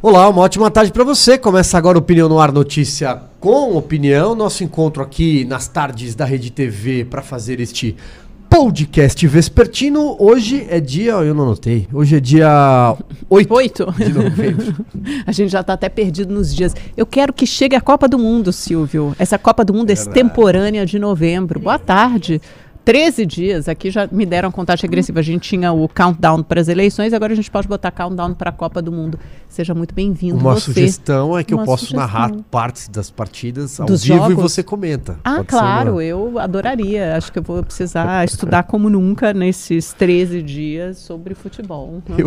Olá, 0.00 0.28
uma 0.28 0.42
ótima 0.42 0.70
tarde 0.70 0.92
para 0.92 1.02
você. 1.02 1.36
Começa 1.36 1.76
agora 1.76 1.98
o 1.98 2.00
Opinião 2.00 2.28
no 2.28 2.38
Ar 2.38 2.52
Notícia 2.52 3.20
com 3.40 3.76
opinião. 3.76 4.32
Nosso 4.32 4.62
encontro 4.62 5.02
aqui 5.02 5.44
nas 5.44 5.66
tardes 5.66 6.14
da 6.14 6.24
Rede 6.24 6.52
TV 6.52 7.04
para 7.04 7.20
fazer 7.20 7.58
este 7.58 7.96
podcast 8.48 9.26
vespertino. 9.26 10.14
Hoje 10.20 10.64
é 10.70 10.78
dia, 10.78 11.14
eu 11.14 11.34
não 11.34 11.46
notei, 11.46 11.88
hoje 11.92 12.16
é 12.16 12.20
dia 12.20 12.96
8, 13.28 13.52
Oito. 13.52 13.92
de 13.98 14.12
novembro. 14.12 14.86
A 15.26 15.32
gente 15.32 15.50
já 15.50 15.62
está 15.62 15.72
até 15.72 15.88
perdido 15.88 16.32
nos 16.32 16.54
dias. 16.54 16.76
Eu 16.96 17.04
quero 17.04 17.32
que 17.32 17.44
chegue 17.44 17.74
a 17.74 17.80
Copa 17.80 18.06
do 18.06 18.20
Mundo, 18.20 18.52
Silvio. 18.52 19.16
Essa 19.18 19.36
Copa 19.36 19.64
do 19.64 19.74
Mundo 19.74 19.90
extemporânea 19.90 20.86
de 20.86 20.96
novembro. 20.98 21.58
Boa 21.58 21.78
tarde. 21.78 22.40
13 22.88 23.26
dias, 23.26 23.68
aqui 23.68 23.90
já 23.90 24.08
me 24.10 24.24
deram 24.24 24.50
contagem 24.50 24.88
agressiva. 24.88 25.20
A 25.20 25.22
gente 25.22 25.46
tinha 25.46 25.70
o 25.74 25.86
countdown 25.90 26.42
para 26.42 26.58
as 26.58 26.68
eleições, 26.68 27.12
agora 27.12 27.34
a 27.34 27.36
gente 27.36 27.50
pode 27.50 27.68
botar 27.68 27.90
countdown 27.90 28.32
para 28.32 28.48
a 28.48 28.52
Copa 28.52 28.80
do 28.80 28.90
Mundo. 28.90 29.18
Seja 29.46 29.74
muito 29.74 29.94
bem-vindo. 29.94 30.36
Uma 30.38 30.54
você. 30.54 30.72
sugestão 30.72 31.36
é 31.36 31.44
que 31.44 31.52
eu 31.52 31.58
Uma 31.58 31.66
posso 31.66 31.84
sugestão. 31.84 32.00
narrar 32.00 32.32
partes 32.50 32.88
das 32.88 33.10
partidas 33.10 33.78
ao 33.78 33.86
Dos 33.86 34.02
vivo 34.04 34.16
e 34.16 34.28
jogos? 34.30 34.36
você 34.42 34.62
comenta. 34.62 35.18
Ah, 35.22 35.36
Pode 35.36 35.48
claro, 35.48 35.92
uma- 35.92 36.04
eu 36.04 36.38
adoraria. 36.38 37.14
Acho 37.14 37.30
que 37.30 37.38
eu 37.38 37.42
vou 37.42 37.62
precisar 37.62 38.24
estudar 38.24 38.62
como 38.62 38.88
nunca 38.88 39.34
nesses 39.34 39.92
13 39.92 40.40
dias 40.40 40.96
sobre 40.96 41.34
futebol. 41.34 42.02
Eu, 42.16 42.26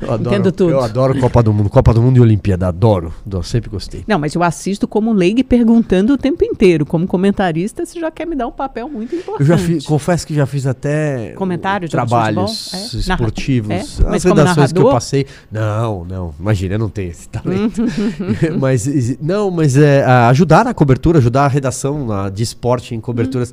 eu 0.00 0.10
adoro, 0.12 0.34
Entendo 0.34 0.50
tudo. 0.50 0.70
Eu 0.72 0.80
adoro 0.80 1.20
Copa 1.20 1.40
do 1.40 1.52
Mundo. 1.52 1.70
Copa 1.70 1.94
do 1.94 2.02
Mundo 2.02 2.16
e 2.16 2.20
Olimpíada. 2.20 2.66
Adoro. 2.66 3.14
Eu 3.32 3.44
sempre 3.44 3.70
gostei. 3.70 4.02
Não, 4.08 4.18
mas 4.18 4.34
eu 4.34 4.42
assisto 4.42 4.88
como 4.88 5.12
leigo 5.12 5.44
perguntando 5.44 6.14
o 6.14 6.18
tempo 6.18 6.44
inteiro. 6.44 6.84
Como 6.84 7.06
comentarista, 7.06 7.86
você 7.86 8.00
já 8.00 8.10
quer 8.10 8.26
me 8.26 8.34
dar 8.34 8.48
um 8.48 8.52
papel 8.52 8.88
muito 8.88 9.14
importante. 9.14 9.40
Eu 9.40 9.46
já 9.46 9.56
fiz, 9.58 9.84
confesso 10.00 10.26
que 10.26 10.34
já 10.34 10.46
fiz 10.46 10.66
até 10.66 11.32
Comentário 11.36 11.88
trabalhos? 11.88 12.72
É? 12.72 12.96
esportivos. 12.96 13.70
É? 13.70 13.80
As 13.80 13.98
Mas 14.00 14.24
redações 14.24 14.72
que 14.72 14.78
eu 14.78 14.90
passei. 14.90 15.26
Não, 15.52 16.04
não. 16.04 16.34
Imagina, 16.40 16.74
eu 16.74 16.78
não 16.78 16.88
tenho 16.88 17.10
esse 17.10 17.28
talento. 17.28 17.84
mas 18.58 18.86
exi- 18.86 19.18
não, 19.20 19.50
mas 19.50 19.76
é 19.76 20.04
ajudar 20.04 20.64
na 20.64 20.72
cobertura, 20.74 21.18
ajudar 21.18 21.44
a 21.44 21.48
redação 21.48 22.06
na- 22.06 22.28
de 22.30 22.42
esporte 22.42 22.94
em 22.94 23.00
coberturas. 23.00 23.52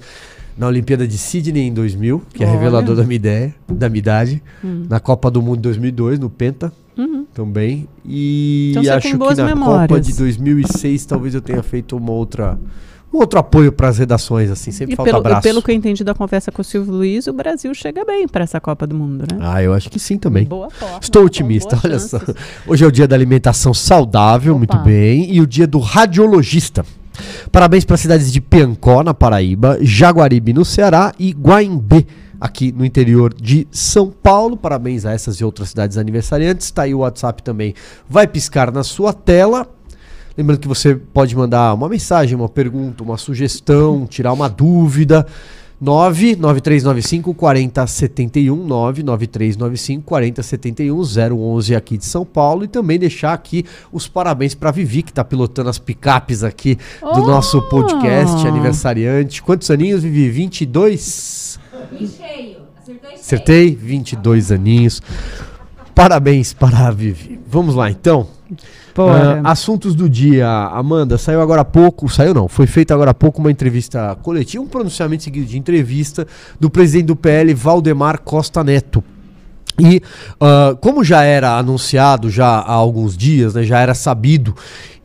Na 0.57 0.65
Olimpíada 0.65 1.07
de 1.07 1.19
Sydney 1.19 1.67
em 1.67 1.73
2000, 1.73 2.19
que 2.33 2.43
é 2.43 2.47
Olha. 2.47 2.53
revelador 2.57 2.95
da 2.95 3.03
minha 3.03 3.15
ideia, 3.17 3.53
da 3.67 3.87
minha 3.89 3.99
idade. 3.99 4.41
Hum. 4.63 4.85
Na 4.89 4.99
Copa 4.99 5.29
do 5.29 5.39
Mundo 5.39 5.59
em 5.59 5.61
2002, 5.61 6.17
no 6.17 6.31
Penta, 6.31 6.73
também. 7.31 7.87
E 8.03 8.71
Então 8.75 8.81
acho 8.95 9.07
que 9.07 9.13
na 9.13 9.19
Copa 9.19 9.43
memórias. 9.45 10.07
de 10.07 10.13
2006 10.15 11.05
talvez 11.05 11.35
eu 11.35 11.41
tenha 11.41 11.61
feito 11.61 11.95
uma 11.95 12.11
outra, 12.11 12.57
um 13.13 13.19
outro 13.19 13.39
apoio 13.39 13.71
para 13.71 13.87
as 13.87 13.97
redações, 13.97 14.51
assim, 14.51 14.71
sempre 14.71 14.93
E 14.93 14.95
falta 14.95 15.11
pelo, 15.11 15.25
abraço. 15.25 15.41
pelo 15.41 15.61
que 15.61 15.71
eu 15.71 15.75
entendi 15.75 16.03
da 16.03 16.13
conversa 16.13 16.51
com 16.51 16.61
o 16.61 16.65
Silvio 16.65 16.93
Luiz, 16.93 17.25
o 17.27 17.33
Brasil 17.33 17.73
chega 17.73 18.03
bem 18.05 18.27
para 18.27 18.43
essa 18.43 18.59
Copa 18.59 18.85
do 18.85 18.93
Mundo, 18.95 19.25
né? 19.31 19.39
Ah, 19.41 19.63
eu 19.63 19.73
acho 19.73 19.89
que 19.89 19.99
sim 19.99 20.17
também. 20.17 20.45
Boa 20.45 20.69
forma. 20.69 20.99
Estou 21.01 21.23
otimista, 21.25 21.79
olha 21.83 21.99
só. 21.99 22.19
Hoje 22.67 22.83
é 22.83 22.87
o 22.87 22.91
dia 22.91 23.07
da 23.07 23.15
alimentação 23.15 23.73
saudável, 23.73 24.53
Opa. 24.53 24.57
muito 24.59 24.77
bem, 24.79 25.33
e 25.33 25.41
o 25.41 25.47
dia 25.47 25.65
do 25.65 25.79
radiologista. 25.79 26.85
Parabéns 27.51 27.83
para 27.83 27.95
as 27.95 28.01
cidades 28.01 28.31
de 28.31 28.39
Piancó, 28.39 29.01
na 29.03 29.13
Paraíba, 29.13 29.77
Jaguaribe, 29.81 30.53
no 30.53 30.63
Ceará 30.63 31.13
e 31.17 31.31
Guaimbê, 31.31 32.05
aqui 32.39 32.71
no 32.71 32.85
interior 32.85 33.33
de 33.33 33.67
São 33.71 34.11
Paulo. 34.11 34.55
Parabéns 34.55 35.05
a 35.05 35.11
essas 35.13 35.37
e 35.37 35.43
outras 35.43 35.69
cidades 35.69 35.97
aniversariantes. 35.97 36.67
Está 36.67 36.83
aí 36.83 36.93
o 36.93 36.99
WhatsApp 36.99 37.41
também, 37.41 37.73
vai 38.07 38.27
piscar 38.27 38.71
na 38.71 38.83
sua 38.83 39.13
tela. 39.13 39.67
Lembrando 40.37 40.59
que 40.59 40.67
você 40.67 40.95
pode 40.95 41.35
mandar 41.35 41.73
uma 41.73 41.89
mensagem, 41.89 42.35
uma 42.35 42.47
pergunta, 42.47 43.03
uma 43.03 43.17
sugestão, 43.17 44.05
tirar 44.05 44.33
uma 44.33 44.47
dúvida. 44.47 45.25
99395 45.79 47.33
4071 47.35 48.65
99395 48.65 50.03
4071 50.03 51.03
011 51.55 51.75
aqui 51.75 51.97
de 51.97 52.05
São 52.05 52.25
Paulo 52.25 52.63
e 52.63 52.67
também 52.67 52.97
deixar 52.97 53.33
aqui 53.33 53.63
os 53.91 54.07
parabéns 54.07 54.55
para 54.55 54.71
Vivi 54.71 55.03
que 55.03 55.11
está 55.11 55.23
pilotando 55.23 55.69
as 55.69 55.77
picapes 55.77 56.43
aqui 56.43 56.75
do 57.01 57.21
Oh! 57.21 57.27
nosso 57.27 57.61
podcast 57.63 58.47
aniversariante. 58.47 59.41
Quantos 59.41 59.69
aninhos 59.69 60.01
Vivi? 60.01 60.29
22? 60.29 61.59
cheio. 61.99 62.57
Acertou 62.81 63.11
em 63.11 63.15
Acertei? 63.15 63.75
22 63.75 64.51
aninhos. 64.51 65.01
Parabéns 65.93 66.53
para 66.53 66.87
a 66.87 66.91
Vivi. 66.91 67.39
Vamos 67.47 67.75
lá 67.75 67.91
então. 67.91 68.36
Ah, 68.97 69.51
assuntos 69.51 69.93
do 69.93 70.09
dia, 70.09 70.47
Amanda, 70.47 71.17
saiu 71.17 71.41
agora 71.41 71.61
há 71.61 71.65
pouco, 71.65 72.09
saiu 72.09 72.33
não, 72.33 72.47
foi 72.47 72.65
feita 72.65 72.93
agora 72.93 73.11
há 73.11 73.13
pouco 73.13 73.39
uma 73.39 73.51
entrevista 73.51 74.15
coletiva, 74.21 74.63
um 74.63 74.67
pronunciamento 74.67 75.23
seguido 75.23 75.45
de 75.45 75.57
entrevista 75.57 76.25
do 76.59 76.69
presidente 76.69 77.07
do 77.07 77.15
PL, 77.15 77.53
Valdemar 77.53 78.21
Costa 78.21 78.63
Neto. 78.63 79.03
E 79.79 80.01
ah, 80.41 80.75
como 80.81 81.03
já 81.03 81.23
era 81.23 81.57
anunciado 81.57 82.29
já 82.29 82.47
há 82.47 82.71
alguns 82.71 83.15
dias, 83.15 83.53
né, 83.53 83.63
já 83.63 83.79
era 83.79 83.93
sabido, 83.93 84.55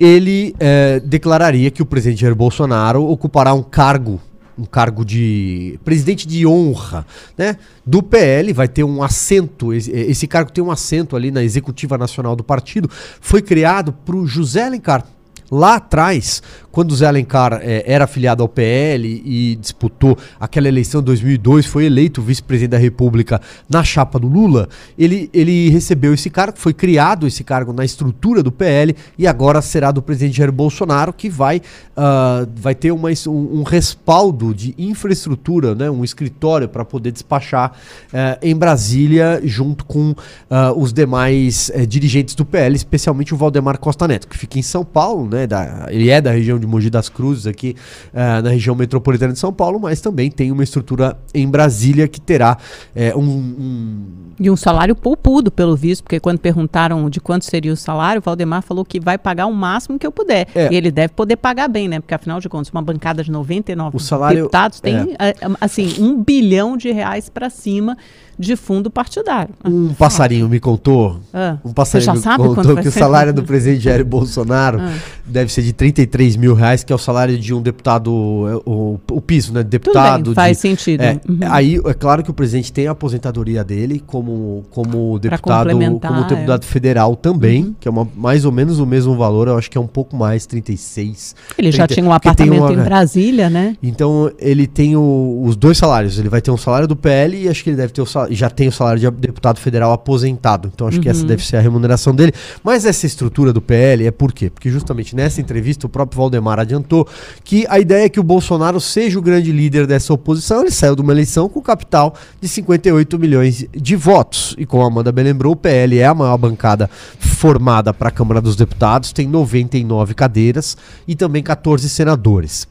ele 0.01 0.55
eh, 0.59 1.01
declararia 1.05 1.71
que 1.71 1.81
o 1.81 1.87
presidente 1.87 2.23
Jair 2.23 2.35
Bolsonaro 2.35 3.05
ocupará 3.05 3.55
um 3.55 3.63
cargo 3.63 4.21
um 4.59 4.65
cargo 4.65 5.05
de 5.05 5.79
presidente 5.85 6.27
de 6.27 6.47
honra, 6.47 7.07
né? 7.37 7.57
Do 7.85 8.03
PL, 8.03 8.53
vai 8.53 8.69
ter 8.69 8.85
um 8.85 9.03
assento, 9.03 9.73
esse, 9.73 10.27
cargo 10.27 10.53
tem 10.53 10.63
um 10.63 10.71
assento 10.71 11.17
ali 11.17 11.31
na 11.31 11.43
executiva 11.43 11.97
nacional 11.97 12.37
do 12.37 12.45
partido, 12.45 12.89
foi 13.21 13.43
criado 13.43 13.93
para 13.93 14.17
o 14.17 14.27
José 14.27 14.65
Alencar. 14.65 15.07
Lá 15.55 15.75
atrás, 15.75 16.43
quando 16.73 16.97
Zé 16.97 17.07
Alencar 17.07 17.61
eh, 17.63 17.85
era 17.87 18.05
afiliado 18.05 18.43
ao 18.43 18.49
PL 18.49 19.23
e 19.23 19.55
disputou 19.57 20.17
aquela 20.41 20.67
eleição 20.67 21.03
em 21.03 21.05
2002, 21.05 21.67
foi 21.67 21.85
eleito 21.85 22.23
vice-presidente 22.23 22.71
da 22.71 22.79
República 22.79 23.39
na 23.69 23.85
chapa 23.85 24.19
do 24.19 24.27
Lula, 24.27 24.71
ele, 24.99 25.29
ele 25.35 25.69
recebeu 25.69 26.15
esse 26.15 26.31
cargo, 26.31 26.59
foi 26.59 26.73
criado 26.73 27.27
esse 27.27 27.45
cargo 27.45 27.73
na 27.73 27.85
estrutura 27.85 28.43
do 28.43 28.51
PL 28.51 28.97
e 29.19 29.27
agora 29.27 29.61
será 29.61 29.91
do 29.91 30.01
presidente 30.01 30.39
Jair 30.39 30.51
Bolsonaro, 30.51 31.13
que 31.13 31.29
vai, 31.29 31.61
ah, 31.95 32.47
vai 32.57 32.75
ter 32.75 32.91
uma, 32.91 33.11
um, 33.29 33.61
um 33.61 33.63
respaldo 33.63 34.55
de 34.55 34.75
infraestrutura, 34.79 35.75
né, 35.75 35.91
um 35.91 36.03
escritório 36.03 36.67
para 36.67 36.85
poder 36.85 37.13
despachar 37.13 37.73
eh, 38.11 38.39
em 38.41 38.57
Brasília, 38.57 39.43
junto 39.45 39.85
com 39.85 40.15
ah, 40.49 40.73
os 40.75 40.95
demais 40.95 41.71
eh, 41.75 41.85
dirigentes 41.85 42.35
do 42.35 42.47
PL, 42.47 42.75
especialmente 42.75 43.35
o 43.35 43.37
Valdemar 43.37 43.79
Costa 43.79 44.09
Neto, 44.09 44.27
que 44.27 44.39
fica 44.39 44.59
em 44.59 44.63
São 44.63 44.85
Paulo, 44.85 45.29
né, 45.29 45.42
da- 45.47 45.87
ele 45.91 46.09
é 46.11 46.21
da 46.21 46.31
região 46.31 46.59
de 46.59 46.67
Mogi 46.67 46.91
das 46.91 47.09
Cruzes, 47.09 47.47
aqui 47.47 47.75
ah, 48.15 48.41
na 48.43 48.51
região 48.51 48.75
metropolitana 48.75 49.33
de 49.33 49.39
São 49.39 49.53
Paulo, 49.53 49.79
mas 49.81 50.01
também 50.01 50.31
tem 50.31 50.51
uma 50.53 50.63
estrutura 50.65 51.17
em 51.35 51.49
Brasília 51.49 52.07
que 52.09 52.21
terá 52.21 52.57
eh, 52.95 53.15
um- 53.17 53.23
um 53.23 54.07
E 54.41 54.51
um 54.51 54.57
salário 54.57 54.95
poupudo, 54.97 55.51
pelo 55.53 55.77
visto, 55.77 56.03
porque 56.03 56.19
quando 56.19 56.39
perguntaram 56.39 57.09
de 57.09 57.21
quanto 57.21 57.45
seria 57.45 57.73
o 57.73 57.77
salário, 57.77 58.19
o 58.21 58.23
Valdemar 58.23 58.63
falou 58.63 58.85
que 58.85 58.99
vai 58.99 59.17
pagar 59.17 59.47
o 59.47 59.53
máximo 59.53 59.99
que 59.99 60.07
eu 60.07 60.11
puder. 60.11 60.49
É. 60.55 60.73
E 60.73 60.77
ele 60.77 60.91
deve 60.91 61.13
poder 61.13 61.37
pagar 61.37 61.69
bem, 61.69 61.87
né? 61.87 62.01
Porque 62.01 62.15
afinal 62.15 62.41
de 62.41 62.49
contas, 62.49 62.71
uma 62.73 62.83
bancada 62.83 63.23
de 63.23 63.31
99 63.31 63.97
O 63.97 64.01
salário- 64.01 64.39
deputados 64.39 64.81
tem, 64.81 65.15
eh, 65.19 65.35
assim, 65.61 65.95
um 66.01 66.21
bilhão 66.23 66.77
de 66.77 66.91
reais 66.91 67.29
para 67.29 67.49
cima 67.51 67.97
de 68.43 68.57
fundo 68.57 68.91
partidário. 68.91 69.55
Um 69.65 69.95
passarinho 69.95 70.49
me 70.49 70.59
contou. 70.61 71.19
Ah, 71.33 71.57
Um 71.65 71.73
passarinho 71.73 72.21
já 72.21 72.37
me 72.39 72.45
contou 72.55 72.77
que 72.77 72.89
o 72.89 72.93
salário 72.93 73.33
do 73.33 73.43
presidente 73.45 73.85
Jair 73.85 74.05
Bolsonaro 74.05 74.79
Ah. 74.81 74.93
deve 75.27 75.53
ser 75.53 75.63
de 75.63 75.73
33 75.73 76.37
mil 76.37 76.55
reais, 76.55 76.83
que 76.85 76.93
é 76.93 76.97
o 76.97 76.99
salário 76.99 77.39
de 77.39 77.55
um 77.55 77.63
deputado, 77.63 78.11
é, 78.49 78.57
o, 78.69 78.99
o 79.11 79.21
piso, 79.21 79.53
né? 79.53 79.63
Deputado. 79.63 80.27
bem, 80.27 80.35
faz 80.35 80.57
de- 80.57 80.61
sentido. 80.63 81.01
É, 81.03 81.21
Uhum. 81.29 81.39
Aí 81.51 81.81
é 81.85 81.95
claro 81.95 82.23
que 82.23 82.31
o 82.31 82.35
presidente 82.35 82.73
tem 82.73 82.87
a 82.87 82.91
aposentadoria 82.93 83.63
dele 83.63 84.03
como, 84.07 84.65
como 84.71 85.19
deputado, 85.19 85.71
como 85.71 86.25
deputado 86.27 86.65
federal 86.65 87.15
também, 87.17 87.65
Uhum. 87.65 87.75
que 87.79 87.87
é 87.89 87.91
uma, 87.91 88.09
mais 88.17 88.45
ou 88.45 88.51
menos 88.53 88.79
o 88.81 88.87
mesmo 88.87 89.15
valor, 89.17 89.49
eu 89.49 89.57
acho 89.57 89.71
que 89.71 89.79
é 89.79 89.81
um 89.81 89.87
pouco 89.87 90.17
mais, 90.17 90.47
36. 90.47 91.35
Ele 91.57 91.71
já 91.71 91.87
30, 91.87 91.95
tinha 91.95 92.07
um 92.11 92.13
apartamento 92.13 92.61
uma- 92.63 92.73
em 92.73 92.77
Brasília, 92.85 93.49
né? 93.49 93.77
Então 93.83 94.31
ele 94.39 94.67
tem 94.67 94.97
o- 94.97 95.43
os 95.45 95.55
dois 95.57 95.79
salários. 95.79 96.19
Ele 96.19 96.29
vai 96.29 96.41
ter 96.41 96.51
um 96.51 96.57
salário 96.57 96.89
do 96.89 96.97
PL 96.97 97.37
e 97.45 97.49
acho 97.49 97.63
que 97.63 97.71
ele 97.71 97.77
deve 97.77 97.93
ter 97.93 98.03
o 98.03 98.07
salário, 98.07 98.32
já 98.35 98.51
tem 98.51 98.69
o 98.69 98.73
salário 98.73 99.01
de 99.01 99.11
deputado 99.11 99.59
federal 99.59 99.93
aposentado. 99.93 100.71
Então 100.73 100.87
acho 100.87 101.01
que 101.01 101.09
essa 101.09 101.25
deve 101.25 101.45
ser 101.45 101.57
a 101.57 101.61
remuneração 101.61 102.15
dele. 102.15 102.33
Mas 102.63 102.85
essa 102.85 103.07
estrutura 103.07 103.53
do 103.53 103.61
PL 103.61 104.07
é 104.07 104.11
por 104.11 104.33
quê? 104.33 104.51
Porque 104.51 104.71
justamente 104.71 105.15
nessa 105.15 105.41
entrevista 105.41 105.87
o 105.87 105.89
próprio 105.89 106.19
Valdemar 106.19 106.59
adiantou 106.59 107.07
que 107.45 107.67
a 107.69 107.79
ideia 107.79 108.07
é 108.07 108.09
que 108.09 108.21
o 108.21 108.23
Bolsonaro 108.23 108.81
seja 108.81 109.19
o 109.19 109.23
grande 109.23 109.53
líder 109.53 109.87
dessa 109.87 110.13
oposição. 110.13 110.61
Ele 110.61 110.71
saiu 110.71 110.95
de 110.95 111.03
uma 111.03 111.13
eleição 111.13 111.49
com 111.49 111.61
capital 111.61 112.15
de 112.41 112.49
58 112.49 113.19
milhões 113.19 113.67
de 113.73 113.97
votos. 113.97 114.55
E 114.59 114.67
como 114.67 114.85
a 114.85 114.87
Amanda 114.87 115.13
bem 115.13 115.25
lembrou, 115.25 115.53
o 115.53 115.57
PL 115.57 115.99
é 115.99 116.07
a 116.07 116.15
maior 116.15 116.37
bancada 116.39 116.89
formada 117.19 117.93
para 117.93 118.09
a 118.09 118.13
Câmara 118.13 118.41
dos 118.41 118.57
Deputados, 118.57 119.13
tem 119.13 119.29
99 119.29 120.15
cadeiras 120.15 120.77
e 121.07 121.15
também 121.15 121.43
14 121.43 121.89
senadores. 121.89 122.69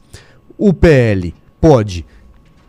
O 0.56 0.72
PL 0.72 1.34
pode 1.60 2.04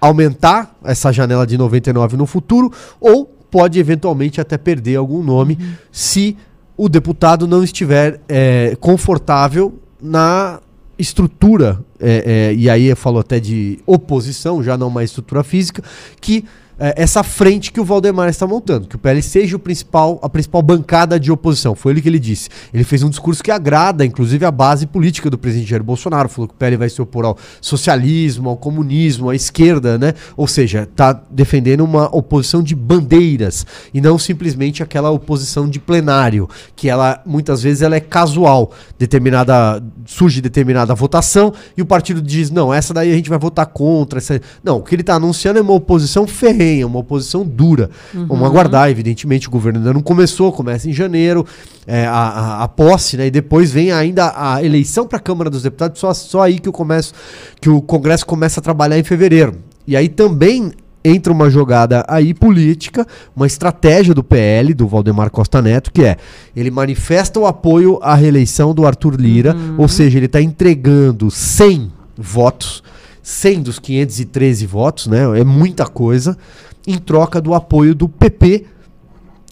aumentar 0.03 0.75
essa 0.83 1.13
janela 1.13 1.47
de 1.47 1.57
99 1.57 2.17
no 2.17 2.25
futuro 2.25 2.69
ou 3.00 3.25
pode 3.25 3.79
eventualmente 3.79 4.41
até 4.41 4.57
perder 4.57 4.97
algum 4.97 5.23
nome 5.23 5.57
se 5.94 6.35
o 6.75 6.89
deputado 6.89 7.47
não 7.47 7.63
estiver 7.63 8.19
é, 8.27 8.75
confortável 8.81 9.79
na 10.01 10.59
estrutura, 11.00 11.79
é, 12.00 12.50
é, 12.50 12.53
e 12.53 12.69
aí 12.69 12.88
eu 12.88 12.97
falo 12.97 13.19
até 13.19 13.39
de 13.39 13.79
oposição, 13.85 14.61
já 14.61 14.77
não 14.77 14.89
uma 14.89 15.05
estrutura 15.05 15.41
física, 15.41 15.81
que 16.19 16.44
é, 16.79 17.01
essa 17.01 17.23
frente 17.23 17.71
que 17.71 17.79
o 17.79 17.85
Valdemar 17.85 18.29
está 18.29 18.47
montando, 18.47 18.87
que 18.87 18.95
o 18.95 18.99
PL 18.99 19.21
seja 19.21 19.55
o 19.55 19.59
principal, 19.59 20.19
a 20.21 20.29
principal 20.29 20.61
bancada 20.61 21.19
de 21.19 21.31
oposição. 21.31 21.75
Foi 21.75 21.91
ele 21.91 22.01
que 22.01 22.09
ele 22.09 22.19
disse. 22.19 22.49
Ele 22.73 22.83
fez 22.83 23.03
um 23.03 23.09
discurso 23.09 23.43
que 23.43 23.51
agrada, 23.51 24.05
inclusive, 24.05 24.43
a 24.45 24.51
base 24.51 24.87
política 24.87 25.29
do 25.29 25.37
presidente 25.37 25.69
Jair 25.69 25.83
Bolsonaro. 25.83 26.29
Falou 26.29 26.47
que 26.47 26.55
o 26.55 26.57
PL 26.57 26.77
vai 26.77 26.89
se 26.89 27.01
opor 27.01 27.25
ao 27.25 27.37
socialismo, 27.61 28.49
ao 28.49 28.57
comunismo, 28.57 29.29
à 29.29 29.35
esquerda, 29.35 29.97
né? 29.97 30.13
Ou 30.35 30.47
seja, 30.47 30.83
está 30.83 31.13
defendendo 31.29 31.81
uma 31.81 32.05
oposição 32.15 32.63
de 32.63 32.75
bandeiras 32.75 33.65
e 33.93 34.01
não 34.01 34.17
simplesmente 34.17 34.81
aquela 34.81 35.11
oposição 35.11 35.69
de 35.69 35.79
plenário, 35.79 36.49
que 36.75 36.89
ela 36.89 37.21
muitas 37.25 37.61
vezes 37.61 37.81
ela 37.81 37.95
é 37.95 37.99
casual. 37.99 38.71
Determinada 38.97 39.83
surge 40.05 40.41
determinada 40.41 40.95
votação 40.95 41.53
e 41.77 41.81
o 41.81 41.85
partido 41.85 42.21
diz 42.21 42.49
não, 42.49 42.73
essa 42.73 42.93
daí 42.93 43.11
a 43.11 43.15
gente 43.15 43.29
vai 43.29 43.39
votar 43.39 43.67
contra. 43.67 44.19
Essa... 44.19 44.41
Não, 44.63 44.77
o 44.77 44.83
que 44.83 44.95
ele 44.95 45.01
está 45.01 45.15
anunciando 45.15 45.59
é 45.59 45.61
uma 45.61 45.73
oposição 45.73 46.25
ferrenha 46.25 46.62
ferrenha, 46.63 46.88
uma 46.88 47.00
oposição 47.00 47.45
dura. 47.45 47.89
Uhum. 48.13 48.25
Vamos 48.27 48.48
aguardar, 48.48 48.89
evidentemente, 48.89 49.48
o 49.48 49.51
governo 49.51 49.80
ainda 49.80 49.94
não 49.94 50.01
começou, 50.01 50.51
começa 50.51 50.89
em 50.89 50.94
janeiro, 50.94 51.45
é, 51.86 52.06
a, 52.06 52.12
a, 52.12 52.63
a, 52.63 52.68
posse, 52.68 53.18
né? 53.18 53.27
E 53.27 53.31
depois 53.31 53.71
vem 53.71 53.92
ainda 53.92 54.33
a 54.36 54.63
eleição 54.63 55.06
para 55.06 55.18
a 55.18 55.21
Câmara 55.21 55.50
dos 55.50 55.63
Deputados, 55.63 56.00
só, 56.00 56.13
só 56.13 56.42
aí 56.42 56.60
que 56.60 56.69
o, 56.69 56.71
começo, 56.71 57.13
que 57.60 57.69
o 57.69 57.81
Congresso 57.81 58.25
começa 58.25 58.60
a 58.60 58.63
trabalhar 58.63 58.98
em 58.98 59.04
fevereiro. 59.04 59.56
E 59.86 59.98
aí 59.98 60.07
também 60.07 60.71
entra 61.06 61.33
uma 61.33 61.50
jogada 61.50 62.06
aí 62.07 62.33
política, 62.33 63.06
uma 63.36 63.45
estratégia 63.45 64.13
do 64.13 64.24
PL, 64.24 64.74
do 64.74 64.88
Valdemar 64.88 65.30
Costa 65.30 65.62
Neto, 65.62 65.92
que 65.92 66.01
é 66.01 66.16
ele 66.56 66.71
manifesta 66.71 67.38
o 67.38 67.45
apoio 67.45 68.00
à 68.01 68.16
reeleição 68.16 68.74
do 68.74 68.86
Arthur 68.86 69.19
Lira, 69.19 69.54
uhum. 69.54 69.75
ou 69.80 69.89
seja, 69.89 70.18
ele 70.18 70.27
está 70.27 70.42
entregando 70.42 71.30
100 71.30 71.92
votos 72.18 72.81
100 73.23 73.61
dos 73.61 73.79
513 73.79 74.65
votos, 74.67 75.07
né? 75.07 75.39
É 75.39 75.43
muita 75.43 75.87
coisa, 75.87 76.37
em 76.85 76.99
troca 76.99 77.41
do 77.41 77.53
apoio 77.55 77.95
do 77.95 78.07
PP, 78.07 78.65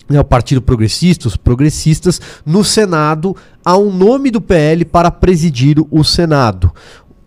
né, 0.09 0.19
o 0.19 0.25
Partido 0.25 0.61
Progressista, 0.61 1.29
os 1.29 1.37
progressistas, 1.37 2.19
no 2.45 2.65
Senado, 2.65 3.35
há 3.63 3.77
um 3.77 3.91
nome 3.91 4.29
do 4.29 4.41
PL 4.41 4.83
para 4.83 5.09
presidir 5.09 5.77
o 5.89 6.03
Senado 6.03 6.71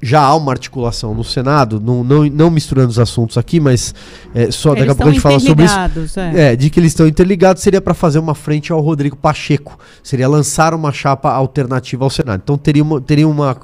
já 0.05 0.21
há 0.21 0.37
uma 0.37 0.53
articulação 0.53 1.15
no 1.15 1.25
Senado, 1.25 1.81
não, 1.81 2.05
não, 2.05 2.27
não 2.27 2.51
misturando 2.51 2.91
os 2.91 2.99
assuntos 2.99 3.39
aqui, 3.39 3.59
mas 3.59 3.95
é, 4.35 4.51
só 4.51 4.75
daqui 4.75 4.91
a 4.91 4.95
pouco 4.95 5.09
a 5.09 5.13
gente 5.13 5.23
fala 5.23 5.41
sobre 5.41 5.65
isso. 5.65 6.21
É. 6.21 6.53
é. 6.53 6.57
de 6.57 6.69
que 6.69 6.79
eles 6.79 6.93
estão 6.93 7.09
interligados 7.09 7.63
seria 7.63 7.81
para 7.81 7.95
fazer 7.95 8.19
uma 8.19 8.35
frente 8.35 8.71
ao 8.71 8.81
Rodrigo 8.83 9.17
Pacheco, 9.17 9.79
seria 10.03 10.29
lançar 10.29 10.75
uma 10.75 10.93
chapa 10.93 11.33
alternativa 11.33 12.05
ao 12.05 12.11
Senado. 12.11 12.43
Então 12.45 12.59
teria 12.59 12.83
uma, 12.83 13.01
teria 13.01 13.27
uma 13.27 13.57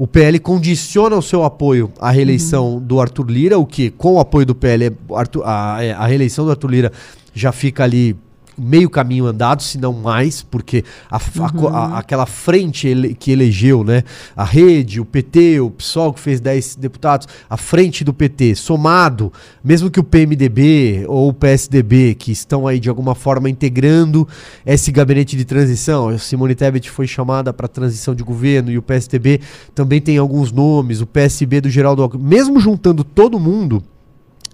o 0.00 0.06
PL 0.06 0.38
condiciona 0.38 1.14
o 1.14 1.20
seu 1.20 1.44
apoio 1.44 1.92
à 2.00 2.10
reeleição 2.10 2.72
uhum. 2.72 2.80
do 2.80 3.02
Arthur 3.02 3.30
Lira, 3.30 3.58
o 3.58 3.66
que 3.66 3.90
com 3.90 4.14
o 4.14 4.18
apoio 4.18 4.46
do 4.46 4.54
PL, 4.54 4.96
a, 5.44 5.74
a 5.74 6.06
reeleição 6.06 6.46
do 6.46 6.50
Arthur 6.50 6.70
Lira 6.70 6.92
já 7.34 7.52
fica 7.52 7.84
ali 7.84 8.16
meio 8.56 8.90
caminho 8.90 9.26
andado, 9.26 9.62
se 9.62 9.78
não 9.78 9.92
mais, 9.92 10.42
porque 10.42 10.84
a, 11.10 11.16
uhum. 11.16 11.68
a, 11.68 11.78
a, 11.78 11.98
aquela 11.98 12.26
frente 12.26 12.86
ele, 12.86 13.14
que 13.14 13.30
elegeu, 13.30 13.84
né, 13.84 14.02
a 14.36 14.44
rede, 14.44 15.00
o 15.00 15.04
PT, 15.04 15.60
o 15.60 15.70
PSOL 15.70 16.12
que 16.12 16.20
fez 16.20 16.40
10 16.40 16.76
deputados, 16.76 17.26
a 17.48 17.56
frente 17.56 18.04
do 18.04 18.12
PT, 18.12 18.54
somado, 18.54 19.32
mesmo 19.62 19.90
que 19.90 20.00
o 20.00 20.04
PMDB 20.04 21.04
ou 21.08 21.28
o 21.28 21.34
PSDB, 21.34 22.14
que 22.14 22.32
estão 22.32 22.66
aí 22.66 22.78
de 22.78 22.88
alguma 22.88 23.14
forma 23.14 23.48
integrando 23.48 24.26
esse 24.64 24.92
gabinete 24.92 25.36
de 25.36 25.44
transição, 25.44 26.08
a 26.08 26.18
Simone 26.18 26.54
Tebet 26.54 26.90
foi 26.90 27.06
chamada 27.06 27.52
para 27.52 27.68
transição 27.68 28.14
de 28.14 28.22
governo 28.22 28.70
e 28.70 28.78
o 28.78 28.82
PSDB 28.82 29.40
também 29.74 30.00
tem 30.00 30.18
alguns 30.18 30.52
nomes, 30.52 31.00
o 31.00 31.06
PSB 31.06 31.60
do 31.60 31.70
Geraldo 31.70 32.02
Alckmin, 32.02 32.22
mesmo 32.22 32.60
juntando 32.60 33.04
todo 33.04 33.38
mundo, 33.38 33.82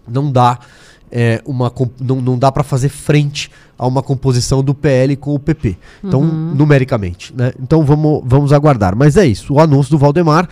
não 0.09 0.31
dá 0.31 0.59
é, 1.11 1.41
uma, 1.45 1.73
não, 2.01 2.21
não 2.21 2.39
dá 2.39 2.51
para 2.51 2.63
fazer 2.63 2.89
frente 2.89 3.51
a 3.79 3.87
uma 3.87 4.03
composição 4.03 4.63
do 4.63 4.75
PL 4.75 5.17
com 5.17 5.35
o 5.35 5.39
PP. 5.39 5.77
Então, 6.03 6.21
uhum. 6.21 6.55
numericamente. 6.55 7.35
Né? 7.37 7.53
Então 7.61 7.85
vamos, 7.85 8.23
vamos 8.25 8.53
aguardar. 8.53 8.97
Mas 8.97 9.17
é 9.17 9.27
isso. 9.27 9.55
O 9.55 9.61
anúncio 9.61 9.91
do 9.91 9.99
Valdemar 9.99 10.49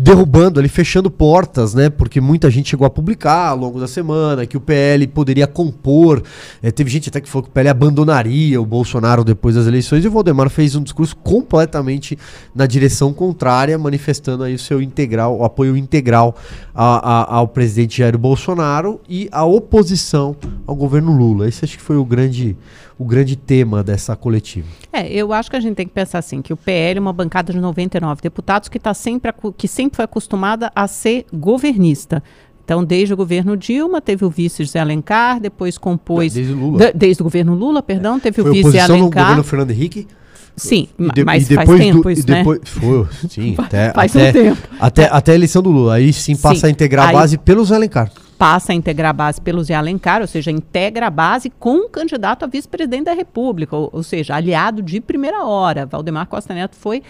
derrubando 0.00 0.60
ali, 0.60 0.68
fechando 0.68 1.10
portas, 1.10 1.74
né? 1.74 1.90
Porque 1.90 2.20
muita 2.20 2.48
gente 2.48 2.70
chegou 2.70 2.86
a 2.86 2.90
publicar 2.90 3.48
ao 3.48 3.56
longo 3.56 3.80
da 3.80 3.88
semana 3.88 4.46
que 4.46 4.56
o 4.56 4.60
PL 4.60 5.08
poderia 5.08 5.44
compor. 5.44 6.22
É, 6.62 6.70
teve 6.70 6.88
gente 6.88 7.08
até 7.08 7.20
que 7.20 7.28
falou 7.28 7.42
que 7.42 7.48
o 7.48 7.52
PL 7.52 7.68
abandonaria 7.68 8.60
o 8.60 8.64
Bolsonaro 8.64 9.24
depois 9.24 9.56
das 9.56 9.66
eleições 9.66 10.04
e 10.04 10.08
o 10.08 10.10
Valdemar 10.12 10.50
fez 10.50 10.76
um 10.76 10.82
discurso 10.84 11.16
completamente 11.16 12.16
na 12.54 12.64
direção 12.64 13.12
contrária, 13.12 13.76
manifestando 13.76 14.44
aí 14.44 14.54
o 14.54 14.58
seu 14.58 14.80
integral, 14.80 15.36
o 15.36 15.44
apoio 15.44 15.76
integral 15.76 16.36
a, 16.72 17.34
a, 17.34 17.34
ao 17.34 17.48
presidente 17.48 17.98
Jair 17.98 18.16
Bolsonaro 18.16 19.00
e 19.08 19.28
a 19.32 19.44
oposição 19.44 20.36
ao 20.64 20.76
governo 20.76 21.10
Lula. 21.10 21.48
Esse 21.48 21.64
acho 21.64 21.76
que 21.76 21.82
foi 21.82 21.96
o 21.96 22.04
grande 22.04 22.56
o 22.98 23.04
grande 23.04 23.36
tema 23.36 23.82
dessa 23.82 24.16
coletiva. 24.16 24.66
É, 24.92 25.08
eu 25.08 25.32
acho 25.32 25.48
que 25.48 25.56
a 25.56 25.60
gente 25.60 25.76
tem 25.76 25.86
que 25.86 25.92
pensar 25.92 26.18
assim, 26.18 26.42
que 26.42 26.52
o 26.52 26.56
PL 26.56 26.98
é 26.98 27.00
uma 27.00 27.12
bancada 27.12 27.52
de 27.52 27.60
99 27.60 28.20
deputados 28.20 28.68
que 28.68 28.76
está 28.76 28.92
sempre, 28.92 29.32
que 29.56 29.68
sempre 29.68 29.96
foi 29.96 30.04
acostumada 30.04 30.72
a 30.74 30.88
ser 30.88 31.24
governista. 31.32 32.22
Então, 32.64 32.84
desde 32.84 33.14
o 33.14 33.16
governo 33.16 33.56
Dilma, 33.56 34.00
teve 34.00 34.24
o 34.24 34.30
vice 34.30 34.64
José 34.64 34.80
Alencar, 34.80 35.40
depois 35.40 35.78
compôs. 35.78 36.34
Desde 36.34 36.52
o 36.52 36.56
Lula. 36.56 36.78
De, 36.78 36.92
desde 36.92 37.22
o 37.22 37.24
governo 37.24 37.54
Lula, 37.54 37.82
perdão, 37.82 38.18
teve 38.18 38.42
foi 38.42 38.50
o 38.50 38.52
vice 38.52 38.78
Alencar. 38.78 38.98
no 38.98 39.10
governo 39.10 39.44
Fernando 39.44 39.70
Henrique? 39.70 40.06
Sim, 40.54 40.88
de, 41.14 41.24
mas 41.24 41.48
faz 41.48 41.68
tempo 41.70 42.02
do, 42.02 42.10
isso, 42.10 42.28
né? 42.28 42.38
Depois, 42.38 42.58
foi, 42.64 43.06
sim, 43.28 43.54
até, 43.56 43.92
faz 43.92 44.14
até, 44.14 44.28
um 44.28 44.32
tempo. 44.32 44.68
Até, 44.80 45.04
até 45.04 45.32
a 45.32 45.34
eleição 45.36 45.62
do 45.62 45.70
Lula. 45.70 45.94
Aí 45.94 46.12
sim 46.12 46.34
passa 46.34 46.62
sim, 46.62 46.66
a 46.66 46.70
integrar 46.70 47.08
a 47.08 47.12
base 47.12 47.38
pelo 47.38 47.64
Zé 47.64 47.76
Alencar 47.76 48.10
passa 48.38 48.70
a 48.72 48.74
integrar 48.74 49.10
a 49.10 49.12
base 49.12 49.40
pelo 49.40 49.62
Zé 49.64 49.74
Alencar, 49.74 50.20
ou 50.20 50.26
seja, 50.28 50.50
integra 50.50 51.08
a 51.08 51.10
base 51.10 51.50
com 51.50 51.86
o 51.86 51.88
candidato 51.88 52.44
a 52.44 52.46
vice-presidente 52.46 53.04
da 53.04 53.12
República, 53.12 53.76
ou, 53.76 53.90
ou, 53.92 54.02
seja, 54.02 54.36
aliado 54.36 54.80
de 54.80 55.00
primeira 55.00 55.44
hora. 55.44 55.84
Valdemar 55.84 56.28
Costa 56.28 56.54
Neto 56.54 56.76
foi, 56.76 57.02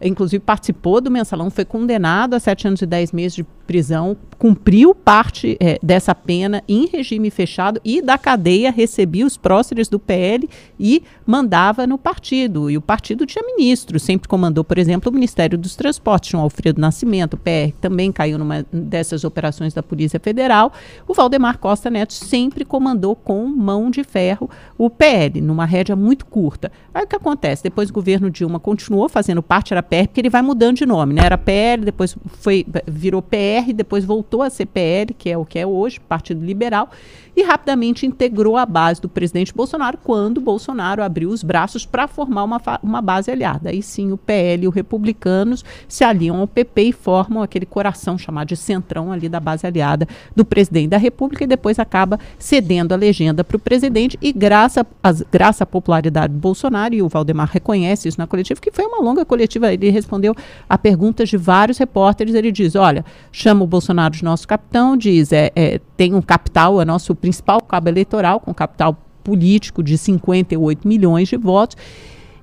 inclusive 0.00 0.40
participou 0.44 1.00
do 1.00 1.10
mensalão, 1.10 1.48
foi 1.48 1.64
condenado 1.64 2.34
a 2.34 2.40
sete 2.40 2.68
anos 2.68 2.82
e 2.82 2.86
dez 2.86 3.12
meses 3.12 3.34
de 3.34 3.44
prisão, 3.66 4.14
cumpriu 4.44 4.94
parte 4.94 5.56
é, 5.58 5.78
dessa 5.82 6.14
pena 6.14 6.62
em 6.68 6.84
regime 6.84 7.30
fechado 7.30 7.80
e 7.82 8.02
da 8.02 8.18
cadeia 8.18 8.70
recebia 8.70 9.24
os 9.24 9.38
próceres 9.38 9.88
do 9.88 9.98
PL 9.98 10.46
e 10.78 11.02
mandava 11.24 11.86
no 11.86 11.96
partido. 11.96 12.70
E 12.70 12.76
o 12.76 12.82
partido 12.82 13.24
tinha 13.24 13.42
ministro, 13.42 13.98
sempre 13.98 14.28
comandou, 14.28 14.62
por 14.62 14.76
exemplo, 14.76 15.10
o 15.10 15.14
Ministério 15.14 15.56
dos 15.56 15.74
Transportes, 15.74 16.28
tinha 16.28 16.38
o 16.38 16.42
Alfredo 16.42 16.78
Nascimento, 16.78 17.34
o 17.34 17.36
PR 17.38 17.74
também 17.80 18.12
caiu 18.12 18.36
numa 18.36 18.66
dessas 18.70 19.24
operações 19.24 19.72
da 19.72 19.82
Polícia 19.82 20.20
Federal. 20.20 20.74
O 21.08 21.14
Valdemar 21.14 21.56
Costa 21.56 21.88
Neto 21.88 22.12
sempre 22.12 22.66
comandou 22.66 23.16
com 23.16 23.46
mão 23.46 23.90
de 23.90 24.04
ferro 24.04 24.50
o 24.76 24.90
PL, 24.90 25.40
numa 25.40 25.64
rédea 25.64 25.96
muito 25.96 26.26
curta. 26.26 26.70
Aí 26.92 27.04
o 27.04 27.06
que 27.06 27.16
acontece? 27.16 27.62
Depois 27.62 27.88
o 27.88 27.94
governo 27.94 28.30
Dilma 28.30 28.60
continuou 28.60 29.08
fazendo 29.08 29.42
parte, 29.42 29.72
era 29.72 29.82
PR, 29.82 30.06
porque 30.06 30.20
ele 30.20 30.28
vai 30.28 30.42
mudando 30.42 30.76
de 30.76 30.84
nome, 30.84 31.14
né? 31.14 31.22
Era 31.24 31.38
PL, 31.38 31.82
depois 31.82 32.14
foi, 32.26 32.66
virou 32.86 33.22
PR, 33.22 33.72
depois 33.74 34.04
voltou 34.04 34.33
a 34.42 34.50
CPL, 34.50 35.14
que 35.16 35.30
é 35.30 35.36
o 35.38 35.44
que 35.44 35.58
é 35.58 35.66
hoje, 35.66 36.00
Partido 36.00 36.44
Liberal, 36.44 36.90
e 37.36 37.42
rapidamente 37.42 38.06
integrou 38.06 38.56
a 38.56 38.66
base 38.66 39.00
do 39.00 39.08
presidente 39.08 39.54
Bolsonaro 39.54 39.98
quando 40.02 40.40
Bolsonaro 40.40 41.02
abriu 41.02 41.30
os 41.30 41.42
braços 41.42 41.84
para 41.84 42.06
formar 42.06 42.44
uma, 42.44 42.60
uma 42.82 43.00
base 43.00 43.30
aliada. 43.30 43.70
Aí 43.70 43.82
sim 43.82 44.12
o 44.12 44.16
PL 44.16 44.64
e 44.64 44.68
os 44.68 44.74
republicanos 44.74 45.64
se 45.88 46.04
aliam 46.04 46.36
ao 46.36 46.46
PP 46.46 46.82
e 46.82 46.92
formam 46.92 47.42
aquele 47.42 47.66
coração 47.66 48.16
chamado 48.16 48.48
de 48.48 48.56
centrão 48.56 49.12
ali 49.12 49.28
da 49.28 49.40
base 49.40 49.66
aliada 49.66 50.06
do 50.34 50.44
presidente 50.44 50.88
da 50.88 50.98
República 50.98 51.44
e 51.44 51.46
depois 51.46 51.78
acaba 51.78 52.18
cedendo 52.38 52.92
a 52.92 52.96
legenda 52.96 53.42
para 53.42 53.56
o 53.56 53.60
presidente 53.60 54.18
e 54.20 54.32
graças 54.32 54.84
graça 55.30 55.64
à 55.64 55.66
popularidade 55.66 56.32
do 56.32 56.38
Bolsonaro, 56.38 56.94
e 56.94 57.02
o 57.02 57.08
Valdemar 57.08 57.48
reconhece 57.50 58.08
isso 58.08 58.18
na 58.18 58.26
coletiva, 58.26 58.60
que 58.60 58.70
foi 58.70 58.84
uma 58.84 59.00
longa 59.00 59.24
coletiva, 59.24 59.72
ele 59.72 59.90
respondeu 59.90 60.34
a 60.68 60.78
perguntas 60.78 61.28
de 61.28 61.36
vários 61.36 61.78
repórteres, 61.78 62.34
ele 62.34 62.50
diz, 62.50 62.74
olha, 62.74 63.04
chama 63.32 63.64
o 63.64 63.66
Bolsonaro 63.66 64.14
de 64.14 64.24
nosso 64.24 64.46
capitão, 64.46 64.96
diz, 64.96 65.32
é, 65.32 65.50
é 65.54 65.80
tem 65.96 66.14
um 66.14 66.22
capital, 66.22 66.80
é 66.80 66.84
nosso 66.84 67.14
principal 67.24 67.58
cabo 67.62 67.88
eleitoral, 67.88 68.38
com 68.38 68.52
capital 68.52 68.98
político 69.22 69.82
de 69.82 69.96
58 69.96 70.86
milhões 70.86 71.26
de 71.26 71.38
votos. 71.38 71.74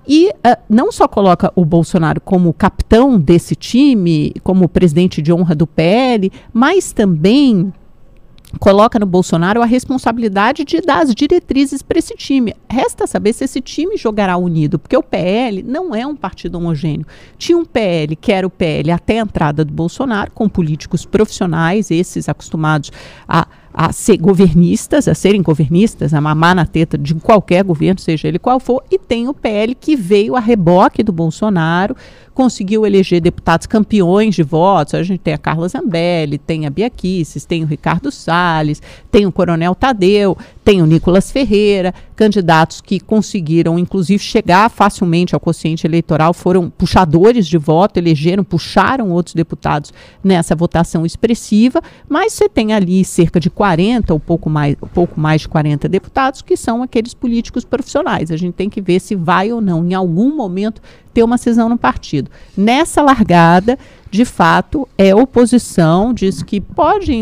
E 0.07 0.29
uh, 0.29 0.57
não 0.67 0.91
só 0.91 1.07
coloca 1.07 1.53
o 1.55 1.63
Bolsonaro 1.63 2.19
como 2.19 2.51
capitão 2.51 3.19
desse 3.19 3.55
time, 3.55 4.33
como 4.41 4.67
presidente 4.67 5.21
de 5.21 5.31
honra 5.31 5.53
do 5.53 5.67
PL, 5.67 6.31
mas 6.51 6.91
também 6.91 7.71
coloca 8.59 8.99
no 8.99 9.05
Bolsonaro 9.05 9.61
a 9.61 9.65
responsabilidade 9.65 10.63
de 10.63 10.81
dar 10.81 11.03
as 11.03 11.15
diretrizes 11.15 11.81
para 11.81 11.99
esse 11.99 12.15
time. 12.15 12.53
Resta 12.69 13.07
saber 13.07 13.33
se 13.33 13.43
esse 13.43 13.61
time 13.61 13.97
jogará 13.97 14.37
unido, 14.37 14.77
porque 14.77 14.97
o 14.97 15.03
PL 15.03 15.63
não 15.63 15.95
é 15.95 16.05
um 16.05 16.15
partido 16.15 16.57
homogêneo. 16.57 17.05
Tinha 17.37 17.57
um 17.57 17.65
PL 17.65 18.15
que 18.15 18.31
era 18.31 18.45
o 18.45 18.49
PL 18.49 18.91
até 18.91 19.19
a 19.19 19.23
entrada 19.23 19.63
do 19.65 19.73
Bolsonaro, 19.73 20.31
com 20.31 20.47
políticos 20.47 21.05
profissionais, 21.05 21.91
esses 21.91 22.27
acostumados 22.27 22.91
a 23.27 23.47
a 23.73 23.91
ser 23.91 24.17
governistas, 24.17 25.07
a 25.07 25.15
serem 25.15 25.41
governistas, 25.41 26.13
a 26.13 26.19
mamar 26.19 26.55
na 26.55 26.65
teta 26.65 26.97
de 26.97 27.15
qualquer 27.15 27.63
governo, 27.63 27.99
seja 27.99 28.27
ele 28.27 28.39
qual 28.39 28.59
for, 28.59 28.83
e 28.91 28.99
tem 28.99 29.27
o 29.27 29.33
PL 29.33 29.75
que 29.75 29.95
veio 29.95 30.35
a 30.35 30.39
reboque 30.39 31.03
do 31.03 31.11
Bolsonaro, 31.11 31.95
conseguiu 32.33 32.85
eleger 32.85 33.21
deputados 33.21 33.67
campeões 33.67 34.35
de 34.35 34.43
votos. 34.43 34.93
A 34.93 35.03
gente 35.03 35.19
tem 35.19 35.33
a 35.33 35.37
Carla 35.37 35.67
Zambelli, 35.67 36.37
tem 36.37 36.65
a 36.65 36.69
Bia 36.69 36.89
Kicis, 36.89 37.45
tem 37.45 37.63
o 37.63 37.67
Ricardo 37.67 38.11
Salles, 38.11 38.81
tem 39.11 39.25
o 39.25 39.31
Coronel 39.31 39.75
Tadeu, 39.75 40.37
tem 40.63 40.81
o 40.81 40.85
Nicolas 40.85 41.31
Ferreira, 41.31 41.93
candidatos 42.15 42.81
que 42.81 42.99
conseguiram, 42.99 43.79
inclusive, 43.79 44.23
chegar 44.23 44.69
facilmente 44.69 45.33
ao 45.33 45.39
quociente 45.39 45.87
eleitoral, 45.87 46.33
foram 46.33 46.69
puxadores 46.69 47.47
de 47.47 47.57
voto, 47.57 47.97
elegeram, 47.97 48.43
puxaram 48.43 49.09
outros 49.09 49.33
deputados 49.33 49.91
nessa 50.23 50.55
votação 50.55 51.05
expressiva, 51.05 51.81
mas 52.07 52.33
você 52.33 52.47
tem 52.47 52.73
ali 52.73 53.03
cerca 53.03 53.39
de 53.39 53.49
40 53.49 54.13
ou 54.13 54.19
pouco 54.19 54.49
mais, 54.49 54.75
pouco 54.93 55.19
mais 55.19 55.41
de 55.41 55.49
40 55.49 55.89
deputados 55.89 56.41
que 56.41 56.55
são 56.55 56.83
aqueles 56.83 57.13
políticos 57.13 57.65
profissionais. 57.65 58.29
A 58.29 58.37
gente 58.37 58.53
tem 58.53 58.69
que 58.69 58.81
ver 58.81 58.99
se 58.99 59.15
vai 59.15 59.51
ou 59.51 59.61
não, 59.61 59.85
em 59.85 59.93
algum 59.93 60.35
momento, 60.35 60.81
ter 61.13 61.23
uma 61.23 61.37
cisão 61.37 61.67
no 61.67 61.77
partido. 61.77 62.29
Nessa 62.55 63.01
largada, 63.01 63.77
de 64.09 64.25
fato, 64.25 64.87
é 64.97 65.13
oposição, 65.15 66.13
diz 66.13 66.43
que 66.43 66.61
pode 66.61 67.13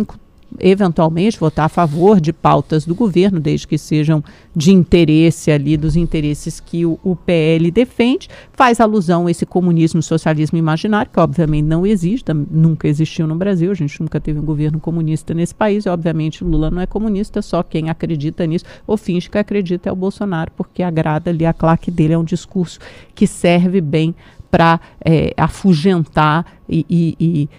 eventualmente 0.60 1.40
votar 1.40 1.66
a 1.66 1.70
favor 1.70 2.20
de 2.20 2.34
pautas 2.34 2.86
do 2.86 2.96
governo, 2.96 3.40
desde 3.40 3.68
que 3.68 3.78
sejam 3.78 4.24
de 4.56 4.72
interesse 4.72 5.52
ali 5.52 5.78
dos 5.78 5.96
interesses 5.96 6.60
que 6.60 6.86
o, 6.86 7.00
o, 7.04 7.16
PL 7.16 7.72
defende, 7.72 8.28
faz 8.54 8.80
alusão 8.80 9.28
a 9.28 9.32
esse 9.32 9.46
comunismo, 9.46 10.02
socialismo 10.02 10.58
imaginário, 10.58 11.12
que 11.12 11.20
obviamente 11.20 11.66
não 11.66 11.86
existe, 11.86 12.34
nunca 12.34 12.88
existiu 12.88 13.28
no 13.28 13.36
Brasil, 13.36 13.72
a 13.72 13.76
gente 13.76 14.02
nunca 14.02 14.20
teve 14.20 14.40
um 14.40 14.46
governo 14.46 14.80
comunista 14.80 15.34
nesse 15.34 15.56
país, 15.56 15.86
e 15.86 15.90
obviamente 15.90 16.44
Lula 16.44 16.70
não 16.70 16.82
é 16.82 16.86
comunista, 16.86 17.42
só 17.42 17.64
quem 17.64 17.90
acredita 17.90 18.46
nisso 18.46 18.66
ou 18.86 18.98
finge 18.98 19.30
que 19.30 19.38
acredita 19.38 19.90
é 19.90 19.92
o 19.92 19.96
Bolsonaro, 19.96 20.52
porque 20.56 20.84
agrada 20.84 21.30
ali 21.30 21.46
a 21.46 21.54
claque 21.54 21.92
dele, 21.92 22.14
é 22.14 22.18
um 22.18 22.24
discurso 22.24 22.80
que 23.16 23.28
serve 23.28 23.82
bem 23.82 24.16
para 24.50 24.80
é, 25.04 25.34
afugentar 25.38 26.46
e, 26.68 26.86
e, 26.90 27.16
e 27.20 27.50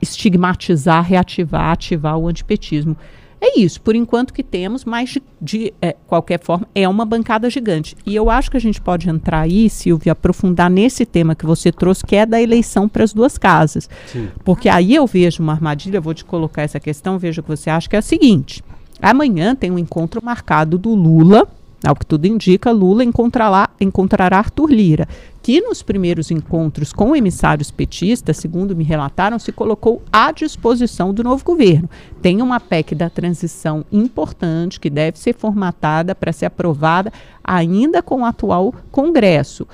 estigmatizar, 0.00 1.04
reativar, 1.04 1.72
ativar 1.72 2.16
o 2.18 2.28
antipetismo. 2.28 2.96
É 3.42 3.58
isso, 3.58 3.80
por 3.80 3.96
enquanto 3.96 4.34
que 4.34 4.42
temos, 4.42 4.84
mas 4.84 5.08
de, 5.08 5.22
de 5.40 5.72
é, 5.80 5.96
qualquer 6.06 6.38
forma 6.38 6.68
é 6.74 6.86
uma 6.86 7.06
bancada 7.06 7.48
gigante. 7.48 7.96
E 8.04 8.14
eu 8.14 8.28
acho 8.28 8.50
que 8.50 8.56
a 8.58 8.60
gente 8.60 8.78
pode 8.78 9.08
entrar 9.08 9.40
aí, 9.40 9.70
Silvia, 9.70 10.12
aprofundar 10.12 10.68
nesse 10.68 11.06
tema 11.06 11.34
que 11.34 11.46
você 11.46 11.72
trouxe, 11.72 12.04
que 12.04 12.16
é 12.16 12.26
da 12.26 12.40
eleição 12.40 12.86
para 12.86 13.02
as 13.02 13.14
duas 13.14 13.38
casas. 13.38 13.88
Sim. 14.06 14.28
Porque 14.44 14.68
aí 14.68 14.94
eu 14.94 15.06
vejo 15.06 15.42
uma 15.42 15.52
armadilha, 15.52 16.02
vou 16.02 16.12
te 16.12 16.22
colocar 16.22 16.62
essa 16.62 16.78
questão, 16.78 17.18
veja 17.18 17.40
o 17.40 17.44
que 17.44 17.48
você 17.48 17.70
acha, 17.70 17.88
que 17.88 17.96
é 17.96 18.00
a 18.00 18.02
seguinte: 18.02 18.62
amanhã 19.00 19.54
tem 19.54 19.70
um 19.70 19.78
encontro 19.78 20.22
marcado 20.22 20.76
do 20.76 20.94
Lula 20.94 21.48
ao 21.84 21.96
que 21.96 22.04
tudo 22.04 22.26
indica, 22.26 22.70
Lula 22.70 23.02
encontrará, 23.02 23.70
encontrará 23.80 24.38
Arthur 24.38 24.70
Lira, 24.70 25.08
que 25.42 25.60
nos 25.62 25.82
primeiros 25.82 26.30
encontros 26.30 26.92
com 26.92 27.16
emissários 27.16 27.70
petistas, 27.70 28.36
segundo 28.36 28.76
me 28.76 28.84
relataram, 28.84 29.38
se 29.38 29.50
colocou 29.50 30.02
à 30.12 30.30
disposição 30.30 31.14
do 31.14 31.24
novo 31.24 31.42
governo. 31.42 31.88
Tem 32.20 32.42
uma 32.42 32.60
PEC 32.60 32.94
da 32.94 33.08
transição 33.08 33.84
importante 33.90 34.78
que 34.78 34.90
deve 34.90 35.18
ser 35.18 35.34
formatada 35.34 36.14
para 36.14 36.32
ser 36.32 36.46
aprovada 36.46 37.10
ainda 37.42 38.02
com 38.02 38.20
o 38.20 38.24
atual 38.24 38.74
Congresso. 38.90 39.66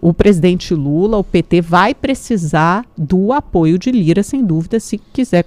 O 0.00 0.12
presidente 0.12 0.74
Lula, 0.74 1.16
o 1.16 1.24
PT, 1.24 1.60
vai 1.62 1.94
precisar 1.94 2.84
do 2.96 3.32
apoio 3.32 3.78
de 3.78 3.90
Lira, 3.90 4.22
sem 4.22 4.44
dúvida, 4.44 4.78
se 4.78 4.98
quiser 4.98 5.42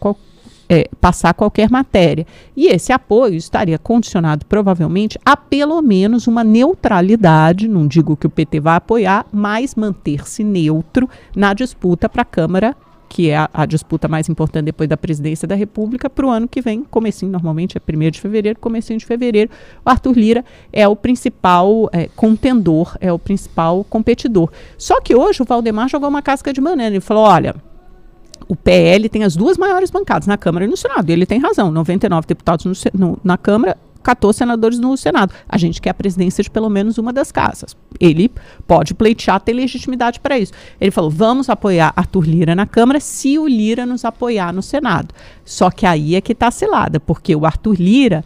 é, 0.71 0.87
passar 1.01 1.33
qualquer 1.33 1.69
matéria. 1.69 2.25
E 2.55 2.67
esse 2.67 2.93
apoio 2.93 3.35
estaria 3.35 3.77
condicionado, 3.77 4.45
provavelmente, 4.45 5.19
a 5.25 5.35
pelo 5.35 5.81
menos 5.81 6.27
uma 6.27 6.45
neutralidade, 6.45 7.67
não 7.67 7.85
digo 7.85 8.15
que 8.15 8.25
o 8.25 8.29
PT 8.29 8.61
vai 8.61 8.77
apoiar, 8.77 9.25
mas 9.33 9.75
manter-se 9.75 10.45
neutro 10.45 11.09
na 11.35 11.53
disputa 11.53 12.07
para 12.07 12.21
a 12.21 12.25
Câmara 12.25 12.73
que 13.09 13.29
é 13.29 13.35
a, 13.35 13.49
a, 13.53 13.65
disputa 13.65 14.07
mais 14.07 14.29
importante 14.29 14.63
depois 14.63 14.87
da 14.87 14.95
presidência 14.95 15.45
da 15.45 15.53
República, 15.53 16.09
para 16.09 16.25
o 16.25 16.29
ano 16.29 16.47
que 16.47 16.61
vem, 16.61 16.81
comecinho, 16.81 17.29
normalmente 17.29 17.77
é 17.77 17.81
1 17.85 18.09
de 18.09 18.21
fevereiro, 18.21 18.57
comecinho 18.57 18.97
de 18.97 19.05
fevereiro, 19.05 19.51
o 19.85 19.89
Arthur 19.89 20.17
Lira 20.17 20.45
é 20.71 20.87
o 20.87 20.95
principal 20.95 21.89
é, 21.91 22.07
contendor, 22.15 22.95
é 23.01 23.11
o 23.11 23.19
principal 23.19 23.83
competidor. 23.83 24.49
Só 24.77 25.01
que 25.01 25.13
hoje 25.13 25.41
o 25.41 25.45
Valdemar 25.45 25.89
jogou 25.89 26.07
uma 26.07 26.21
casca 26.21 26.53
de 26.53 26.61
banana, 26.61 26.87
ele 26.87 27.01
falou, 27.01 27.25
olha, 27.25 27.53
o 28.51 28.55
PL 28.57 29.07
tem 29.07 29.23
as 29.23 29.33
duas 29.33 29.57
maiores 29.57 29.89
bancadas 29.89 30.27
na 30.27 30.37
Câmara 30.37 30.65
e 30.65 30.67
no 30.67 30.75
Senado. 30.75 31.09
E 31.09 31.13
ele 31.13 31.25
tem 31.25 31.39
razão: 31.39 31.71
99 31.71 32.27
deputados 32.27 32.65
no, 32.65 32.73
no, 32.93 33.19
na 33.23 33.37
Câmara, 33.37 33.77
14 34.03 34.39
senadores 34.39 34.77
no 34.77 34.97
Senado. 34.97 35.33
A 35.47 35.57
gente 35.57 35.81
quer 35.81 35.91
a 35.91 35.93
presidência 35.93 36.43
de 36.43 36.51
pelo 36.51 36.69
menos 36.69 36.97
uma 36.97 37.13
das 37.13 37.31
casas. 37.31 37.77
Ele 37.97 38.29
pode 38.67 38.93
pleitear, 38.93 39.39
ter 39.39 39.53
legitimidade 39.53 40.19
para 40.19 40.37
isso. 40.37 40.51
Ele 40.81 40.91
falou: 40.91 41.09
vamos 41.09 41.49
apoiar 41.49 41.93
Arthur 41.95 42.25
Lira 42.25 42.53
na 42.53 42.65
Câmara 42.65 42.99
se 42.99 43.39
o 43.39 43.47
Lira 43.47 43.85
nos 43.85 44.03
apoiar 44.03 44.51
no 44.51 44.61
Senado. 44.61 45.15
Só 45.45 45.71
que 45.71 45.85
aí 45.85 46.15
é 46.15 46.19
que 46.19 46.33
está 46.33 46.51
selada, 46.51 46.99
porque 46.99 47.33
o 47.33 47.45
Arthur 47.45 47.77
Lira 47.79 48.21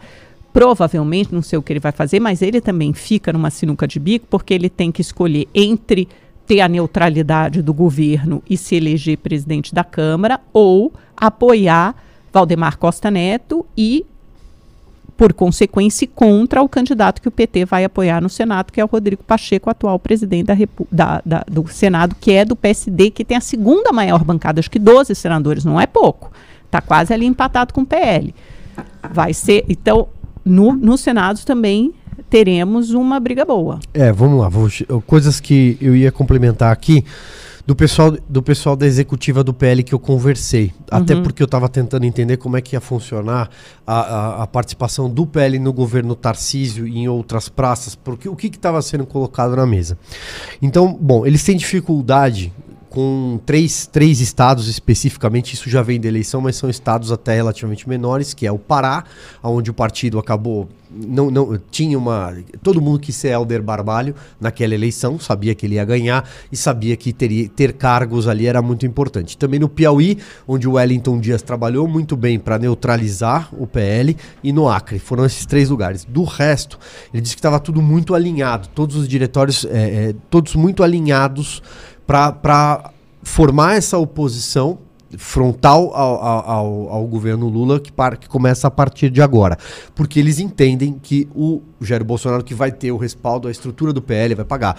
provavelmente, 0.52 1.32
não 1.32 1.42
sei 1.42 1.56
o 1.56 1.62
que 1.62 1.72
ele 1.72 1.78
vai 1.78 1.92
fazer, 1.92 2.18
mas 2.18 2.42
ele 2.42 2.60
também 2.60 2.92
fica 2.94 3.32
numa 3.32 3.50
sinuca 3.50 3.86
de 3.86 4.00
bico, 4.00 4.26
porque 4.28 4.54
ele 4.54 4.70
tem 4.70 4.90
que 4.90 5.02
escolher 5.02 5.46
entre 5.54 6.08
ter 6.46 6.60
a 6.60 6.68
neutralidade 6.68 7.60
do 7.60 7.74
governo 7.74 8.42
e 8.48 8.56
se 8.56 8.76
eleger 8.76 9.18
presidente 9.18 9.74
da 9.74 9.82
Câmara, 9.82 10.40
ou 10.52 10.92
apoiar 11.16 11.94
Valdemar 12.32 12.78
Costa 12.78 13.10
Neto 13.10 13.66
e, 13.76 14.04
por 15.16 15.32
consequência, 15.32 16.06
contra 16.14 16.62
o 16.62 16.68
candidato 16.68 17.20
que 17.20 17.28
o 17.28 17.30
PT 17.30 17.64
vai 17.64 17.84
apoiar 17.84 18.20
no 18.20 18.28
Senado, 18.28 18.72
que 18.72 18.80
é 18.80 18.84
o 18.84 18.88
Rodrigo 18.88 19.24
Pacheco, 19.24 19.70
atual 19.70 19.98
presidente 19.98 20.46
da, 20.46 20.56
da, 20.92 21.22
da, 21.24 21.44
do 21.48 21.66
Senado, 21.66 22.14
que 22.20 22.32
é 22.32 22.44
do 22.44 22.54
PSD, 22.54 23.10
que 23.10 23.24
tem 23.24 23.36
a 23.36 23.40
segunda 23.40 23.92
maior 23.92 24.22
bancada, 24.22 24.60
acho 24.60 24.70
que 24.70 24.78
12 24.78 25.14
senadores, 25.14 25.64
não 25.64 25.80
é 25.80 25.86
pouco. 25.86 26.30
Está 26.66 26.80
quase 26.80 27.12
ali 27.12 27.26
empatado 27.26 27.72
com 27.72 27.80
o 27.80 27.86
PL. 27.86 28.34
Vai 29.10 29.32
ser. 29.32 29.64
Então, 29.68 30.08
no, 30.44 30.72
no 30.74 30.98
Senado 30.98 31.42
também 31.44 31.94
teremos 32.28 32.90
uma 32.90 33.18
briga 33.20 33.44
boa. 33.44 33.78
É, 33.94 34.12
vamos 34.12 34.40
lá. 34.40 34.48
Vamos, 34.48 34.82
coisas 35.06 35.40
que 35.40 35.76
eu 35.80 35.94
ia 35.94 36.10
complementar 36.10 36.72
aqui 36.72 37.04
do 37.66 37.74
pessoal, 37.74 38.16
do 38.28 38.42
pessoal 38.42 38.76
da 38.76 38.86
executiva 38.86 39.42
do 39.42 39.52
PL 39.52 39.82
que 39.82 39.92
eu 39.92 39.98
conversei. 39.98 40.66
Uhum. 40.66 40.98
Até 40.98 41.20
porque 41.20 41.42
eu 41.42 41.46
estava 41.46 41.68
tentando 41.68 42.04
entender 42.04 42.36
como 42.36 42.56
é 42.56 42.60
que 42.60 42.76
ia 42.76 42.80
funcionar 42.80 43.50
a, 43.84 44.00
a, 44.00 44.42
a, 44.44 44.46
participação 44.46 45.10
do 45.10 45.26
PL 45.26 45.58
no 45.58 45.72
governo 45.72 46.14
Tarcísio 46.14 46.86
e 46.86 46.98
em 46.98 47.08
outras 47.08 47.48
praças, 47.48 47.96
porque 47.96 48.28
o 48.28 48.36
que 48.36 48.46
estava 48.46 48.80
sendo 48.80 49.04
colocado 49.04 49.56
na 49.56 49.66
mesa. 49.66 49.98
Então, 50.62 50.96
bom, 50.98 51.26
eles 51.26 51.42
têm 51.42 51.56
dificuldade 51.56 52.52
com 52.96 53.38
três, 53.44 53.86
três 53.86 54.22
estados 54.22 54.68
especificamente, 54.68 55.52
isso 55.52 55.68
já 55.68 55.82
vem 55.82 56.00
da 56.00 56.08
eleição, 56.08 56.40
mas 56.40 56.56
são 56.56 56.70
estados 56.70 57.12
até 57.12 57.34
relativamente 57.34 57.86
menores, 57.86 58.32
que 58.32 58.46
é 58.46 58.50
o 58.50 58.58
Pará, 58.58 59.04
onde 59.42 59.70
o 59.70 59.74
partido 59.74 60.18
acabou 60.18 60.66
não, 60.90 61.30
não 61.30 61.60
tinha 61.70 61.98
uma 61.98 62.34
todo 62.62 62.80
mundo 62.80 63.00
quis 63.00 63.16
ser 63.16 63.32
Helder 63.32 63.62
Barbalho 63.62 64.14
naquela 64.40 64.74
eleição 64.74 65.18
sabia 65.18 65.54
que 65.54 65.66
ele 65.66 65.74
ia 65.74 65.84
ganhar 65.84 66.28
e 66.50 66.56
sabia 66.56 66.96
que 66.96 67.12
teria 67.12 67.48
ter 67.48 67.72
cargos 67.72 68.28
ali 68.28 68.46
era 68.46 68.62
muito 68.62 68.86
importante. 68.86 69.36
Também 69.36 69.58
no 69.58 69.68
Piauí 69.68 70.18
onde 70.46 70.68
o 70.68 70.72
Wellington 70.74 71.18
Dias 71.18 71.42
trabalhou 71.42 71.88
muito 71.88 72.16
bem 72.16 72.38
para 72.38 72.58
neutralizar 72.58 73.48
o 73.52 73.66
PL 73.66 74.16
e 74.42 74.52
no 74.52 74.68
Acre. 74.68 74.98
Foram 74.98 75.24
esses 75.24 75.44
três 75.44 75.70
lugares. 75.70 76.04
Do 76.04 76.24
resto 76.24 76.78
ele 77.12 77.20
disse 77.20 77.34
que 77.34 77.40
estava 77.40 77.58
tudo 77.58 77.82
muito 77.82 78.14
alinhado. 78.14 78.68
Todos 78.68 78.96
os 78.96 79.08
diretórios 79.08 79.64
é, 79.64 80.10
é, 80.10 80.14
todos 80.30 80.54
muito 80.54 80.82
alinhados 80.82 81.62
para 82.06 82.90
formar 83.22 83.74
essa 83.74 83.98
oposição 83.98 84.78
frontal 85.16 85.92
ao, 85.94 86.50
ao, 86.50 86.88
ao, 86.90 87.06
governo 87.06 87.48
Lula 87.48 87.78
que, 87.78 87.92
par, 87.92 88.16
que 88.16 88.28
começa 88.28 88.66
a 88.66 88.70
partir 88.70 89.08
de 89.08 89.22
agora. 89.22 89.56
Porque 89.94 90.18
eles 90.18 90.38
entendem 90.38 90.98
que 91.00 91.28
o 91.34 91.62
Jair 91.80 92.04
Bolsonaro 92.04 92.42
que 92.42 92.54
vai 92.54 92.72
ter 92.72 92.90
o 92.90 92.96
respaldo, 92.96 93.48
a 93.48 93.50
estrutura 93.50 93.92
do 93.92 94.02
PL 94.02 94.34
vai 94.34 94.44
pagar 94.44 94.76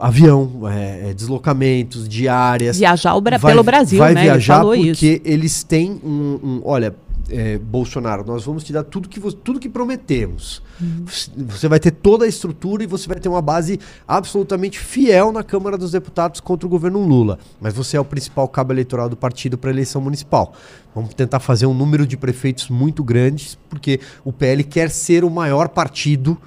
avião, 0.00 0.62
é, 0.68 1.10
é, 1.10 1.14
deslocamentos, 1.14 2.08
diárias. 2.08 2.78
Viajar 2.78 3.14
vai, 3.20 3.38
pelo 3.38 3.62
Brasil, 3.62 3.98
vai 3.98 4.14
né? 4.14 4.22
viajar 4.22 4.62
porque 4.62 5.06
isso. 5.14 5.22
eles 5.24 5.62
têm 5.62 6.00
um, 6.04 6.38
um 6.42 6.62
olha, 6.64 6.94
é, 7.30 7.58
Bolsonaro, 7.58 8.24
nós 8.24 8.44
vamos 8.44 8.64
te 8.64 8.72
dar 8.72 8.84
tudo 8.84 9.08
que, 9.08 9.20
tudo 9.20 9.58
que 9.58 9.68
prometemos. 9.68 10.62
Uhum. 10.80 11.04
Você 11.48 11.68
vai 11.68 11.80
ter 11.80 11.90
toda 11.90 12.24
a 12.24 12.28
estrutura 12.28 12.84
e 12.84 12.86
você 12.86 13.08
vai 13.08 13.18
ter 13.18 13.28
uma 13.28 13.42
base 13.42 13.80
absolutamente 14.06 14.78
fiel 14.78 15.32
na 15.32 15.42
Câmara 15.42 15.76
dos 15.76 15.92
Deputados 15.92 16.40
contra 16.40 16.66
o 16.66 16.70
governo 16.70 17.04
Lula. 17.06 17.38
Mas 17.60 17.74
você 17.74 17.96
é 17.96 18.00
o 18.00 18.04
principal 18.04 18.48
cabo 18.48 18.72
eleitoral 18.72 19.08
do 19.08 19.16
partido 19.16 19.58
para 19.58 19.70
a 19.70 19.72
eleição 19.72 20.00
municipal. 20.00 20.52
Vamos 20.94 21.14
tentar 21.14 21.40
fazer 21.40 21.66
um 21.66 21.74
número 21.74 22.06
de 22.06 22.16
prefeitos 22.16 22.68
muito 22.68 23.02
grandes, 23.02 23.58
porque 23.68 24.00
o 24.24 24.32
PL 24.32 24.64
quer 24.64 24.90
ser 24.90 25.24
o 25.24 25.30
maior 25.30 25.68
partido 25.68 26.38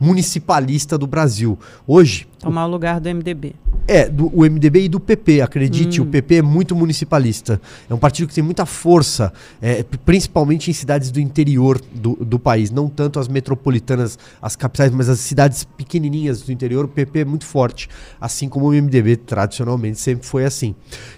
municipalista 0.00 0.96
do 0.96 1.06
Brasil. 1.06 1.58
Hoje. 1.86 2.28
Tomar 2.38 2.66
o 2.66 2.70
lugar 2.70 3.00
do 3.00 3.08
MDB. 3.08 3.54
É, 3.90 4.06
do 4.06 4.26
o 4.26 4.44
MDB 4.44 4.82
e 4.82 4.88
do 4.88 5.00
PP, 5.00 5.40
acredite, 5.40 5.98
o 5.98 6.04
PP 6.04 6.36
é 6.36 6.42
muito 6.42 6.76
municipalista. 6.76 7.58
É 7.88 7.94
um 7.94 7.98
partido 7.98 8.28
que 8.28 8.34
tem 8.34 8.44
muita 8.44 8.66
força, 8.66 9.32
é, 9.62 9.82
principalmente 10.04 10.70
em 10.70 10.74
cidades 10.74 11.10
do 11.10 11.18
interior 11.18 11.80
do, 11.94 12.14
do 12.16 12.38
país, 12.38 12.70
não 12.70 12.86
tanto 12.86 13.18
as 13.18 13.28
metropolitanas, 13.28 14.18
as 14.42 14.54
capitais, 14.54 14.92
mas 14.92 15.08
as 15.08 15.20
cidades 15.20 15.64
pequenininhas 15.64 16.42
do 16.42 16.52
interior, 16.52 16.84
o 16.84 16.88
PP 16.88 17.20
é 17.20 17.24
muito 17.24 17.46
forte, 17.46 17.88
assim 18.20 18.46
como 18.46 18.66
o 18.66 18.72
MDB 18.72 19.16
tradicionalmente 19.16 19.98
sempre 19.98 20.26
foi 20.26 20.44
assim. 20.44 20.74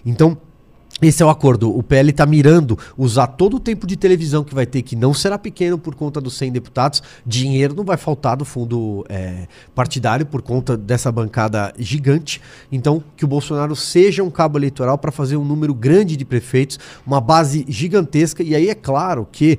Então, 0.06 0.38
esse 1.02 1.22
é 1.22 1.26
o 1.26 1.30
acordo. 1.30 1.74
O 1.76 1.82
PL 1.82 2.10
está 2.10 2.26
mirando 2.26 2.78
usar 2.96 3.26
todo 3.26 3.56
o 3.56 3.60
tempo 3.60 3.86
de 3.86 3.96
televisão 3.96 4.44
que 4.44 4.54
vai 4.54 4.66
ter, 4.66 4.82
que 4.82 4.94
não 4.94 5.14
será 5.14 5.38
pequeno 5.38 5.78
por 5.78 5.94
conta 5.94 6.20
dos 6.20 6.36
100 6.36 6.52
deputados. 6.52 7.02
Dinheiro 7.24 7.74
não 7.74 7.84
vai 7.84 7.96
faltar 7.96 8.36
do 8.36 8.44
fundo 8.44 9.04
é, 9.08 9.46
partidário 9.74 10.26
por 10.26 10.42
conta 10.42 10.76
dessa 10.76 11.10
bancada 11.10 11.72
gigante. 11.78 12.40
Então, 12.70 13.02
que 13.16 13.24
o 13.24 13.28
Bolsonaro 13.28 13.74
seja 13.74 14.22
um 14.22 14.30
cabo 14.30 14.58
eleitoral 14.58 14.98
para 14.98 15.10
fazer 15.10 15.36
um 15.36 15.44
número 15.44 15.74
grande 15.74 16.16
de 16.16 16.24
prefeitos, 16.24 16.78
uma 17.06 17.20
base 17.20 17.64
gigantesca. 17.68 18.42
E 18.42 18.54
aí 18.54 18.68
é 18.68 18.74
claro 18.74 19.26
que 19.30 19.58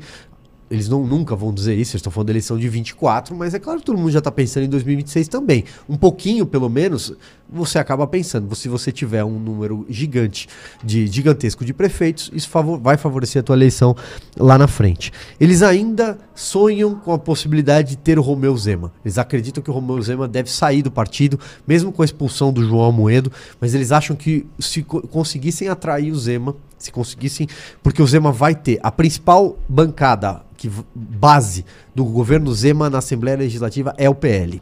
eles 0.71 0.87
não, 0.89 1.05
nunca 1.05 1.35
vão 1.35 1.53
dizer 1.53 1.73
isso, 1.75 1.91
eles 1.91 1.99
estão 1.99 2.11
falando 2.11 2.27
da 2.27 2.31
eleição 2.33 2.57
de 2.57 2.67
24, 2.69 3.35
mas 3.35 3.53
é 3.53 3.59
claro 3.59 3.79
que 3.79 3.85
todo 3.85 3.97
mundo 3.97 4.09
já 4.11 4.19
está 4.19 4.31
pensando 4.31 4.63
em 4.63 4.69
2026 4.69 5.27
também. 5.27 5.65
Um 5.87 5.97
pouquinho, 5.97 6.45
pelo 6.45 6.69
menos, 6.69 7.13
você 7.47 7.77
acaba 7.77 8.07
pensando. 8.07 8.55
Se 8.55 8.69
você 8.69 8.91
tiver 8.91 9.23
um 9.23 9.37
número 9.37 9.85
gigante, 9.89 10.47
de 10.83 11.05
gigantesco 11.07 11.65
de 11.65 11.73
prefeitos, 11.73 12.31
isso 12.33 12.47
favor- 12.49 12.79
vai 12.79 12.95
favorecer 12.97 13.41
a 13.41 13.43
tua 13.43 13.55
eleição 13.55 13.95
lá 14.37 14.57
na 14.57 14.67
frente. 14.67 15.11
Eles 15.39 15.61
ainda 15.61 16.17
sonham 16.33 16.95
com 16.95 17.11
a 17.11 17.19
possibilidade 17.19 17.89
de 17.91 17.97
ter 17.97 18.17
o 18.17 18.21
Romeu 18.21 18.55
Zema. 18.57 18.91
Eles 19.03 19.17
acreditam 19.17 19.61
que 19.61 19.69
o 19.69 19.73
Romeu 19.73 20.01
Zema 20.01 20.27
deve 20.27 20.49
sair 20.49 20.81
do 20.81 20.89
partido, 20.89 21.37
mesmo 21.67 21.91
com 21.91 22.01
a 22.01 22.05
expulsão 22.05 22.53
do 22.53 22.63
João 22.63 22.85
Amoedo, 22.85 23.31
mas 23.59 23.75
eles 23.75 23.91
acham 23.91 24.15
que 24.15 24.45
se 24.57 24.81
co- 24.83 25.01
conseguissem 25.01 25.67
atrair 25.67 26.11
o 26.11 26.15
Zema, 26.17 26.55
se 26.83 26.91
conseguissem, 26.91 27.47
porque 27.81 28.01
o 28.01 28.07
Zema 28.07 28.31
vai 28.31 28.55
ter 28.55 28.79
a 28.81 28.91
principal 28.91 29.57
bancada, 29.67 30.43
que 30.57 30.71
base 30.93 31.65
do 31.93 32.03
governo 32.05 32.53
Zema 32.53 32.89
na 32.89 32.99
Assembleia 32.99 33.37
Legislativa 33.37 33.93
é 33.97 34.09
o 34.09 34.15
PL. 34.15 34.61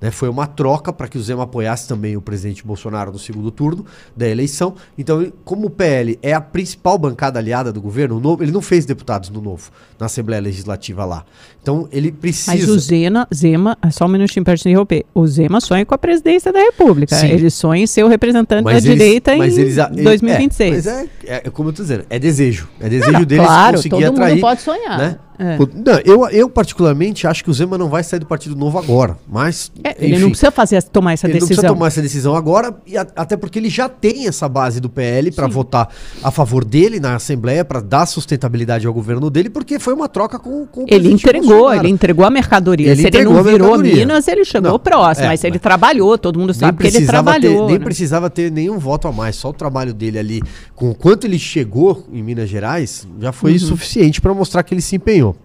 Né? 0.00 0.10
Foi 0.10 0.28
uma 0.28 0.46
troca 0.46 0.92
para 0.92 1.08
que 1.08 1.16
o 1.18 1.22
Zema 1.22 1.44
apoiasse 1.44 1.88
também 1.88 2.16
o 2.16 2.20
presidente 2.20 2.64
Bolsonaro 2.64 3.12
no 3.12 3.18
segundo 3.18 3.50
turno 3.50 3.84
da 4.16 4.28
eleição. 4.28 4.74
Então, 4.98 5.32
como 5.44 5.66
o 5.66 5.70
PL 5.70 6.18
é 6.22 6.32
a 6.32 6.40
principal 6.40 6.98
bancada 6.98 7.38
aliada 7.38 7.72
do 7.72 7.80
governo, 7.80 8.20
novo, 8.20 8.42
ele 8.42 8.52
não 8.52 8.60
fez 8.62 8.84
deputados 8.84 9.30
no 9.30 9.40
novo, 9.40 9.70
na 9.98 10.06
Assembleia 10.06 10.40
Legislativa 10.42 11.04
lá. 11.04 11.24
Então, 11.62 11.88
ele 11.90 12.12
precisa. 12.12 12.52
Mas 12.52 12.68
o 12.68 12.78
Zema, 12.78 13.26
Zema, 13.34 13.76
só 13.90 14.04
um 14.04 14.08
minutinho 14.08 14.44
para 14.44 14.56
te 14.56 14.68
interromper. 14.68 15.04
O 15.14 15.26
Zema 15.26 15.60
sonha 15.60 15.84
com 15.84 15.94
a 15.94 15.98
presidência 15.98 16.52
da 16.52 16.60
República. 16.60 17.16
Sim. 17.16 17.26
Ele 17.28 17.50
sonha 17.50 17.82
em 17.82 17.86
ser 17.86 18.04
o 18.04 18.08
representante 18.08 18.62
Mas 18.62 18.84
da 18.84 18.90
eles- 18.90 18.98
direita 19.02 19.36
mas 19.36 19.58
em 19.58 19.60
eles 19.62 19.78
a- 19.78 19.90
ele- 19.92 20.02
2026. 20.02 20.86
É, 20.86 20.92
mas 20.92 21.00
é, 21.02 21.08
é, 21.26 21.42
é 21.46 21.50
como 21.50 21.70
eu 21.70 21.72
tô 21.72 21.82
dizendo, 21.82 22.04
é 22.08 22.18
desejo. 22.18 22.68
É 22.78 22.88
desejo 22.88 23.12
Não, 23.12 23.24
deles 23.24 23.44
claro, 23.44 23.76
conseguir 23.78 23.90
todo 24.04 24.04
atrair. 24.12 24.30
mundo 24.34 24.40
pode 24.42 24.60
sonhar. 24.62 24.98
né? 24.98 25.18
É. 25.38 25.58
Não, 25.58 25.98
eu, 26.04 26.26
eu, 26.30 26.48
particularmente, 26.48 27.26
acho 27.26 27.44
que 27.44 27.50
o 27.50 27.52
Zema 27.52 27.76
não 27.76 27.88
vai 27.90 28.02
sair 28.02 28.20
do 28.20 28.24
Partido 28.26 28.56
Novo 28.56 28.78
agora. 28.78 29.18
Mas. 29.28 29.70
É, 29.88 29.96
ele 29.98 30.12
enfim, 30.14 30.22
não 30.22 30.30
precisa 30.30 30.50
fazer, 30.50 30.82
tomar 30.84 31.12
essa 31.12 31.26
ele 31.26 31.34
não 31.34 31.38
precisa 31.40 31.60
decisão. 31.62 31.74
tomar 31.74 31.86
essa 31.88 32.02
decisão 32.02 32.34
agora, 32.36 32.74
e 32.86 32.96
a- 32.96 33.06
até 33.16 33.36
porque 33.36 33.58
ele 33.58 33.68
já 33.70 33.88
tem 33.88 34.26
essa 34.26 34.48
base 34.48 34.80
do 34.80 34.88
PL 34.90 35.30
para 35.30 35.46
votar 35.46 35.88
a 36.22 36.30
favor 36.30 36.64
dele 36.64 36.98
na 37.00 37.14
Assembleia, 37.16 37.64
para 37.64 37.80
dar 37.80 38.06
sustentabilidade 38.06 38.86
ao 38.86 38.92
governo 38.94 39.30
dele, 39.30 39.48
porque 39.50 39.78
foi 39.78 39.94
uma 39.94 40.08
troca 40.08 40.38
com, 40.38 40.66
com 40.66 40.82
o 40.82 40.86
Ele 40.88 41.10
entregou, 41.12 41.48
Bolsonaro. 41.48 41.80
ele 41.86 41.88
entregou 41.92 42.24
a 42.24 42.30
mercadoria. 42.30 42.90
Ele 42.92 43.02
Se 43.02 43.06
ele 43.08 43.24
não 43.24 43.42
virou. 43.42 43.78
Minas, 43.78 44.26
ele 44.28 44.44
chegou 44.44 44.70
Não, 44.72 44.78
próximo. 44.78 45.26
é, 45.26 45.28
mas 45.28 45.44
ele 45.44 45.52
mas- 45.54 45.62
trabalhou, 45.62 46.16
todo 46.18 46.38
mundo 46.38 46.52
sabe 46.54 46.78
que 46.78 46.84
ele 46.84 46.92
precisava, 46.92 47.32
ter, 47.34 47.40
trabalhou. 47.40 47.66
nem 47.68 47.78
né? 47.78 47.84
precisava 47.84 48.30
ter 48.30 48.50
nenhum 48.50 48.78
voto 48.78 49.06
a 49.08 49.12
mais, 49.12 49.36
só 49.36 49.50
o 49.50 49.52
trabalho 49.52 49.92
dele 49.94 50.18
ali, 50.18 50.42
com 50.74 50.90
o 50.90 50.94
quanto 50.94 51.26
ele 51.26 51.38
chegou 51.38 52.04
em 52.12 52.22
Minas 52.22 52.48
Gerais, 52.48 53.06
já 53.20 53.32
foi 53.32 53.52
Uhum. 53.52 53.58
suficiente 53.58 54.20
para 54.20 54.32
mostrar 54.34 54.62
que 54.62 54.74
ele 54.74 54.80
se 54.82 54.96
empenhou. 54.96 55.36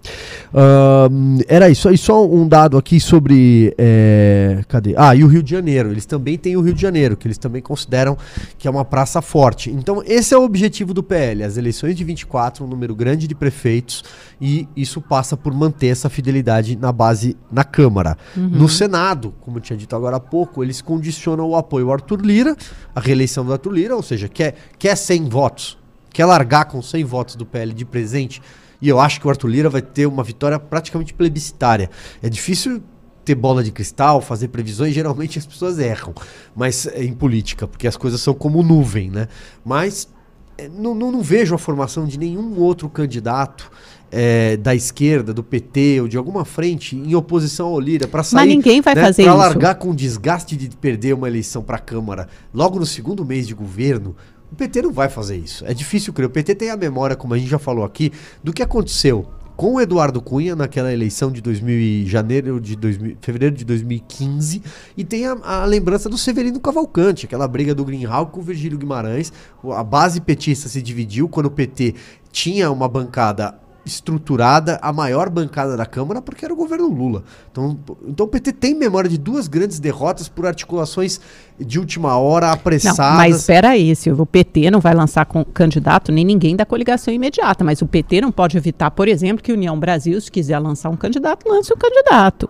Ahn, 0.54 1.40
era 1.48 1.70
isso. 1.70 1.90
E 1.90 1.98
só 1.98 2.26
um 2.26 2.48
dado 2.48 2.78
aqui 2.78 3.00
sobre. 3.00 3.74
é, 3.78 4.31
cadê? 4.68 4.94
Ah, 4.98 5.16
e 5.16 5.24
o 5.24 5.28
Rio 5.28 5.44
de 5.44 5.52
Janeiro. 5.52 5.92
Eles 5.92 6.06
também 6.06 6.38
têm 6.38 6.56
o 6.58 6.62
Rio 6.62 6.74
de 6.74 6.82
Janeiro, 6.82 7.16
que 7.18 7.28
eles 7.28 7.38
também 7.38 7.62
consideram 7.62 8.18
que 8.58 8.68
é 8.68 8.72
uma 8.72 8.86
praça 8.86 9.22
forte. 9.22 9.70
Então, 9.70 10.02
esse 10.06 10.34
é 10.34 10.38
o 10.38 10.44
objetivo 10.44 10.94
do 10.94 11.04
PL: 11.04 11.44
as 11.44 11.58
eleições 11.58 11.96
de 11.96 12.04
24, 12.04 12.64
um 12.64 12.68
número 12.68 12.96
grande 12.96 13.28
de 13.28 13.36
prefeitos, 13.36 14.04
e 14.40 14.68
isso 14.76 15.02
passa 15.02 15.38
por 15.38 15.54
manter 15.54 15.88
essa 15.88 16.10
fidelidade 16.10 16.76
na 16.76 16.92
base 16.92 17.38
na 17.52 17.64
Câmara. 17.64 18.18
No 18.36 18.70
Senado, 18.70 19.34
como 19.42 19.58
eu 19.58 19.62
tinha 19.62 19.78
dito 19.78 19.96
agora 19.96 20.18
há 20.18 20.20
pouco, 20.20 20.64
eles 20.64 20.82
condicionam 20.82 21.48
o 21.50 21.56
apoio 21.56 21.88
ao 21.88 21.94
Arthur 21.94 22.22
Lira, 22.22 22.56
a 22.96 23.00
reeleição 23.00 23.46
do 23.46 23.52
Arthur 23.52 23.72
Lira, 23.72 23.96
ou 23.96 24.04
seja, 24.04 24.28
quer, 24.28 24.56
quer 24.78 24.96
100 24.96 25.30
votos, 25.30 25.78
quer 26.12 26.26
largar 26.26 26.66
com 26.66 26.82
100 26.82 27.04
votos 27.04 27.36
do 27.36 27.46
PL 27.46 27.74
de 27.74 27.86
presente. 27.86 28.42
E 28.82 28.90
eu 28.90 29.00
acho 29.00 29.22
que 29.22 29.28
o 29.28 29.30
Arthur 29.30 29.48
Lira 29.48 29.70
vai 29.70 29.82
ter 29.82 30.08
uma 30.08 30.24
vitória 30.24 30.60
praticamente 30.60 31.14
plebiscitária. 31.14 31.90
É 32.22 32.28
difícil 32.28 32.82
ter 33.32 33.36
bola 33.36 33.64
de 33.64 33.72
cristal, 33.72 34.22
fazer 34.22 34.50
previsões, 34.50 34.94
geralmente 34.94 35.40
as 35.40 35.46
pessoas 35.46 35.80
erram, 35.80 36.14
mas 36.54 36.86
é 36.88 37.04
em 37.04 37.14
política, 37.14 37.66
porque 37.66 37.88
as 37.88 37.96
coisas 37.96 38.20
são 38.20 38.34
como 38.34 38.62
nuvem, 38.62 39.10
né? 39.10 39.28
Mas 39.64 40.10
é, 40.58 40.68
não, 40.68 40.94
não, 40.94 41.12
não 41.12 41.22
vejo 41.22 41.56
a 41.56 41.58
formação 41.58 42.06
de 42.06 42.20
nenhum 42.20 42.60
outro 42.60 42.90
candidato 42.90 43.72
é, 44.12 44.58
da 44.58 44.76
esquerda, 44.76 45.34
do 45.34 45.42
PT 45.42 46.02
ou 46.02 46.08
de 46.10 46.18
alguma 46.18 46.44
frente 46.44 46.96
em 46.96 47.16
oposição 47.16 47.68
ao 47.68 47.80
Lira 47.80 48.06
para 48.06 48.22
sair. 48.22 48.48
ninguém 48.48 48.82
vai 48.82 48.96
fazer 48.96 49.24
pra 49.24 49.32
isso. 49.32 49.40
largar 49.40 49.76
com 49.76 49.92
o 49.92 49.96
desgaste 49.96 50.58
de 50.58 50.70
perder 50.76 51.14
uma 51.14 51.30
eleição 51.30 51.64
para 51.64 51.78
a 51.78 51.80
Câmara 51.80 52.28
logo 52.54 52.78
no 52.78 52.86
segundo 52.86 53.24
mês 53.24 53.48
de 53.48 53.54
governo. 53.54 54.14
O 54.52 54.56
PT 54.56 54.82
não 54.82 54.92
vai 54.92 55.08
fazer 55.08 55.38
isso. 55.38 55.66
É 55.66 55.74
difícil 55.74 56.12
crer. 56.12 56.26
O 56.26 56.30
PT 56.30 56.56
tem 56.56 56.70
a 56.70 56.76
memória, 56.76 57.16
como 57.16 57.34
a 57.34 57.38
gente 57.38 57.50
já 57.50 57.60
falou 57.60 57.86
aqui, 57.86 58.12
do 58.44 58.52
que 58.52 58.62
aconteceu 58.62 59.26
com 59.62 59.76
o 59.76 59.80
Eduardo 59.80 60.20
Cunha 60.20 60.56
naquela 60.56 60.92
eleição 60.92 61.32
de 61.32 61.40
2000 61.40 61.76
e 61.76 62.06
janeiro 62.08 62.60
de 62.60 62.76
2000, 62.76 63.18
fevereiro 63.22 63.56
de 63.56 63.64
2015 63.64 64.60
e 64.98 65.04
tem 65.04 65.28
a, 65.28 65.38
a 65.44 65.66
lembrança 65.66 66.10
do 66.10 66.18
Severino 66.18 66.60
Cavalcante, 66.60 67.28
aquela 67.28 67.48
briga 67.48 67.76
do 67.76 67.86
Greenhalgh 67.86 68.32
com 68.32 68.40
o 68.40 68.44
Virgílio 68.44 68.76
Guimarães. 68.76 69.32
A 69.72 69.84
base 69.84 70.20
petista 70.20 70.68
se 70.68 70.82
dividiu 70.82 71.30
quando 71.30 71.46
o 71.46 71.52
PT 71.52 71.94
tinha 72.32 72.72
uma 72.72 72.90
bancada 72.90 73.54
estruturada, 73.86 74.80
a 74.82 74.94
maior 74.94 75.30
bancada 75.30 75.76
da 75.76 75.86
Câmara, 75.86 76.22
porque 76.22 76.46
era 76.46 76.54
o 76.54 76.58
governo 76.58 76.88
Lula. 76.88 77.24
Então, 77.52 77.78
então 78.08 78.26
o 78.26 78.30
PT 78.30 78.54
tem 78.54 78.76
memória 78.76 79.10
de 79.10 79.18
duas 79.18 79.48
grandes 79.48 79.80
derrotas 79.80 80.30
por 80.30 80.46
articulações 80.46 81.20
de 81.60 81.80
última 81.80 82.18
hora, 82.18 82.48
Não, 82.48 82.54
apressadas. 82.54 83.18
mas 83.18 83.38
espera 83.38 83.70
aí, 83.70 83.96
Silvio. 83.96 84.24
O 84.24 84.26
PT 84.26 84.72
não 84.72 84.80
vai 84.80 84.94
lançar 84.94 85.26
com 85.26 85.44
candidato 85.44 86.12
nem 86.12 86.26
ninguém 86.26 86.56
da 86.56 86.66
coligação 86.66 87.14
imediata. 87.14 87.64
Mas 87.64 87.82
o 87.82 87.88
PT 87.88 88.22
não 88.22 88.32
pode 88.32 88.58
evitar, 88.58 88.92
por 88.92 89.08
exemplo, 89.08 89.44
que 89.44 89.52
a 89.52 89.56
União 89.56 89.80
Brasil, 89.80 90.20
se 90.20 90.32
quiser 90.32 90.60
lançar 90.60 90.90
um 90.90 90.98
candidato, 90.98 91.48
lance 91.48 91.74
um 91.74 91.78
candidato. 91.78 92.50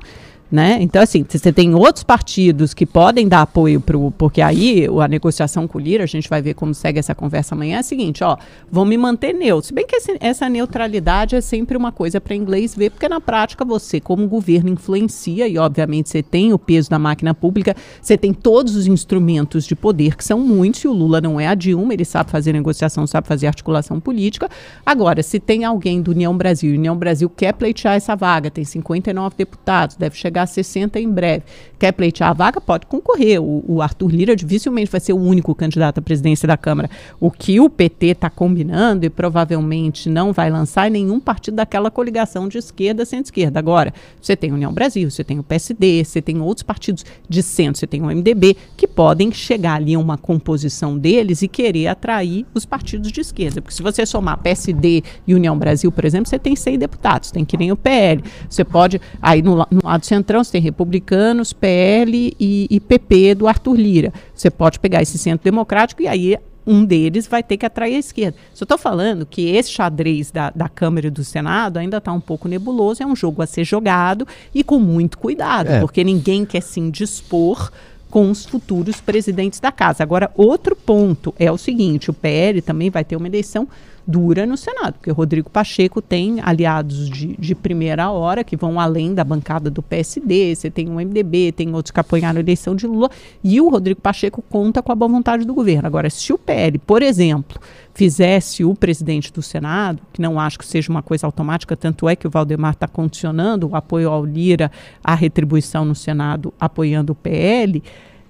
Né? 0.52 0.80
Então, 0.82 1.02
assim, 1.02 1.26
você 1.26 1.54
tem 1.54 1.74
outros 1.74 2.04
partidos 2.04 2.74
que 2.74 2.86
podem 2.86 3.26
dar 3.26 3.44
apoio 3.44 3.80
para 3.80 3.98
porque 4.18 4.42
aí 4.42 4.86
o- 4.90 5.00
a 5.00 5.08
negociação 5.08 5.66
com 5.66 5.78
o 5.78 5.82
Lira, 5.82 6.04
a 6.04 6.08
gente 6.08 6.28
vai 6.28 6.42
ver 6.42 6.56
como 6.56 6.74
segue 6.74 7.00
essa 7.00 7.16
conversa 7.16 7.56
amanhã, 7.56 7.78
é 7.78 7.80
a 7.80 7.84
seguinte, 7.84 8.22
ó, 8.22 8.36
vão 8.70 8.84
me 8.84 8.98
manter 8.98 9.32
neutro. 9.34 9.68
Se 9.68 9.74
bem 9.74 9.88
que 9.88 9.96
esse- 9.96 10.18
essa 10.20 10.50
neutralidade 10.50 11.38
é 11.38 11.42
sempre 11.42 11.78
uma 11.78 11.90
coisa 11.90 12.20
para 12.20 12.36
inglês 12.36 12.76
ver, 12.76 12.90
porque 12.90 13.08
na 13.08 13.22
prática 13.22 13.64
você, 13.64 14.02
como 14.02 14.28
governo, 14.28 14.70
influencia 14.70 15.48
e, 15.48 15.58
obviamente, 15.58 16.10
você 16.10 16.22
tem 16.22 16.52
o 16.52 16.60
peso 16.60 16.90
da 16.90 17.00
máquina 17.00 17.34
pública, 17.34 17.74
você 18.02 18.18
tem 18.18 18.34
todos 18.34 18.76
os 18.76 18.88
instrumentos 18.88 19.66
de 19.66 19.74
poder, 19.74 20.18
que 20.18 20.26
são 20.26 20.38
muitos, 20.42 20.84
e 20.84 20.88
o 20.90 20.92
Lula 20.92 21.22
não 21.22 21.40
é 21.40 21.48
a 21.48 21.56
Dilma, 21.56 21.94
ele 21.94 22.04
sabe 22.04 22.30
fazer 22.30 22.52
negociação, 22.52 23.08
sabe 23.08 23.26
fazer 23.26 23.48
articulação 23.48 24.02
política. 24.02 24.50
Agora, 24.86 25.24
se 25.24 25.40
tem 25.40 25.64
alguém 25.64 26.02
do 26.02 26.12
União 26.12 26.36
Brasil, 26.36 26.74
e 26.74 26.78
União 26.78 26.98
Brasil 26.98 27.30
quer 27.30 27.54
pleitear 27.54 27.96
essa 27.96 28.18
vaga, 28.18 28.52
tem 28.52 28.66
59 28.66 29.36
deputados, 29.38 29.96
deve 29.96 30.18
chegar 30.18 30.41
a 30.44 30.48
60 30.48 31.00
em 31.00 31.10
breve, 31.10 31.44
quer 31.80 31.92
pleitear 31.92 32.32
a 32.32 32.34
vaga, 32.34 32.60
pode 32.60 32.86
concorrer. 32.86 33.42
O, 33.42 33.64
o 33.68 33.82
Arthur 33.82 34.10
Lira 34.12 34.36
dificilmente 34.36 34.92
vai 34.92 35.00
ser 35.00 35.14
o 35.14 35.20
único 35.20 35.54
candidato 35.54 36.00
à 36.00 36.02
presidência 36.02 36.48
da 36.48 36.58
Câmara. 36.58 36.90
O 37.20 37.30
que 37.30 37.60
o 37.60 37.70
PT 37.70 38.08
está 38.08 38.30
combinando 38.30 39.06
e 39.06 39.10
provavelmente 39.10 40.10
não 40.10 40.34
vai 40.34 40.50
lançar 40.50 40.88
é 40.88 40.90
nenhum 40.90 41.20
partido 41.20 41.56
daquela 41.56 41.92
coligação 41.92 42.48
de 42.48 42.58
esquerda 42.58 43.06
centro-esquerda. 43.06 43.60
Agora, 43.60 43.94
você 44.22 44.36
tem 44.36 44.52
União 44.52 44.74
Brasil, 44.74 45.10
você 45.10 45.24
tem 45.24 45.40
o 45.40 45.44
PSD, 45.44 46.04
você 46.04 46.22
tem 46.22 46.42
outros 46.42 46.64
partidos 46.64 47.06
de 47.28 47.44
centro, 47.44 47.80
você 47.80 47.88
tem 47.88 48.02
o 48.02 48.06
MDB, 48.06 48.56
que 48.76 48.88
podem 48.88 49.32
chegar 49.32 49.76
ali 49.76 49.94
a 49.94 50.00
uma 50.00 50.18
composição 50.18 50.98
deles 50.98 51.42
e 51.42 51.48
querer 51.48 51.88
atrair 51.88 52.46
os 52.54 52.66
partidos 52.66 53.12
de 53.12 53.22
esquerda. 53.22 53.62
Porque 53.62 53.76
se 53.76 53.84
você 53.84 54.06
somar 54.06 54.38
PSD 54.40 55.04
e 55.28 55.36
União 55.36 55.58
Brasil, 55.58 55.92
por 55.92 56.06
exemplo, 56.06 56.30
você 56.30 56.40
tem 56.40 56.56
100 56.56 56.80
deputados, 56.80 57.32
tem 57.32 57.44
que 57.44 57.58
nem 57.58 57.72
o 57.72 57.76
PL. 57.76 58.24
Você 58.50 58.64
pode, 58.64 59.02
aí 59.22 59.42
no, 59.42 59.58
no 59.70 59.82
lado 59.84 60.06
centrão, 60.32 60.44
você 60.44 60.54
tem 60.54 60.62
republicanos, 60.62 61.54
PL 61.54 62.34
e, 62.40 62.68
e 62.70 62.80
PP 62.80 63.36
do 63.36 63.48
Arthur 63.48 63.76
Lira. 63.76 64.14
Você 64.34 64.50
pode 64.50 64.80
pegar 64.80 65.02
esse 65.02 65.18
centro 65.18 65.44
democrático 65.44 66.02
e 66.02 66.08
aí 66.08 66.38
um 66.66 66.86
deles 66.86 67.28
vai 67.28 67.42
ter 67.42 67.58
que 67.58 67.66
atrair 67.66 67.96
a 67.96 68.00
esquerda. 68.00 68.38
Só 68.54 68.64
estou 68.64 68.78
falando 68.78 69.26
que 69.26 69.50
esse 69.50 69.72
xadrez 69.72 70.32
da, 70.32 70.52
da 70.52 70.70
Câmara 70.70 71.08
e 71.08 71.10
do 71.10 71.24
Senado 71.24 71.78
ainda 71.78 71.98
está 71.98 72.14
um 72.14 72.20
pouco 72.20 72.48
nebuloso, 72.48 73.02
é 73.02 73.06
um 73.06 73.16
jogo 73.16 73.42
a 73.42 73.48
ser 73.48 73.64
jogado 73.64 74.28
e 74.54 74.64
com 74.64 74.80
muito 74.80 75.18
cuidado, 75.18 75.68
É. 75.70 75.80
porque 75.80 76.04
ninguém 76.04 76.46
quer 76.46 76.62
se 76.62 76.80
indispor 76.80 77.72
com 78.12 78.30
os 78.30 78.46
futuros 78.46 79.02
presidentes 79.02 79.60
da 79.60 79.72
casa. 79.72 80.04
Agora, 80.04 80.30
outro 80.36 80.76
ponto 80.76 81.34
é 81.40 81.52
o 81.52 81.58
seguinte: 81.58 82.10
o 82.10 82.14
PL 82.14 82.62
também 82.62 82.90
vai 82.90 83.04
ter 83.04 83.16
uma 83.16 83.28
eleição 83.28 83.68
dura 84.06 84.46
no 84.46 84.58
Senado, 84.58 84.94
porque 84.94 85.12
o 85.12 85.14
Rodrigo 85.14 85.50
Pacheco 85.50 86.02
tem 86.02 86.40
aliados 86.42 87.10
de, 87.10 87.36
de 87.38 87.56
primeira 87.56 88.10
hora 88.10 88.44
que 88.44 88.56
vão 88.56 88.80
além 88.80 89.14
da 89.14 89.24
bancada 89.24 89.70
do 89.70 89.82
PSD, 89.82 90.56
você 90.56 90.70
tem 90.70 90.90
o 90.90 90.96
MDB, 90.96 91.52
tem 91.52 91.74
outros 91.74 91.92
que 91.92 92.00
apoiaram 92.00 92.38
a 92.38 92.42
eleição 92.42 92.76
de 92.76 92.88
Lula, 92.88 93.10
e 93.44 93.62
o 93.62 93.70
Rodrigo 93.70 94.02
Pacheco 94.02 94.44
conta 94.50 94.82
com 94.82 94.92
a 94.92 94.96
boa 94.96 95.10
vontade 95.10 95.46
do 95.46 95.54
governo. 95.54 95.88
Agora, 95.88 96.10
se 96.10 96.34
o 96.34 96.38
PL, 96.38 96.78
por 96.80 97.02
exemplo, 97.02 97.60
fizesse 97.94 98.64
o 98.64 98.74
presidente 98.74 99.32
do 99.32 99.42
Senado, 99.42 100.02
que 100.12 100.22
não 100.22 100.40
acho 100.40 100.60
que 100.60 100.66
seja 100.66 100.90
uma 100.90 101.02
coisa 101.02 101.26
automática, 101.26 101.76
tanto 101.76 102.08
é 102.08 102.16
que 102.16 102.28
o 102.28 102.30
Valdemar 102.30 102.74
está 102.74 102.88
condicionando 102.88 103.70
o 103.70 103.76
apoio 103.76 104.10
ao 104.10 104.26
Lira 104.26 104.72
à 105.04 105.14
retribuição 105.14 105.86
no 105.86 105.96
Senado, 105.96 106.54
apoiando 106.60 107.14
o 107.14 107.16
PL, 107.16 107.84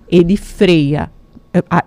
ele 0.10 0.36
freia. 0.36 1.12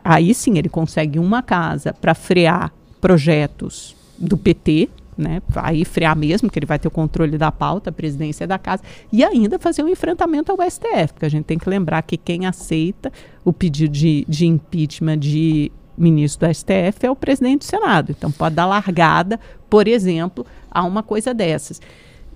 Aí 0.03 0.35
sim 0.35 0.59
ele 0.59 0.68
consegue 0.68 1.18
uma 1.18 1.42
casa 1.42 1.92
para 1.92 2.14
frear 2.14 2.73
projetos 3.05 3.95
do 4.17 4.35
PT, 4.35 4.88
né? 5.14 5.43
Aí 5.57 5.85
frear 5.85 6.17
mesmo, 6.17 6.49
que 6.49 6.59
ele 6.59 6.64
vai 6.64 6.79
ter 6.79 6.88
o 6.88 6.90
controle 6.90 7.37
da 7.37 7.53
pauta, 7.53 7.90
a 7.90 7.93
presidência 7.93 8.47
da 8.47 8.59
casa, 8.59 8.83
e 9.12 9.23
ainda 9.23 9.59
fazer 9.59 9.83
um 9.83 9.88
enfrentamento 9.90 10.51
ao 10.51 10.71
STF, 10.71 11.12
porque 11.12 11.27
a 11.27 11.29
gente 11.29 11.45
tem 11.45 11.59
que 11.59 11.69
lembrar 11.69 12.01
que 12.01 12.17
quem 12.17 12.47
aceita 12.47 13.12
o 13.45 13.53
pedido 13.53 13.93
de, 13.93 14.25
de 14.27 14.47
impeachment 14.47 15.19
de 15.19 15.71
ministro 15.99 16.49
do 16.49 16.55
STF 16.55 17.05
é 17.05 17.11
o 17.11 17.14
presidente 17.14 17.59
do 17.59 17.64
Senado. 17.64 18.11
Então 18.11 18.33
pode 18.33 18.55
dar 18.55 18.64
largada, 18.64 19.38
por 19.69 19.87
exemplo, 19.87 20.47
a 20.71 20.83
uma 20.83 21.03
coisa 21.03 21.35
dessas. 21.35 21.83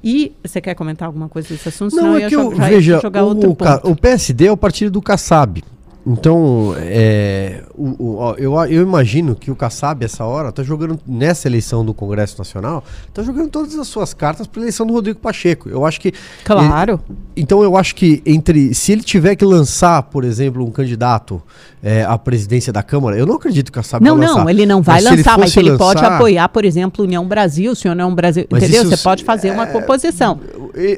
E 0.04 0.34
você 0.44 0.60
quer 0.60 0.74
comentar 0.74 1.06
alguma 1.06 1.30
coisa 1.30 1.48
desse 1.48 1.70
assunto? 1.70 1.96
Não, 1.96 2.02
Senão 2.02 2.16
é 2.18 2.28
que 2.28 2.36
eu, 2.36 2.50
veja, 2.50 3.00
o, 3.00 3.90
o, 3.90 3.96
PSD 3.96 4.48
é 4.48 4.52
o 4.52 4.56
partido 4.56 4.90
do 4.90 5.00
Kassab. 5.00 5.64
Então, 6.10 6.74
é, 6.78 7.64
o, 7.74 8.02
o, 8.02 8.34
eu, 8.38 8.54
eu 8.64 8.82
imagino 8.82 9.34
que 9.34 9.50
o 9.50 9.54
Kassab, 9.54 10.02
essa 10.02 10.24
hora, 10.24 10.48
está 10.48 10.62
jogando, 10.62 10.98
nessa 11.06 11.46
eleição 11.46 11.84
do 11.84 11.92
Congresso 11.92 12.38
Nacional, 12.38 12.82
está 13.06 13.22
jogando 13.22 13.50
todas 13.50 13.78
as 13.78 13.86
suas 13.88 14.14
cartas 14.14 14.46
para 14.46 14.60
a 14.60 14.62
eleição 14.62 14.86
do 14.86 14.94
Rodrigo 14.94 15.18
Pacheco. 15.20 15.68
Eu 15.68 15.84
acho 15.84 16.00
que. 16.00 16.14
Claro. 16.44 16.98
Ele, 17.06 17.18
então, 17.36 17.62
eu 17.62 17.76
acho 17.76 17.94
que 17.94 18.22
entre. 18.24 18.72
Se 18.72 18.90
ele 18.90 19.02
tiver 19.02 19.36
que 19.36 19.44
lançar, 19.44 20.02
por 20.04 20.24
exemplo, 20.24 20.64
um 20.64 20.70
candidato 20.70 21.42
é, 21.82 22.04
à 22.04 22.16
presidência 22.16 22.72
da 22.72 22.82
Câmara, 22.82 23.18
eu 23.18 23.26
não 23.26 23.34
acredito 23.34 23.70
que 23.70 23.78
o 23.78 23.82
Kassab 23.82 24.02
não, 24.02 24.16
vai 24.16 24.22
lançar. 24.26 24.38
Não, 24.38 24.44
não, 24.44 24.50
ele 24.50 24.64
não 24.64 24.80
vai 24.80 25.02
mas 25.02 25.04
lançar, 25.04 25.32
ele 25.32 25.40
mas 25.42 25.56
ele 25.58 25.70
lançar, 25.72 25.84
pode 25.84 26.04
apoiar, 26.06 26.48
por 26.48 26.64
exemplo, 26.64 27.04
União 27.04 27.28
Brasil, 27.28 27.74
se 27.74 27.86
União 27.86 28.14
Brasil. 28.14 28.46
Entendeu? 28.50 28.86
Você 28.86 28.96
pode 28.96 29.24
fazer 29.24 29.48
é, 29.48 29.52
uma 29.52 29.66
composição. 29.66 30.40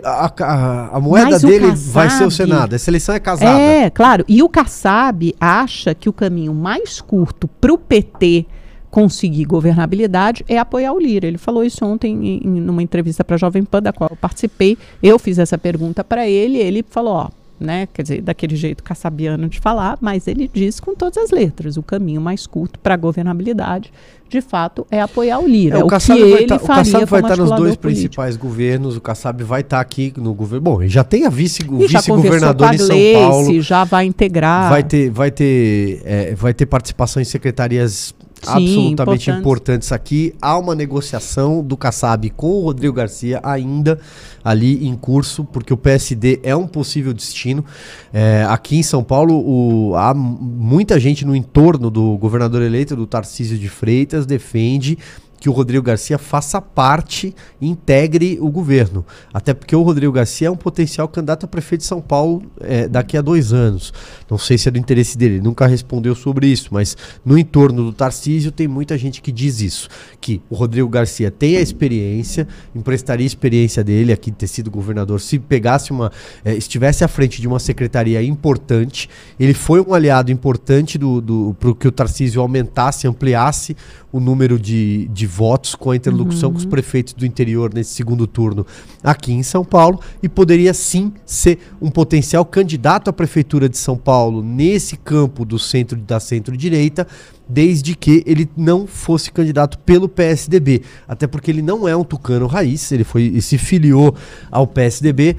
A, 0.05 0.33
a, 0.41 0.97
a 0.97 1.01
moeda 1.01 1.31
mas 1.31 1.43
dele 1.43 1.71
Kassab, 1.71 1.91
vai 1.91 2.11
ser 2.11 2.25
o 2.25 2.31
Senado. 2.31 2.77
Essa 2.77 2.89
eleição 2.91 3.13
é 3.13 3.19
casada. 3.19 3.59
É, 3.59 3.91
claro. 3.91 4.25
E 4.29 4.41
o 4.41 4.49
Kassab 4.49 5.00
acha 5.41 5.95
que 5.95 6.09
o 6.09 6.13
caminho 6.13 6.55
mais 6.55 7.01
curto 7.01 7.49
para 7.49 7.73
o 7.73 7.79
PT 7.79 8.47
conseguir 8.91 9.45
governabilidade 9.45 10.45
é 10.49 10.59
apoiar 10.59 10.93
o 10.93 10.99
Lira. 10.99 11.27
Ele 11.27 11.39
falou 11.39 11.65
isso 11.65 11.85
ontem 11.85 12.13
em, 12.13 12.41
em 12.45 12.61
numa 12.61 12.83
entrevista 12.83 13.25
para 13.25 13.37
a 13.37 13.39
Jovem 13.39 13.65
Pan, 13.65 13.81
da 13.81 13.93
qual 13.93 14.11
eu 14.11 14.17
participei. 14.17 14.77
Eu 15.03 15.19
fiz 15.19 15.39
essa 15.39 15.57
pergunta 15.57 16.03
para 16.03 16.29
ele, 16.29 16.59
ele 16.59 16.83
falou, 16.83 17.15
ó, 17.15 17.29
né? 17.61 17.87
Quer 17.93 18.03
dizer, 18.03 18.23
daquele 18.23 18.57
jeito 18.57 18.83
caçabiano 18.83 19.49
de 19.49 19.61
falar, 19.61 19.99
mas 20.01 20.27
ele 20.27 20.51
diz 20.53 20.81
com 20.81 20.95
todas 20.95 21.19
as 21.19 21.31
letras: 21.31 21.77
o 21.77 21.83
caminho 21.83 22.21
mais 22.21 22.47
curto 22.47 22.79
para 22.79 22.97
governabilidade, 22.97 23.93
de 24.31 24.41
fato, 24.41 24.87
é 24.91 25.03
apoiar 25.03 25.41
o 25.41 25.47
Lira. 25.47 25.79
É, 25.79 25.83
o, 25.83 25.87
o 25.87 25.89
Kassab 25.89 26.21
ele 26.21 26.47
tá, 26.47 26.55
O 26.55 26.61
Kassab 26.61 27.05
vai 27.05 27.21
estar 27.21 27.37
tá 27.37 27.43
nos 27.43 27.51
dois 27.51 27.75
político. 27.75 27.83
principais 27.83 28.37
governos, 28.37 28.97
o 28.97 29.01
Kassab 29.01 29.43
vai 29.43 29.63
estar 29.63 29.79
tá 29.79 29.83
aqui 29.83 30.13
no 30.17 30.33
governo. 30.33 30.63
Bom, 30.63 30.87
já 30.87 31.03
tem 31.03 31.27
a 31.27 31.29
vice, 31.29 31.65
o 31.69 31.79
vice-governador 31.79 32.73
em 32.73 32.79
São 32.79 32.97
Paulo. 33.15 33.61
Já 33.61 33.83
vai 33.83 34.05
integrar. 34.07 34.71
Vai 34.71 34.85
ter, 34.85 35.11
vai 35.11 35.33
ter, 35.33 36.01
é, 36.05 36.35
vai 36.37 36.55
ter 36.55 36.65
participação 36.67 37.21
em 37.21 37.25
secretarias 37.25 38.15
Sim, 38.43 38.51
absolutamente 38.51 39.31
importantes. 39.31 39.41
importantes 39.41 39.93
aqui. 39.93 40.35
Há 40.41 40.59
uma 40.59 40.75
negociação 40.75 41.63
do 41.63 41.77
Kassab 41.77 42.29
com 42.31 42.51
o 42.51 42.61
Rodrigo 42.63 42.95
Garcia 42.95 43.41
ainda 43.43 44.01
ali 44.43 44.87
em 44.87 44.97
curso, 44.97 45.45
porque 45.45 45.73
o 45.73 45.77
PSD 45.77 46.41
é 46.43 46.57
um 46.57 46.67
possível 46.67 47.13
destino. 47.13 47.65
É, 48.13 48.45
aqui 48.49 48.79
em 48.79 48.83
São 48.83 49.05
Paulo, 49.05 49.35
o, 49.35 49.95
há 49.97 50.15
muita 50.15 50.99
gente 50.99 51.25
no 51.25 51.37
entorno 51.37 51.91
do 51.91 52.17
governador 52.17 52.63
eleito, 52.63 52.97
do 52.97 53.07
Tarcísio 53.07 53.59
de 53.59 53.69
Freitas, 53.69 54.25
defende 54.25 54.99
que 55.41 55.49
o 55.49 55.53
Rodrigo 55.53 55.83
Garcia 55.83 56.19
faça 56.19 56.61
parte 56.61 57.35
e 57.59 57.67
integre 57.67 58.39
o 58.41 58.51
governo. 58.51 59.05
Até 59.33 59.55
porque 59.55 59.75
o 59.75 59.83
Rodrigo 59.83 60.13
Garcia 60.13 60.49
é 60.49 60.51
um 60.51 60.57
potencial 60.57 61.09
candidato 61.09 61.45
a 61.45 61.49
prefeito 61.49 61.81
de 61.81 61.87
São 61.87 62.01
Paulo 62.01 62.43
é, 62.61 62.87
daqui 62.87 63.17
a 63.17 63.23
dois 63.23 63.51
anos. 63.51 63.93
Não 64.31 64.37
sei 64.37 64.59
se 64.59 64.69
é 64.69 64.71
do 64.71 64.79
interesse 64.79 65.17
dele, 65.17 65.37
ele 65.37 65.43
nunca 65.43 65.67
respondeu 65.67 66.15
sobre 66.15 66.47
isso, 66.47 66.69
mas 66.73 66.95
no 67.25 67.39
entorno 67.39 67.85
do 67.85 67.93
Tarcísio 67.93 68.53
tem 68.53 68.69
muita 68.69 68.99
gente 68.99 69.23
que 69.23 69.33
diz 69.33 69.63
isso: 69.63 69.89
que 70.21 70.43
o 70.51 70.55
Rodrigo 70.55 70.89
Garcia 70.89 71.31
tem 71.31 71.57
a 71.57 71.61
experiência, 71.61 72.47
emprestaria 72.75 73.25
a 73.25 73.27
experiência 73.27 73.83
dele 73.83 74.13
aqui 74.13 74.31
de 74.31 74.37
ter 74.37 74.47
sido 74.47 74.71
governador, 74.71 75.21
se 75.21 75.39
pegasse 75.39 75.91
uma. 75.91 76.13
É, 76.45 76.55
estivesse 76.55 77.03
à 77.03 77.09
frente 77.09 77.41
de 77.41 77.49
uma 77.49 77.59
secretaria 77.59 78.23
importante. 78.23 79.09
Ele 79.39 79.55
foi 79.55 79.81
um 79.81 79.95
aliado 79.95 80.31
importante 80.31 80.99
do, 80.99 81.21
do, 81.21 81.57
para 81.59 81.75
que 81.75 81.89
o 81.89 81.93
Tarcísio 81.93 82.43
aumentasse, 82.43 83.09
ampliasse 83.09 83.75
o 84.13 84.19
número 84.19 84.59
de, 84.59 85.09
de 85.09 85.27
votos 85.31 85.75
com 85.75 85.93
a 85.93 85.97
interlocução 85.97 86.49
uhum. 86.49 86.55
com 86.55 86.59
os 86.59 86.65
uhum. 86.65 86.71
prefeitos 86.71 87.15
do 87.15 87.25
interior 87.25 87.73
nesse 87.73 87.95
segundo 87.95 88.27
turno 88.27 88.67
aqui 89.03 89.33
em 89.33 89.43
São 89.43 89.65
Paulo 89.65 90.01
e 90.23 90.29
poderia 90.29 90.75
sim 90.75 91.13
ser 91.25 91.59
um 91.81 91.91
potencial 91.91 92.45
candidato 92.45 93.09
à 93.09 93.13
prefeitura 93.13 93.69
de 93.69 93.79
São 93.79 93.97
Paulo 93.97 94.43
nesse 94.43 94.97
campo 94.97 95.45
do 95.45 95.59
centro 95.59 95.97
da 95.97 96.19
centro-direita, 96.19 97.07
desde 97.49 97.95
que 97.95 98.23
ele 98.27 98.49
não 98.57 98.87
fosse 98.87 99.31
candidato 99.31 99.79
pelo 99.79 100.09
PSDB, 100.09 100.83
até 101.07 101.27
porque 101.27 101.51
ele 101.51 101.63
não 101.63 101.87
é 101.87 101.97
um 101.97 102.05
tucano 102.05 102.47
raiz, 102.47 102.91
ele 102.91 103.05
foi 103.05 103.23
e 103.23 103.41
se 103.41 103.57
filiou 103.57 104.15
ao 104.51 104.67
PSDB 104.67 105.37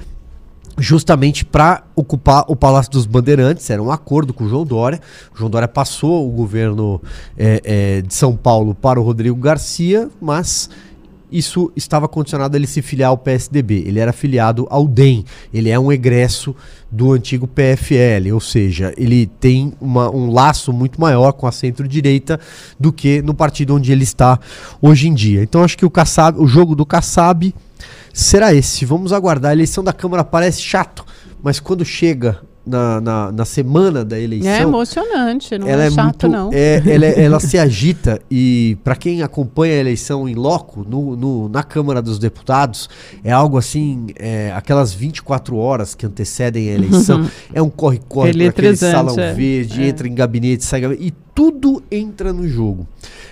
justamente 0.78 1.44
para 1.44 1.84
ocupar 1.94 2.44
o 2.48 2.56
Palácio 2.56 2.90
dos 2.92 3.06
Bandeirantes, 3.06 3.68
era 3.70 3.82
um 3.82 3.90
acordo 3.90 4.32
com 4.32 4.44
o 4.44 4.48
João 4.48 4.64
Dória. 4.64 5.00
O 5.34 5.38
João 5.38 5.50
Dória 5.50 5.68
passou 5.68 6.28
o 6.28 6.30
governo 6.30 7.00
é, 7.36 7.60
é, 7.64 8.02
de 8.02 8.14
São 8.14 8.36
Paulo 8.36 8.74
para 8.74 9.00
o 9.00 9.02
Rodrigo 9.02 9.36
Garcia, 9.36 10.08
mas 10.20 10.70
isso 11.32 11.72
estava 11.74 12.06
condicionado 12.06 12.54
a 12.54 12.58
ele 12.58 12.66
se 12.66 12.82
filiar 12.82 13.08
ao 13.08 13.16
PSDB. 13.16 13.84
Ele 13.86 13.98
era 13.98 14.12
filiado 14.12 14.66
ao 14.70 14.86
DEM, 14.86 15.24
ele 15.52 15.70
é 15.70 15.78
um 15.78 15.90
egresso 15.90 16.54
do 16.90 17.12
antigo 17.12 17.48
PFL, 17.48 18.34
ou 18.34 18.40
seja, 18.40 18.92
ele 18.98 19.26
tem 19.26 19.72
uma, 19.80 20.10
um 20.10 20.30
laço 20.30 20.72
muito 20.72 21.00
maior 21.00 21.32
com 21.32 21.46
a 21.46 21.52
centro-direita 21.52 22.38
do 22.78 22.92
que 22.92 23.22
no 23.22 23.32
partido 23.32 23.74
onde 23.74 23.90
ele 23.90 24.04
está 24.04 24.38
hoje 24.80 25.08
em 25.08 25.14
dia. 25.14 25.42
Então 25.42 25.64
acho 25.64 25.78
que 25.78 25.86
o, 25.86 25.90
Kassab, 25.90 26.38
o 26.38 26.46
jogo 26.46 26.74
do 26.74 26.84
Kassab 26.84 27.54
será 28.12 28.52
esse. 28.54 28.84
Vamos 28.84 29.12
aguardar. 29.12 29.50
A 29.50 29.54
eleição 29.54 29.82
da 29.82 29.92
Câmara 29.92 30.24
parece 30.24 30.60
chato, 30.60 31.04
mas 31.42 31.58
quando 31.58 31.84
chega 31.84 32.40
na, 32.64 33.00
na, 33.00 33.32
na, 33.32 33.44
semana 33.44 34.04
da 34.04 34.18
eleição. 34.18 34.50
É 34.50 34.62
emocionante, 34.62 35.58
não 35.58 35.66
ela 35.66 35.84
é, 35.84 35.86
é 35.86 35.90
chato, 35.90 36.04
muito, 36.04 36.28
não. 36.28 36.50
É, 36.52 36.82
ela, 36.86 37.06
ela 37.20 37.40
se 37.40 37.58
agita 37.58 38.20
e, 38.30 38.76
para 38.84 38.94
quem 38.94 39.22
acompanha 39.22 39.74
a 39.74 39.78
eleição 39.78 40.28
em 40.28 40.34
loco, 40.34 40.84
no, 40.88 41.16
no, 41.16 41.48
na 41.48 41.62
Câmara 41.62 42.00
dos 42.00 42.18
Deputados, 42.18 42.88
é 43.24 43.32
algo 43.32 43.58
assim, 43.58 44.08
é, 44.16 44.52
aquelas 44.54 44.92
24 44.92 45.56
horas 45.56 45.94
que 45.94 46.06
antecedem 46.06 46.70
a 46.70 46.72
eleição, 46.72 47.28
é 47.52 47.60
um 47.60 47.70
corre-corre 47.70 48.32
para 48.32 48.48
aquele 48.48 48.76
salão 48.76 49.18
é. 49.18 49.32
verde, 49.32 49.82
é. 49.82 49.88
entra 49.88 50.06
em 50.06 50.14
gabinete, 50.14 50.64
sai 50.64 50.80
gabinete, 50.80 51.08
e 51.08 51.10
tudo 51.34 51.82
entra 51.90 52.32
no 52.32 52.46
jogo. 52.46 52.86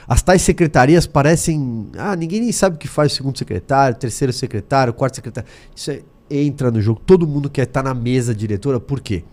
As 0.09 0.23
tais 0.23 0.43
secretarias 0.43 1.07
parecem. 1.07 1.87
Ah, 1.97 2.17
ninguém 2.17 2.41
nem 2.41 2.51
sabe 2.51 2.75
o 2.75 2.79
que 2.79 2.89
faz 2.89 3.13
o 3.13 3.15
segundo 3.15 3.39
secretário, 3.39 3.97
terceiro 3.97 4.33
secretário, 4.33 4.93
quarto 4.93 5.15
secretário. 5.15 5.49
Isso 5.75 5.91
é, 5.93 6.01
entra 6.31 6.71
no 6.71 6.81
jogo. 6.81 7.01
Todo 7.05 7.27
mundo 7.27 7.51
quer 7.51 7.65
estar 7.65 7.83
na 7.83 7.95
mesa 7.95 8.35
diretora. 8.35 8.79
Por 8.79 9.01
quê? 9.01 9.25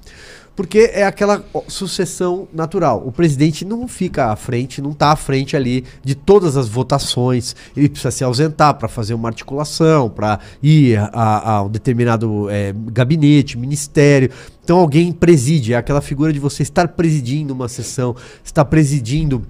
Porque 0.57 0.89
é 0.91 1.05
aquela 1.05 1.45
sucessão 1.67 2.47
natural. 2.51 3.03
O 3.05 3.11
presidente 3.11 3.63
não 3.63 3.87
fica 3.87 4.31
à 4.31 4.35
frente, 4.35 4.81
não 4.81 4.89
está 4.89 5.11
à 5.11 5.15
frente 5.15 5.55
ali 5.55 5.85
de 6.03 6.15
todas 6.15 6.57
as 6.57 6.67
votações. 6.67 7.55
Ele 7.75 7.87
precisa 7.87 8.09
se 8.09 8.23
ausentar 8.23 8.73
para 8.73 8.87
fazer 8.87 9.13
uma 9.13 9.29
articulação, 9.29 10.09
para 10.09 10.39
ir 10.63 10.97
a, 10.97 11.57
a, 11.57 11.63
um 11.63 11.69
determinado 11.69 12.49
é, 12.49 12.73
gabinete, 12.91 13.55
ministério. 13.55 14.31
Então 14.63 14.79
alguém 14.79 15.11
preside, 15.11 15.73
é 15.73 15.77
aquela 15.77 16.01
figura 16.01 16.33
de 16.33 16.39
você 16.39 16.63
estar 16.63 16.87
presidindo 16.87 17.53
uma 17.53 17.67
sessão, 17.67 18.15
estar 18.43 18.65
presidindo 18.65 19.45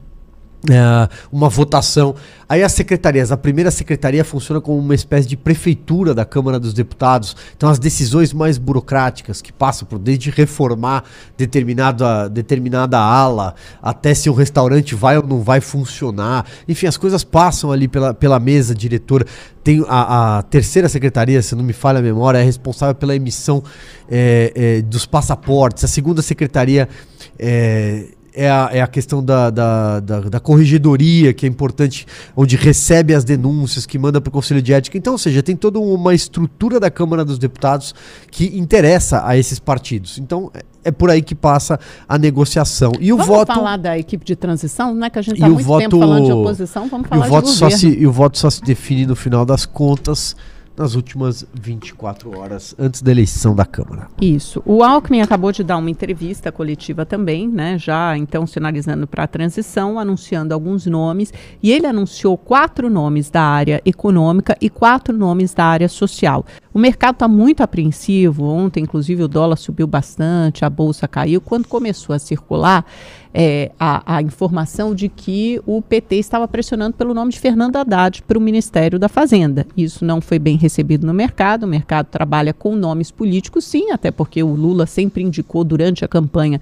é, 0.69 1.09
uma 1.31 1.49
votação. 1.49 2.15
Aí 2.49 2.63
as 2.63 2.71
secretarias, 2.71 3.31
a 3.31 3.37
primeira 3.37 3.69
secretaria 3.69 4.23
funciona 4.23 4.59
como 4.59 4.79
uma 4.79 4.95
espécie 4.95 5.27
de 5.27 5.37
prefeitura 5.37 6.13
da 6.13 6.25
Câmara 6.25 6.59
dos 6.59 6.73
Deputados. 6.73 7.35
Então 7.55 7.69
as 7.69 7.77
decisões 7.77 8.33
mais 8.33 8.57
burocráticas 8.57 9.41
que 9.41 9.53
passam 9.53 9.87
por 9.87 9.99
desde 9.99 10.29
reformar 10.29 11.03
determinada, 11.37 12.27
determinada 12.29 12.97
ala 12.97 13.53
até 13.81 14.13
se 14.13 14.29
o 14.29 14.33
restaurante 14.33 14.95
vai 14.95 15.17
ou 15.17 15.27
não 15.27 15.41
vai 15.41 15.61
funcionar. 15.61 16.45
Enfim, 16.67 16.87
as 16.87 16.97
coisas 16.97 17.23
passam 17.23 17.71
ali 17.71 17.87
pela, 17.87 18.13
pela 18.13 18.39
mesa 18.39 18.73
diretora. 18.73 19.25
Tem 19.63 19.83
a, 19.87 20.37
a 20.37 20.43
terceira 20.43 20.87
secretaria, 20.87 21.41
se 21.41 21.53
não 21.53 21.63
me 21.63 21.73
falha 21.73 21.99
a 21.99 22.01
memória, 22.01 22.37
é 22.37 22.43
responsável 22.43 22.95
pela 22.95 23.15
emissão 23.15 23.61
é, 24.09 24.53
é, 24.55 24.81
dos 24.81 25.05
passaportes. 25.05 25.83
A 25.83 25.87
segunda 25.87 26.21
secretaria 26.21 26.87
é, 27.37 28.05
é 28.37 28.49
a, 28.49 28.69
é 28.71 28.81
a 28.81 28.87
questão 28.87 29.23
da, 29.23 29.49
da, 29.49 29.99
da, 29.99 30.19
da, 30.21 30.39
corregedoria, 30.39 31.33
que 31.33 31.43
é 31.43 31.49
importante, 31.49 32.05
onde 32.35 32.55
recebe 32.55 33.15
as 33.15 33.23
denúncias, 33.23 33.87
que 33.87 33.97
manda 33.97 34.21
para 34.21 34.29
o 34.29 34.31
Conselho 34.31 34.61
de 34.61 34.71
Ética. 34.71 34.95
Então, 34.95 35.13
ou 35.13 35.17
seja, 35.17 35.41
tem 35.41 35.55
toda 35.55 35.79
uma 35.79 36.13
estrutura 36.13 36.79
da 36.79 36.91
Câmara 36.91 37.25
dos 37.25 37.39
Deputados 37.39 37.95
que 38.29 38.55
interessa 38.57 39.25
a 39.25 39.35
esses 39.35 39.57
partidos. 39.57 40.19
Então, 40.19 40.51
é, 40.53 40.63
é 40.85 40.91
por 40.91 41.09
aí 41.09 41.23
que 41.23 41.33
passa 41.33 41.79
a 42.07 42.15
negociação. 42.17 42.91
E 42.99 43.11
o 43.11 43.17
vamos 43.17 43.35
voto. 43.35 43.53
falar 43.53 43.77
da 43.77 43.97
equipe 43.97 44.23
de 44.23 44.35
transição, 44.35 44.93
né? 44.93 45.09
Que 45.09 45.17
a 45.17 45.21
gente 45.23 45.35
está 45.35 45.49
muito 45.49 45.65
voto, 45.65 45.81
tempo 45.81 45.99
falando 45.99 46.25
de 46.25 46.31
oposição, 46.31 46.87
vamos 46.87 47.07
falar 47.07 47.25
e 47.25 47.27
o 47.27 47.31
voto 47.31 47.49
de 47.49 47.55
só 47.55 47.69
se 47.71 47.87
E 47.87 48.05
o 48.05 48.11
voto 48.11 48.37
só 48.37 48.51
se 48.51 48.61
define 48.61 49.07
no 49.07 49.15
final 49.15 49.45
das 49.45 49.65
contas 49.65 50.35
nas 50.77 50.93
últimas 50.93 51.45
24 51.53 52.37
horas 52.37 52.75
antes 52.77 53.01
da 53.01 53.11
eleição 53.11 53.55
da 53.55 53.65
Câmara. 53.65 54.07
Isso. 54.21 54.61
O 54.65 54.83
Alckmin 54.83 55.21
acabou 55.21 55.51
de 55.51 55.63
dar 55.63 55.77
uma 55.77 55.89
entrevista 55.89 56.51
coletiva 56.51 57.05
também, 57.05 57.47
né? 57.47 57.77
Já 57.79 58.15
então 58.15 58.45
sinalizando 58.45 59.07
para 59.07 59.23
a 59.23 59.27
transição, 59.27 59.97
anunciando 59.97 60.53
alguns 60.53 60.85
nomes. 60.85 61.33
E 61.63 61.71
ele 61.71 61.87
anunciou 61.87 62.37
quatro 62.37 62.89
nomes 62.89 63.29
da 63.29 63.41
área 63.41 63.81
econômica 63.83 64.55
e 64.61 64.69
quatro 64.69 65.17
nomes 65.17 65.53
da 65.53 65.65
área 65.65 65.89
social. 65.89 66.45
O 66.73 66.79
mercado 66.79 67.15
está 67.15 67.27
muito 67.27 67.63
apreensivo. 67.63 68.45
Ontem, 68.45 68.83
inclusive, 68.83 69.23
o 69.23 69.27
dólar 69.27 69.55
subiu 69.55 69.87
bastante, 69.87 70.63
a 70.63 70.69
bolsa 70.69 71.07
caiu. 71.07 71.41
Quando 71.41 71.67
começou 71.67 72.15
a 72.15 72.19
circular 72.19 72.85
é, 73.39 73.71
a, 73.79 74.15
a, 74.15 74.21
informação 74.23 74.95
de 74.95 75.07
que 75.07 75.61
o 75.63 75.79
PT 75.79 76.15
estava 76.15 76.47
pressionando 76.47 76.97
pelo 76.97 77.13
nome 77.13 77.31
de 77.31 77.39
Fernando 77.39 77.75
Haddad 77.75 78.23
para 78.23 78.35
o 78.35 78.41
Ministério 78.41 78.97
da 78.97 79.07
Fazenda. 79.07 79.67
Isso 79.77 80.03
não 80.03 80.19
foi 80.19 80.39
bem 80.39 80.57
recebido 80.57 81.05
no 81.05 81.13
mercado. 81.13 81.61
O 81.61 81.67
mercado 81.67 82.07
trabalha 82.07 82.51
com 82.51 82.75
nomes 82.75 83.11
políticos, 83.11 83.63
sim, 83.63 83.91
até 83.91 84.09
porque 84.09 84.41
o 84.41 84.55
Lula 84.55 84.87
sempre 84.87 85.21
indicou 85.21 85.63
durante 85.63 86.03
a 86.03 86.07
campanha 86.07 86.59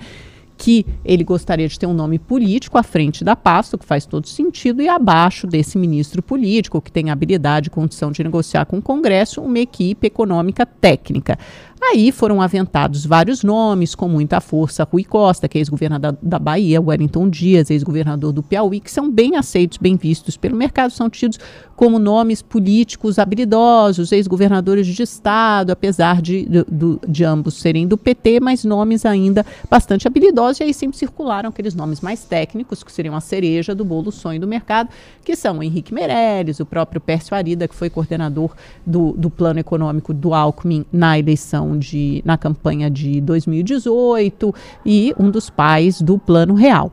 que 0.57 0.85
ele 1.03 1.23
gostaria 1.23 1.67
de 1.67 1.79
ter 1.79 1.85
um 1.85 1.93
nome 1.93 2.19
político 2.19 2.77
à 2.77 2.83
frente 2.83 3.23
da 3.23 3.35
pasta, 3.35 3.77
que 3.77 3.85
faz 3.85 4.05
todo 4.05 4.27
sentido, 4.27 4.81
e 4.81 4.89
abaixo 4.89 5.47
desse 5.47 5.77
ministro 5.77 6.21
político, 6.21 6.81
que 6.81 6.91
tem 6.91 7.09
habilidade 7.09 7.67
e 7.67 7.71
condição 7.71 8.11
de 8.11 8.23
negociar 8.23 8.65
com 8.65 8.77
o 8.77 8.81
Congresso, 8.81 9.41
uma 9.41 9.59
equipe 9.59 10.07
econômica 10.07 10.65
técnica. 10.65 11.37
Aí 11.87 12.11
foram 12.11 12.41
aventados 12.41 13.05
vários 13.05 13.43
nomes, 13.43 13.93
com 13.93 14.09
muita 14.09 14.41
força, 14.41 14.83
Rui 14.83 15.03
Costa, 15.03 15.47
que 15.47 15.57
é 15.57 15.61
ex-governador 15.61 16.17
da 16.21 16.39
Bahia, 16.39 16.81
Wellington 16.81 17.29
Dias, 17.29 17.69
ex-governador 17.69 18.33
do 18.33 18.41
Piauí, 18.41 18.79
que 18.79 18.91
são 18.91 19.09
bem 19.09 19.35
aceitos, 19.35 19.77
bem 19.77 19.95
vistos 19.95 20.35
pelo 20.35 20.55
mercado, 20.55 20.89
são 20.91 21.09
tidos 21.09 21.37
como 21.75 21.99
nomes 21.99 22.41
políticos 22.41 23.19
habilidosos, 23.19 24.11
ex-governadores 24.11 24.87
de 24.87 25.03
Estado, 25.03 25.71
apesar 25.71 26.21
de, 26.21 26.45
de, 26.45 26.65
de, 27.07 27.23
ambos 27.23 27.55
serem 27.55 27.85
do 27.85 27.97
PT, 27.97 28.39
mas 28.39 28.63
nomes 28.63 29.05
ainda 29.05 29.45
bastante 29.69 30.07
habilidosos, 30.07 30.61
e 30.61 30.63
aí 30.63 30.73
sempre 30.73 30.97
circularam 30.97 31.49
aqueles 31.49 31.75
nomes 31.75 32.01
mais 32.01 32.23
técnicos, 32.23 32.83
que 32.83 32.91
seriam 32.91 33.15
a 33.15 33.21
cereja 33.21 33.75
do 33.75 33.85
bolo 33.85 34.11
sonho 34.11 34.39
do 34.39 34.47
mercado, 34.47 34.89
que 35.23 35.35
são 35.35 35.61
Henrique 35.61 35.93
Meirelles, 35.93 36.59
o 36.59 36.65
próprio 36.65 36.99
Pércio 36.99 37.35
Arida, 37.35 37.67
que 37.67 37.75
foi 37.75 37.89
coordenador 37.89 38.55
do, 38.85 39.11
do 39.11 39.29
plano 39.29 39.59
econômico 39.59 40.13
do 40.13 40.33
Alckmin 40.33 40.85
na 40.91 41.19
eleição 41.19 41.74
de, 41.77 42.21
na 42.25 42.37
campanha 42.37 42.89
de 42.89 43.21
2018, 43.21 44.53
e 44.85 45.13
um 45.19 45.29
dos 45.29 45.49
pais 45.49 46.01
do 46.01 46.17
plano 46.17 46.53
real. 46.53 46.91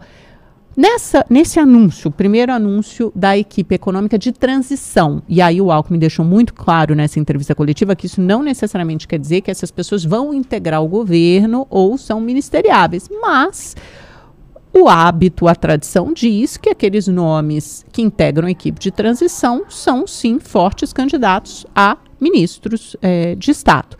Nessa, 0.74 1.24
nesse 1.28 1.60
anúncio, 1.60 2.10
primeiro 2.10 2.50
anúncio 2.50 3.12
da 3.14 3.36
equipe 3.36 3.74
econômica 3.74 4.18
de 4.18 4.32
transição, 4.32 5.22
e 5.28 5.42
aí 5.42 5.60
o 5.60 5.70
Alckmin 5.70 5.98
deixou 5.98 6.24
muito 6.24 6.54
claro 6.54 6.94
nessa 6.94 7.20
entrevista 7.20 7.54
coletiva 7.54 7.94
que 7.94 8.06
isso 8.06 8.22
não 8.22 8.42
necessariamente 8.42 9.06
quer 9.06 9.18
dizer 9.18 9.42
que 9.42 9.50
essas 9.50 9.70
pessoas 9.70 10.02
vão 10.02 10.32
integrar 10.32 10.82
o 10.82 10.88
governo 10.88 11.66
ou 11.68 11.98
são 11.98 12.22
ministeriáveis, 12.22 13.10
mas 13.20 13.76
o 14.72 14.88
hábito, 14.88 15.46
a 15.46 15.54
tradição 15.54 16.10
diz 16.10 16.56
que 16.56 16.70
aqueles 16.70 17.06
nomes 17.06 17.84
que 17.92 18.00
integram 18.00 18.48
a 18.48 18.50
equipe 18.50 18.80
de 18.80 18.90
transição 18.90 19.64
são 19.68 20.06
sim 20.06 20.38
fortes 20.40 20.90
candidatos 20.90 21.66
a 21.76 21.98
ministros 22.18 22.96
eh, 23.02 23.34
de 23.34 23.50
Estado. 23.50 23.98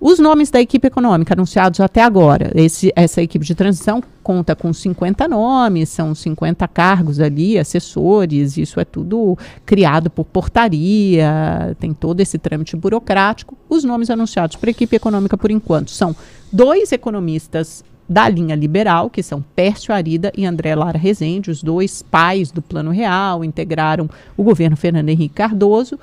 Os 0.00 0.20
nomes 0.20 0.48
da 0.48 0.60
equipe 0.60 0.86
econômica 0.86 1.34
anunciados 1.34 1.80
até 1.80 2.02
agora, 2.02 2.52
esse, 2.54 2.92
essa 2.94 3.20
equipe 3.20 3.44
de 3.44 3.52
transição 3.52 4.00
conta 4.22 4.54
com 4.54 4.72
50 4.72 5.26
nomes, 5.26 5.88
são 5.88 6.14
50 6.14 6.68
cargos 6.68 7.18
ali, 7.18 7.58
assessores, 7.58 8.56
isso 8.56 8.78
é 8.78 8.84
tudo 8.84 9.36
criado 9.66 10.08
por 10.08 10.24
portaria, 10.24 11.76
tem 11.80 11.92
todo 11.92 12.20
esse 12.20 12.38
trâmite 12.38 12.76
burocrático. 12.76 13.58
Os 13.68 13.82
nomes 13.82 14.08
anunciados 14.08 14.54
para 14.54 14.70
a 14.70 14.72
equipe 14.72 14.94
econômica, 14.94 15.36
por 15.36 15.50
enquanto, 15.50 15.90
são 15.90 16.14
dois 16.52 16.92
economistas 16.92 17.82
da 18.08 18.28
linha 18.28 18.54
liberal, 18.54 19.10
que 19.10 19.22
são 19.22 19.42
Pércio 19.42 19.92
Arida 19.92 20.32
e 20.36 20.46
André 20.46 20.74
Lara 20.74 20.96
Rezende, 20.96 21.50
os 21.50 21.62
dois 21.62 22.02
pais 22.02 22.50
do 22.52 22.62
Plano 22.62 22.90
Real, 22.90 23.44
integraram 23.44 24.08
o 24.36 24.44
governo 24.44 24.76
Fernando 24.76 25.08
Henrique 25.08 25.34
Cardoso, 25.34 25.98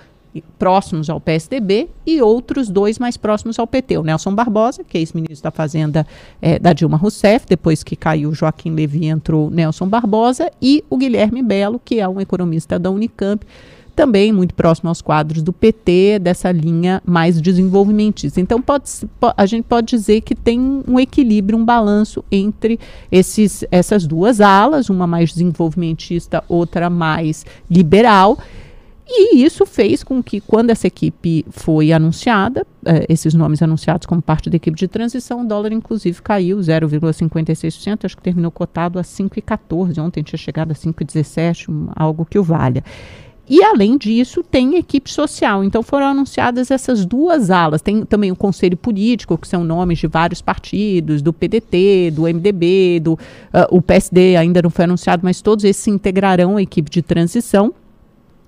próximos 0.57 1.09
ao 1.09 1.19
PSDB 1.19 1.89
e 2.05 2.21
outros 2.21 2.69
dois 2.69 2.99
mais 2.99 3.17
próximos 3.17 3.59
ao 3.59 3.67
PT. 3.67 3.97
O 3.97 4.03
Nelson 4.03 4.33
Barbosa, 4.33 4.83
que 4.83 4.97
é 4.97 5.01
ex-ministro 5.01 5.43
da 5.43 5.51
Fazenda 5.51 6.05
é, 6.41 6.59
da 6.59 6.73
Dilma 6.73 6.97
Rousseff, 6.97 7.45
depois 7.47 7.83
que 7.83 7.95
caiu 7.95 8.33
Joaquim 8.33 8.71
Levy 8.71 9.05
entrou 9.07 9.49
Nelson 9.49 9.87
Barbosa, 9.87 10.51
e 10.61 10.83
o 10.89 10.97
Guilherme 10.97 11.41
Belo, 11.41 11.79
que 11.83 11.99
é 11.99 12.07
um 12.07 12.19
economista 12.19 12.77
da 12.79 12.89
Unicamp, 12.89 13.45
também 13.95 14.31
muito 14.31 14.53
próximo 14.53 14.89
aos 14.89 15.01
quadros 15.01 15.41
do 15.41 15.53
PT, 15.53 16.19
dessa 16.19 16.51
linha 16.51 17.01
mais 17.05 17.41
desenvolvimentista. 17.41 18.41
Então, 18.41 18.61
pode, 18.61 18.83
a 19.37 19.45
gente 19.45 19.63
pode 19.63 19.87
dizer 19.87 20.21
que 20.21 20.35
tem 20.35 20.83
um 20.85 20.99
equilíbrio, 20.99 21.57
um 21.57 21.63
balanço 21.63 22.23
entre 22.29 22.77
esses, 23.11 23.63
essas 23.71 24.05
duas 24.05 24.41
alas, 24.41 24.89
uma 24.89 25.07
mais 25.07 25.31
desenvolvimentista, 25.31 26.43
outra 26.49 26.89
mais 26.89 27.45
liberal. 27.69 28.37
E 29.07 29.43
isso 29.43 29.65
fez 29.65 30.03
com 30.03 30.21
que, 30.21 30.41
quando 30.41 30.71
essa 30.71 30.87
equipe 30.87 31.45
foi 31.51 31.91
anunciada, 31.91 32.65
eh, 32.83 33.05
esses 33.07 33.35
nomes 33.35 33.61
anunciados 33.61 34.07
como 34.07 34.19
parte 34.19 34.49
da 34.49 34.55
equipe 34.55 34.75
de 34.75 34.87
transição, 34.87 35.41
o 35.41 35.47
dólar 35.47 35.71
inclusive 35.71 36.21
caiu 36.23 36.57
0,56%, 36.57 38.05
acho 38.05 38.17
que 38.17 38.23
terminou 38.23 38.49
cotado 38.49 38.97
a 38.97 39.03
5,14%. 39.03 39.99
Ontem 39.99 40.23
tinha 40.23 40.39
chegado 40.39 40.71
a 40.71 40.73
5,17%, 40.73 41.69
um, 41.69 41.87
algo 41.95 42.25
que 42.25 42.39
o 42.39 42.43
valha. 42.43 42.83
E, 43.47 43.63
além 43.63 43.95
disso, 43.95 44.43
tem 44.43 44.75
equipe 44.75 45.11
social. 45.11 45.63
Então, 45.63 45.83
foram 45.83 46.07
anunciadas 46.07 46.71
essas 46.71 47.05
duas 47.05 47.51
alas. 47.51 47.79
Tem 47.79 48.03
também 48.03 48.31
o 48.31 48.35
Conselho 48.35 48.75
Político, 48.75 49.37
que 49.37 49.47
são 49.47 49.63
nomes 49.63 49.99
de 49.99 50.07
vários 50.07 50.41
partidos, 50.41 51.21
do 51.21 51.31
PDT, 51.31 52.11
do 52.11 52.23
MDB, 52.23 53.01
do 53.03 53.13
uh, 53.13 53.19
o 53.69 53.83
PSD 53.83 54.35
ainda 54.35 54.63
não 54.63 54.71
foi 54.71 54.85
anunciado, 54.85 55.21
mas 55.23 55.41
todos 55.41 55.63
esses 55.63 55.83
se 55.83 55.91
integrarão 55.91 56.57
à 56.57 56.61
equipe 56.61 56.89
de 56.89 57.03
transição. 57.03 57.71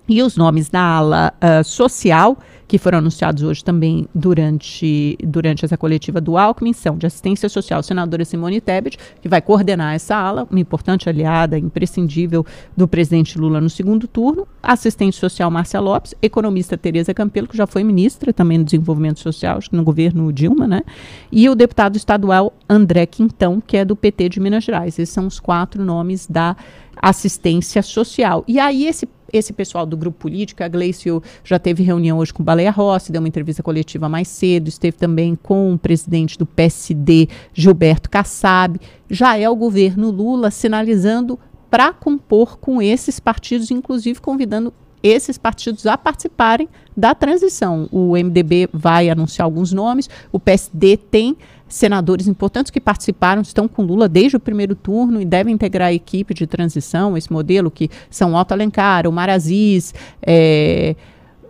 E 0.08 0.24
os 0.24 0.38
nomes 0.38 0.70
da 0.70 0.82
ala 0.82 1.34
uh, 1.34 1.64
social, 1.64 2.38
que 2.68 2.78
foram 2.78 3.00
anunciados 3.00 3.44
hoje 3.44 3.64
também 3.64 4.08
durante, 4.14 5.18
durante 5.24 5.66
essa 5.66 5.78
coletiva 5.78 6.22
do 6.22 6.38
Alckmin, 6.38 6.74
são 6.74 6.98
de 6.98 7.06
assistência 7.06 7.50
social, 7.50 7.82
senadora 7.84 8.24
Simone 8.24 8.62
Tebet, 8.62 8.98
que 9.22 9.28
vai 9.28 9.42
coordenar 9.42 9.96
essa 9.96 10.16
ala, 10.16 10.48
uma 10.50 10.60
importante 10.60 11.10
aliada, 11.10 11.58
imprescindível 11.58 12.46
do 12.76 12.88
presidente 12.88 13.38
Lula 13.38 13.60
no 13.60 13.70
segundo 13.70 14.08
turno, 14.08 14.48
assistente 14.62 15.16
social 15.16 15.52
Márcia 15.52 15.80
Lopes, 15.80 16.14
economista 16.22 16.78
Tereza 16.78 17.14
Campelo, 17.14 17.48
que 17.48 17.58
já 17.58 17.68
foi 17.68 17.84
ministra 17.84 18.32
também 18.32 18.60
do 18.60 18.66
desenvolvimento 18.66 19.20
social, 19.20 19.58
acho 19.58 19.70
que 19.70 19.76
no 19.76 19.84
governo 19.84 20.32
Dilma, 20.32 20.68
né? 20.68 20.84
E 21.32 21.50
o 21.50 21.56
deputado 21.56 21.96
estadual 21.96 22.54
André 22.70 23.06
Quintão, 23.06 23.62
que 23.66 23.78
é 23.78 23.86
do 23.86 23.96
PT 23.96 24.30
de 24.30 24.40
Minas 24.40 24.64
Gerais. 24.64 25.00
Esses 25.00 25.10
são 25.10 25.28
os 25.28 25.40
quatro 25.40 25.84
nomes 25.84 26.28
da 26.28 26.56
assistência 27.02 27.82
social. 27.82 28.44
E 28.48 28.60
aí 28.60 28.86
esse 28.86 29.08
esse 29.32 29.54
pessoal 29.54 29.86
do 29.86 29.98
grupo 29.98 30.18
político, 30.20 30.64
a 30.64 30.68
Gleicio 30.68 31.22
já 31.44 31.60
teve 31.60 31.84
reunião 31.84 32.18
hoje 32.18 32.34
com 32.34 32.42
o 32.42 32.46
Baleia 32.46 32.72
Rossi, 32.72 33.12
deu 33.12 33.22
uma 33.22 33.28
entrevista 33.28 33.62
coletiva 33.62 34.08
mais 34.08 34.28
cedo, 34.28 34.68
esteve 34.68 34.98
também 34.98 35.36
com 35.36 35.74
o 35.74 35.78
presidente 35.78 36.38
do 36.38 36.46
PSD, 36.46 37.28
Gilberto 37.54 38.10
Kassab. 38.10 38.80
Já 39.10 39.38
é 39.38 39.50
o 39.50 39.56
governo 39.56 40.10
Lula 40.12 40.52
sinalizando 40.52 41.40
para 41.70 41.92
compor 41.94 42.58
com 42.58 42.82
esses 42.82 43.20
partidos, 43.20 43.72
inclusive 43.72 44.22
convidando 44.22 44.74
esses 45.04 45.38
partidos 45.38 45.86
a 45.86 45.98
participarem 45.98 46.68
da 46.96 47.14
transição. 47.14 47.88
O 47.92 48.14
MDB 48.14 48.70
vai 48.74 49.10
anunciar 49.10 49.46
alguns 49.46 49.72
nomes, 49.72 50.10
o 50.32 50.40
PSD 50.40 50.98
tem 50.98 51.38
senadores 51.68 52.28
importantes 52.28 52.72
que 52.72 52.80
participaram, 52.80 53.42
estão 53.42 53.68
com 53.68 53.84
Lula 53.84 54.08
desde 54.08 54.38
o 54.38 54.40
primeiro 54.40 54.76
turno 54.76 55.22
e 55.22 55.26
devem 55.26 55.54
integrar 55.54 55.90
a 55.90 55.94
equipe 55.94 56.34
de 56.34 56.48
transição, 56.48 57.18
esse 57.18 57.32
modelo 57.32 57.70
que 57.70 57.90
são 58.10 58.34
Otto 58.36 58.54
Alencar, 58.54 59.08
Omar 59.08 59.30
Aziz, 59.30 59.94
é, 60.22 60.96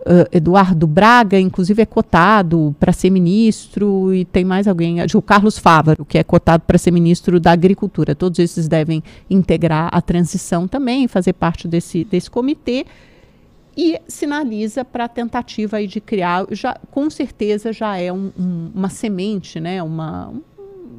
Uh, 0.06 0.24
Eduardo 0.32 0.86
Braga, 0.86 1.38
inclusive, 1.38 1.82
é 1.82 1.84
cotado 1.84 2.74
para 2.80 2.94
ser 2.94 3.10
ministro, 3.10 4.14
e 4.14 4.24
tem 4.24 4.42
mais 4.42 4.66
alguém, 4.66 4.96
o 5.14 5.20
Carlos 5.20 5.58
Fávaro, 5.58 6.02
que 6.02 6.16
é 6.16 6.24
cotado 6.24 6.62
para 6.66 6.78
ser 6.78 6.92
ministro 6.92 7.38
da 7.38 7.52
Agricultura. 7.52 8.14
Todos 8.14 8.38
esses 8.38 8.68
devem 8.68 9.02
integrar 9.28 9.90
a 9.92 10.00
transição 10.00 10.66
também, 10.66 11.06
fazer 11.08 11.34
parte 11.34 11.68
desse, 11.68 12.04
desse 12.04 12.30
comitê, 12.30 12.86
e 13.80 13.96
sinaliza 14.08 14.84
para 14.84 15.04
a 15.04 15.08
tentativa 15.08 15.76
aí 15.76 15.86
de 15.86 16.00
criar, 16.00 16.46
já, 16.50 16.76
com 16.90 17.08
certeza 17.08 17.72
já 17.72 17.96
é 17.96 18.12
um, 18.12 18.32
um, 18.36 18.72
uma 18.74 18.88
semente, 18.88 19.60
né, 19.60 19.80
uma, 19.80 20.32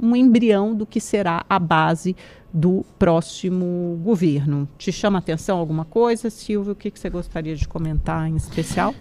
um 0.02 0.16
embrião 0.16 0.74
do 0.74 0.86
que 0.86 1.02
será 1.02 1.44
a 1.50 1.60
base 1.60 2.16
do 2.54 2.86
próximo 2.98 4.00
governo. 4.02 4.66
Te 4.78 4.94
chama 4.94 5.20
atenção 5.20 5.58
alguma 5.58 5.84
coisa, 5.84 6.30
Silvio? 6.30 6.72
O 6.72 6.76
que, 6.76 6.90
que 6.90 6.98
você 6.98 7.10
gostaria 7.10 7.54
de 7.54 7.68
comentar 7.68 8.30
em 8.30 8.38
especial? 8.38 8.96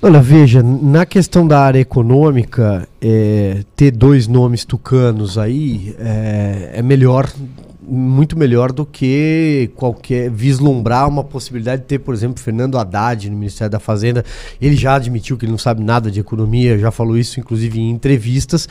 Olha, 0.00 0.20
veja, 0.20 0.62
na 0.62 1.04
questão 1.04 1.46
da 1.46 1.60
área 1.60 1.78
econômica, 1.78 2.88
é, 2.98 3.62
ter 3.76 3.90
dois 3.90 4.26
nomes 4.26 4.64
tucanos 4.64 5.36
aí 5.36 5.94
é, 5.98 6.70
é 6.76 6.82
melhor 6.82 7.30
muito 7.86 8.38
melhor 8.38 8.72
do 8.72 8.86
que 8.86 9.70
qualquer 9.74 10.30
vislumbrar 10.30 11.08
uma 11.08 11.24
possibilidade 11.24 11.82
de 11.82 11.88
ter, 11.88 11.98
por 11.98 12.14
exemplo, 12.14 12.42
Fernando 12.42 12.78
Haddad 12.78 13.28
no 13.28 13.36
Ministério 13.36 13.70
da 13.70 13.80
Fazenda. 13.80 14.24
Ele 14.60 14.76
já 14.76 14.94
admitiu 14.94 15.36
que 15.36 15.44
ele 15.44 15.52
não 15.52 15.58
sabe 15.58 15.82
nada 15.82 16.10
de 16.10 16.20
economia, 16.20 16.78
já 16.78 16.90
falou 16.90 17.18
isso 17.18 17.40
inclusive 17.40 17.80
em 17.80 17.90
entrevistas. 17.90 18.68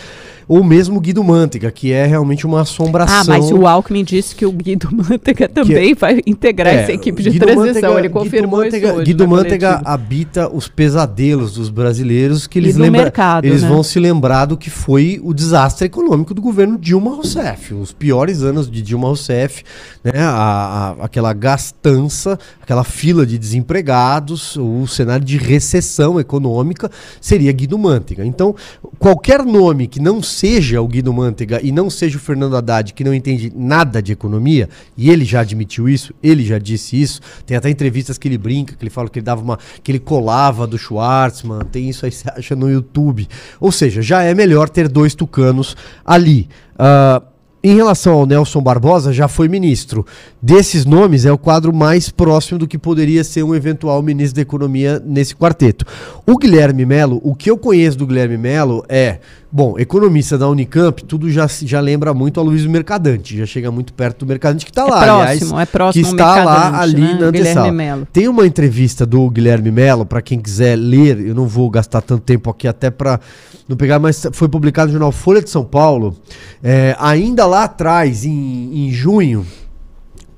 Ou 0.47 0.63
mesmo 0.63 0.99
Guido 0.99 1.23
Mantega, 1.23 1.71
que 1.71 1.91
é 1.91 2.05
realmente 2.05 2.45
uma 2.45 2.61
assombração. 2.61 3.21
Ah, 3.21 3.23
mas 3.25 3.51
o 3.51 3.67
Alckmin 3.67 4.03
disse 4.03 4.35
que 4.35 4.45
o 4.45 4.51
Guido 4.51 4.89
Mantega 4.91 5.47
também 5.47 5.93
vai 5.93 6.21
integrar 6.25 6.73
é, 6.73 6.81
essa 6.81 6.91
equipe 6.91 7.21
de 7.23 7.31
Guido 7.31 7.45
transição. 7.45 7.65
Mantega, 7.73 7.99
ele 7.99 8.09
confirmou 8.09 8.61
Guido 8.61 8.65
Mantega, 8.65 8.87
isso 8.87 8.95
hoje 8.95 9.05
Guido 9.05 9.27
Mantega 9.27 9.81
habita 9.85 10.49
os 10.49 10.67
pesadelos 10.67 11.53
dos 11.53 11.69
brasileiros 11.69 12.47
que 12.47 12.59
eles 12.59 12.75
lembram. 12.75 13.03
Mercado, 13.03 13.45
eles 13.45 13.63
né? 13.63 13.69
vão 13.69 13.83
se 13.83 13.99
lembrar 13.99 14.45
do 14.45 14.57
que 14.57 14.69
foi 14.69 15.19
o 15.23 15.33
desastre 15.33 15.85
econômico 15.85 16.33
do 16.33 16.41
governo 16.41 16.77
Dilma 16.77 17.15
Rousseff, 17.15 17.73
os 17.73 17.91
piores 17.91 18.41
anos 18.41 18.69
de 18.69 18.81
Dilma 18.81 19.00
Rousseff, 19.07 19.63
né, 20.03 20.13
a, 20.15 20.95
a, 20.99 21.05
aquela 21.05 21.33
gastança, 21.33 22.37
aquela 22.61 22.83
fila 22.83 23.25
de 23.25 23.37
desempregados, 23.37 24.55
o 24.57 24.85
cenário 24.87 25.25
de 25.25 25.37
recessão 25.37 26.19
econômica 26.19 26.89
seria 27.19 27.51
Guido 27.51 27.77
Mantega. 27.77 28.25
Então, 28.25 28.55
qualquer 28.99 29.43
nome 29.43 29.87
que 29.87 29.99
não 29.99 30.21
seja 30.21 30.81
o 30.81 30.87
Guido 30.87 31.13
Mantega 31.13 31.59
e 31.61 31.71
não 31.71 31.89
seja 31.89 32.17
o 32.17 32.21
Fernando 32.21 32.55
Haddad, 32.55 32.93
que 32.93 33.03
não 33.03 33.13
entende 33.13 33.51
nada 33.55 34.01
de 34.01 34.11
economia, 34.11 34.69
e 34.97 35.09
ele 35.09 35.25
já 35.25 35.41
admitiu 35.41 35.89
isso, 35.89 36.13
ele 36.21 36.45
já 36.45 36.57
disse 36.57 36.99
isso, 37.01 37.21
tem 37.45 37.57
até 37.57 37.69
entrevistas 37.69 38.17
que 38.17 38.27
ele 38.27 38.37
brinca, 38.37 38.75
que 38.75 38.83
ele 38.83 38.89
fala 38.89 39.09
que 39.09 39.19
ele 39.19 39.25
dava 39.25 39.41
uma. 39.41 39.57
que 39.83 39.91
ele 39.91 39.99
colava 39.99 40.67
do 40.67 40.77
Schwartzman, 40.77 41.65
tem 41.71 41.89
isso 41.89 42.05
aí, 42.05 42.11
você 42.11 42.29
acha 42.29 42.55
no 42.55 42.69
YouTube. 42.69 43.27
Ou 43.59 43.71
seja, 43.71 44.01
já 44.01 44.23
é 44.23 44.33
melhor 44.33 44.69
ter 44.69 44.87
dois 44.87 45.15
tucanos 45.15 45.75
ali. 46.05 46.49
Uh, 46.75 47.30
em 47.63 47.75
relação 47.75 48.13
ao 48.13 48.25
Nelson 48.25 48.61
Barbosa, 48.61 49.13
já 49.13 49.27
foi 49.27 49.47
ministro. 49.47 50.05
Desses 50.41 50.85
nomes, 50.85 51.25
é 51.25 51.31
o 51.31 51.37
quadro 51.37 51.73
mais 51.73 52.09
próximo 52.09 52.57
do 52.57 52.67
que 52.67 52.77
poderia 52.77 53.23
ser 53.23 53.43
um 53.43 53.53
eventual 53.53 54.01
ministro 54.01 54.37
da 54.37 54.41
Economia 54.41 55.01
nesse 55.05 55.35
quarteto. 55.35 55.85
O 56.25 56.37
Guilherme 56.37 56.85
Melo, 56.85 57.21
o 57.23 57.35
que 57.35 57.51
eu 57.51 57.57
conheço 57.57 57.97
do 57.97 58.07
Guilherme 58.07 58.37
Melo 58.37 58.83
é 58.89 59.19
Bom, 59.53 59.77
economista 59.77 60.37
da 60.37 60.47
Unicamp, 60.47 61.03
tudo 61.03 61.29
já, 61.29 61.45
já 61.45 61.81
lembra 61.81 62.13
muito 62.13 62.39
a 62.39 62.43
Luiz 62.43 62.65
Mercadante, 62.65 63.37
já 63.37 63.45
chega 63.45 63.69
muito 63.69 63.91
perto 63.91 64.19
do 64.19 64.25
Mercadante 64.25 64.63
que 64.63 64.71
está 64.71 64.83
é 64.83 64.85
lá, 64.85 65.03
próximo, 65.03 65.51
aliás, 65.51 65.51
é 65.51 65.65
próximo 65.65 66.05
que 66.05 66.11
está 66.11 66.43
lá 66.45 66.79
ali 66.79 67.01
né? 67.01 67.17
na 67.19 67.25
antessala. 67.25 68.07
Tem 68.13 68.29
uma 68.29 68.47
entrevista 68.47 69.05
do 69.05 69.29
Guilherme 69.29 69.69
Melo, 69.69 70.05
para 70.05 70.21
quem 70.21 70.39
quiser 70.39 70.77
ler, 70.77 71.19
eu 71.19 71.35
não 71.35 71.47
vou 71.47 71.69
gastar 71.69 71.99
tanto 71.99 72.21
tempo 72.21 72.49
aqui 72.49 72.65
até 72.65 72.89
para 72.89 73.19
não 73.67 73.75
pegar, 73.75 73.99
mas 73.99 74.25
foi 74.31 74.47
publicado 74.47 74.87
no 74.87 74.93
jornal 74.93 75.11
Folha 75.11 75.41
de 75.41 75.49
São 75.49 75.65
Paulo, 75.65 76.15
é, 76.63 76.95
ainda 76.97 77.45
lá 77.45 77.65
atrás, 77.65 78.23
em, 78.23 78.87
em 78.87 78.91
junho, 78.91 79.45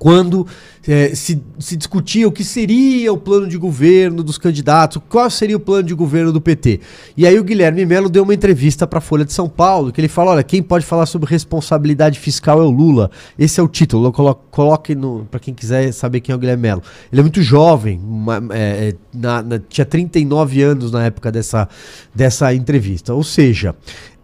quando 0.04 0.46
é, 0.86 1.16
se, 1.16 1.42
se 1.58 1.78
discutia 1.78 2.28
o 2.28 2.32
que 2.32 2.44
seria 2.44 3.14
o 3.14 3.18
plano 3.18 3.48
de 3.48 3.58
governo 3.58 4.22
dos 4.22 4.38
candidatos, 4.38 5.02
qual 5.08 5.30
seria 5.30 5.56
o 5.56 5.62
plano 5.62 5.84
de 5.84 5.94
governo 5.94 6.30
do 6.30 6.42
PT. 6.42 6.82
E 7.16 7.26
aí 7.26 7.40
o 7.40 7.44
Guilherme 7.44 7.86
Melo 7.86 8.10
deu 8.10 8.24
uma 8.24 8.34
entrevista 8.34 8.86
para 8.86 8.98
a 8.98 9.02
Folha 9.02 9.24
de 9.24 9.32
São 9.32 9.48
Paulo, 9.48 9.94
que 9.94 10.02
ele 10.02 10.10
fala, 10.10 10.32
olha, 10.32 10.44
quem 10.44 10.62
pode 10.62 10.86
falar 10.86 11.06
sobre 11.06 11.30
responsabilidade 11.30 12.20
fiscal 12.20 12.60
é 12.60 12.66
o 12.66 12.70
Lula. 12.70 13.10
Esse 13.40 13.62
é 13.62 13.64
o 13.64 13.68
título, 13.70 14.12
coloque 14.12 14.94
para 15.32 15.40
quem 15.40 15.54
quiser 15.54 15.90
saber 15.94 16.20
quem 16.20 16.34
é 16.34 16.36
o 16.36 16.40
Guilherme 16.40 16.64
Melo. 16.64 16.84
Ele 17.10 17.22
é 17.22 17.24
muito 17.24 17.42
jovem, 17.42 17.98
uma, 18.04 18.44
é, 18.52 18.90
é, 18.90 18.96
na, 19.14 19.42
na, 19.42 19.58
tinha 19.58 19.86
39 19.86 20.62
anos 20.62 20.92
na 20.92 21.06
época 21.06 21.32
dessa, 21.32 21.70
dessa 22.14 22.54
entrevista. 22.54 23.14
Ou 23.14 23.24
seja, 23.24 23.74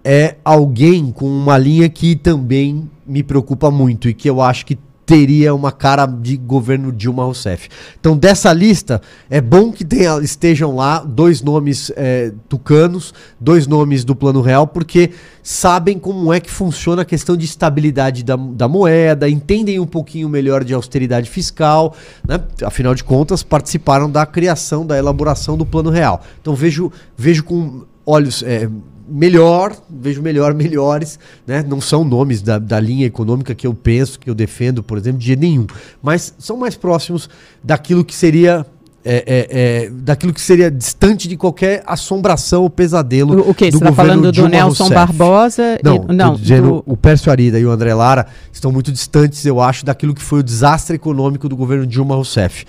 é 0.04 0.36
alguém 0.44 1.10
com 1.10 1.26
uma 1.26 1.58
linha 1.58 1.88
que 1.88 2.18
também 2.18 2.90
me 3.08 3.24
preocupa 3.24 3.72
muito 3.72 4.10
e 4.10 4.14
que 4.14 4.30
eu 4.30 4.42
acho 4.42 4.66
que 4.66 4.78
teria 5.10 5.56
uma 5.56 5.72
cara 5.72 6.06
de 6.06 6.38
governo 6.38 6.92
Dilma 6.92 7.24
Rousseff. 7.24 7.68
Então, 8.00 8.16
dessa 8.16 8.54
lista, 8.54 9.02
é 9.28 9.42
bom 9.42 9.72
que 9.72 9.84
tenha, 9.84 10.20
estejam 10.20 10.76
lá 10.76 11.00
dois 11.00 11.42
nomes 11.42 11.92
é, 11.96 12.32
tucanos, 12.48 13.12
dois 13.40 13.66
nomes 13.66 14.06
do 14.06 14.16
Plano 14.16 14.40
Real, 14.40 14.68
porque 14.68 15.10
sabem 15.42 15.98
como 15.98 16.32
é 16.32 16.40
que 16.40 16.52
funciona 16.52 17.02
a 17.02 17.06
questão 17.06 17.36
de 17.36 17.44
estabilidade 17.44 18.24
da, 18.24 18.36
da 18.36 18.68
moeda, 18.68 19.28
entendem 19.28 19.80
um 19.80 19.88
pouquinho 19.88 20.30
melhor 20.30 20.64
de 20.64 20.76
austeridade 20.76 21.28
fiscal, 21.28 21.96
né? 22.24 22.40
afinal 22.64 22.94
de 22.94 23.04
contas, 23.04 23.42
participaram 23.42 24.12
da 24.12 24.28
criação, 24.28 24.86
da 24.86 24.96
elaboração 24.96 25.58
do 25.58 25.66
Plano 25.66 25.90
Real. 25.90 26.22
Então, 26.40 26.54
vejo, 26.54 26.92
vejo 27.18 27.44
com 27.44 27.84
olhos. 28.06 28.44
É, 28.44 28.70
melhor, 29.10 29.76
vejo 29.90 30.22
melhor, 30.22 30.54
melhores, 30.56 31.20
né? 31.46 31.64
Não 31.68 31.82
são 31.82 32.04
nomes 32.04 32.42
da, 32.42 32.60
da 32.60 32.80
linha 32.80 33.06
econômica 33.06 33.56
que 33.56 33.66
eu 33.66 33.74
penso, 33.74 34.20
que 34.20 34.30
eu 34.30 34.36
defendo, 34.36 34.84
por 34.84 34.98
exemplo, 34.98 35.20
de 35.20 35.36
nenhum, 35.36 35.68
mas 36.02 36.34
são 36.38 36.58
mais 36.58 36.76
próximos 36.76 37.30
daquilo 37.64 38.06
que 38.06 38.16
seria 38.16 38.66
é, 39.04 39.24
é, 39.26 39.48
é, 39.86 39.90
daquilo 39.90 40.34
que 40.34 40.42
seria 40.42 40.70
distante 40.70 41.28
de 41.28 41.38
qualquer 41.38 41.82
assombração 41.88 42.64
ou 42.64 42.70
pesadelo. 42.70 43.40
O, 43.40 43.52
o 43.52 43.54
que? 43.54 43.72
Você 43.72 43.78
está 43.78 43.94
falando 43.94 44.30
do 44.30 44.48
Nelson 44.48 44.84
Rousseff. 44.84 44.94
Barbosa? 44.94 45.80
Não, 45.84 46.06
e, 46.10 46.14
não 46.14 46.36
dizendo, 46.36 46.68
do... 46.68 46.84
o 46.86 46.98
Pércio 46.98 47.32
Arida 47.32 47.58
e 47.58 47.66
o 47.66 47.72
André 47.72 47.94
Lara 47.94 48.28
estão 48.52 48.72
muito 48.72 48.92
distantes, 48.92 49.46
eu 49.46 49.62
acho, 49.62 49.86
daquilo 49.86 50.14
que 50.14 50.22
foi 50.22 50.40
o 50.40 50.44
desastre 50.44 50.98
econômico 50.98 51.48
do 51.48 51.56
governo 51.56 51.88
Dilma 51.88 52.16
Rousseff 52.16 52.66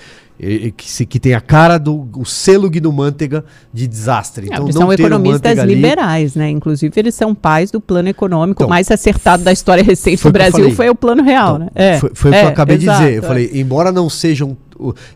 que, 0.74 1.07
que 1.07 1.20
tem 1.20 1.35
a 1.35 1.40
cara 1.40 1.76
do 1.76 2.09
o 2.16 2.24
selo 2.24 2.70
Guido 2.70 2.90
Mantega 2.92 3.44
de 3.72 3.87
desastre. 3.87 4.46
Então, 4.46 4.64
não 4.64 4.72
são 4.72 4.92
economistas 4.92 5.59
liberais, 5.59 6.37
ali... 6.37 6.46
né? 6.46 6.50
Inclusive, 6.50 6.92
eles 6.96 7.14
são 7.14 7.35
pais 7.35 7.70
do 7.70 7.81
plano 7.81 8.09
econômico 8.09 8.62
então, 8.62 8.68
mais 8.68 8.90
acertado 8.90 9.42
da 9.42 9.53
história 9.53 9.85
recente 9.85 10.22
do 10.22 10.33
Brasil, 10.33 10.70
foi 10.72 10.88
o 10.88 10.94
plano 10.94 11.22
real, 11.22 11.57
então, 11.57 11.59
né? 11.66 11.70
É, 11.74 11.98
foi, 11.98 12.11
foi 12.14 12.31
é, 12.31 12.33
o 12.33 12.40
que 12.40 12.44
eu 12.44 12.48
é, 12.48 12.53
acabei 12.53 12.79
de 12.79 12.87
dizer. 12.87 13.14
Eu 13.14 13.22
falei, 13.22 13.50
embora 13.53 13.92
não 13.92 14.09
sejam 14.09 14.57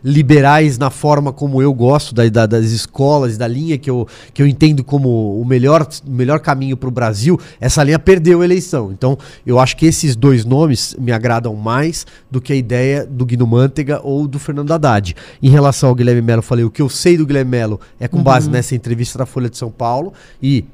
liberais 0.03 0.77
na 0.77 0.89
forma 0.89 1.31
como 1.33 1.61
eu 1.61 1.73
gosto 1.73 2.13
da, 2.13 2.27
da, 2.29 2.45
das 2.45 2.65
escolas, 2.65 3.37
da 3.37 3.47
linha 3.47 3.77
que 3.77 3.89
eu, 3.89 4.07
que 4.33 4.41
eu 4.41 4.47
entendo 4.47 4.83
como 4.83 5.39
o 5.39 5.45
melhor, 5.45 5.87
melhor 6.07 6.39
caminho 6.39 6.77
para 6.77 6.89
o 6.89 6.91
Brasil, 6.91 7.39
essa 7.59 7.83
linha 7.83 7.99
perdeu 7.99 8.41
a 8.41 8.45
eleição. 8.45 8.91
Então, 8.91 9.17
eu 9.45 9.59
acho 9.59 9.75
que 9.77 9.85
esses 9.85 10.15
dois 10.15 10.45
nomes 10.45 10.95
me 10.99 11.11
agradam 11.11 11.55
mais 11.55 12.05
do 12.29 12.41
que 12.41 12.53
a 12.53 12.55
ideia 12.55 13.05
do 13.05 13.25
Guido 13.25 13.47
Mantega 13.47 13.99
ou 14.03 14.27
do 14.27 14.39
Fernando 14.39 14.71
Haddad. 14.71 15.15
Em 15.41 15.49
relação 15.49 15.89
ao 15.89 15.95
Guilherme 15.95 16.21
Melo, 16.21 16.41
falei, 16.41 16.65
o 16.65 16.71
que 16.71 16.81
eu 16.81 16.89
sei 16.89 17.17
do 17.17 17.25
Guilherme 17.25 17.51
Melo 17.51 17.79
é 17.99 18.07
com 18.07 18.21
base 18.21 18.47
uhum. 18.47 18.53
nessa 18.53 18.75
entrevista 18.75 19.17
da 19.17 19.25
Folha 19.25 19.49
de 19.49 19.57
São 19.57 19.71
Paulo 19.71 20.13
e 20.41 20.65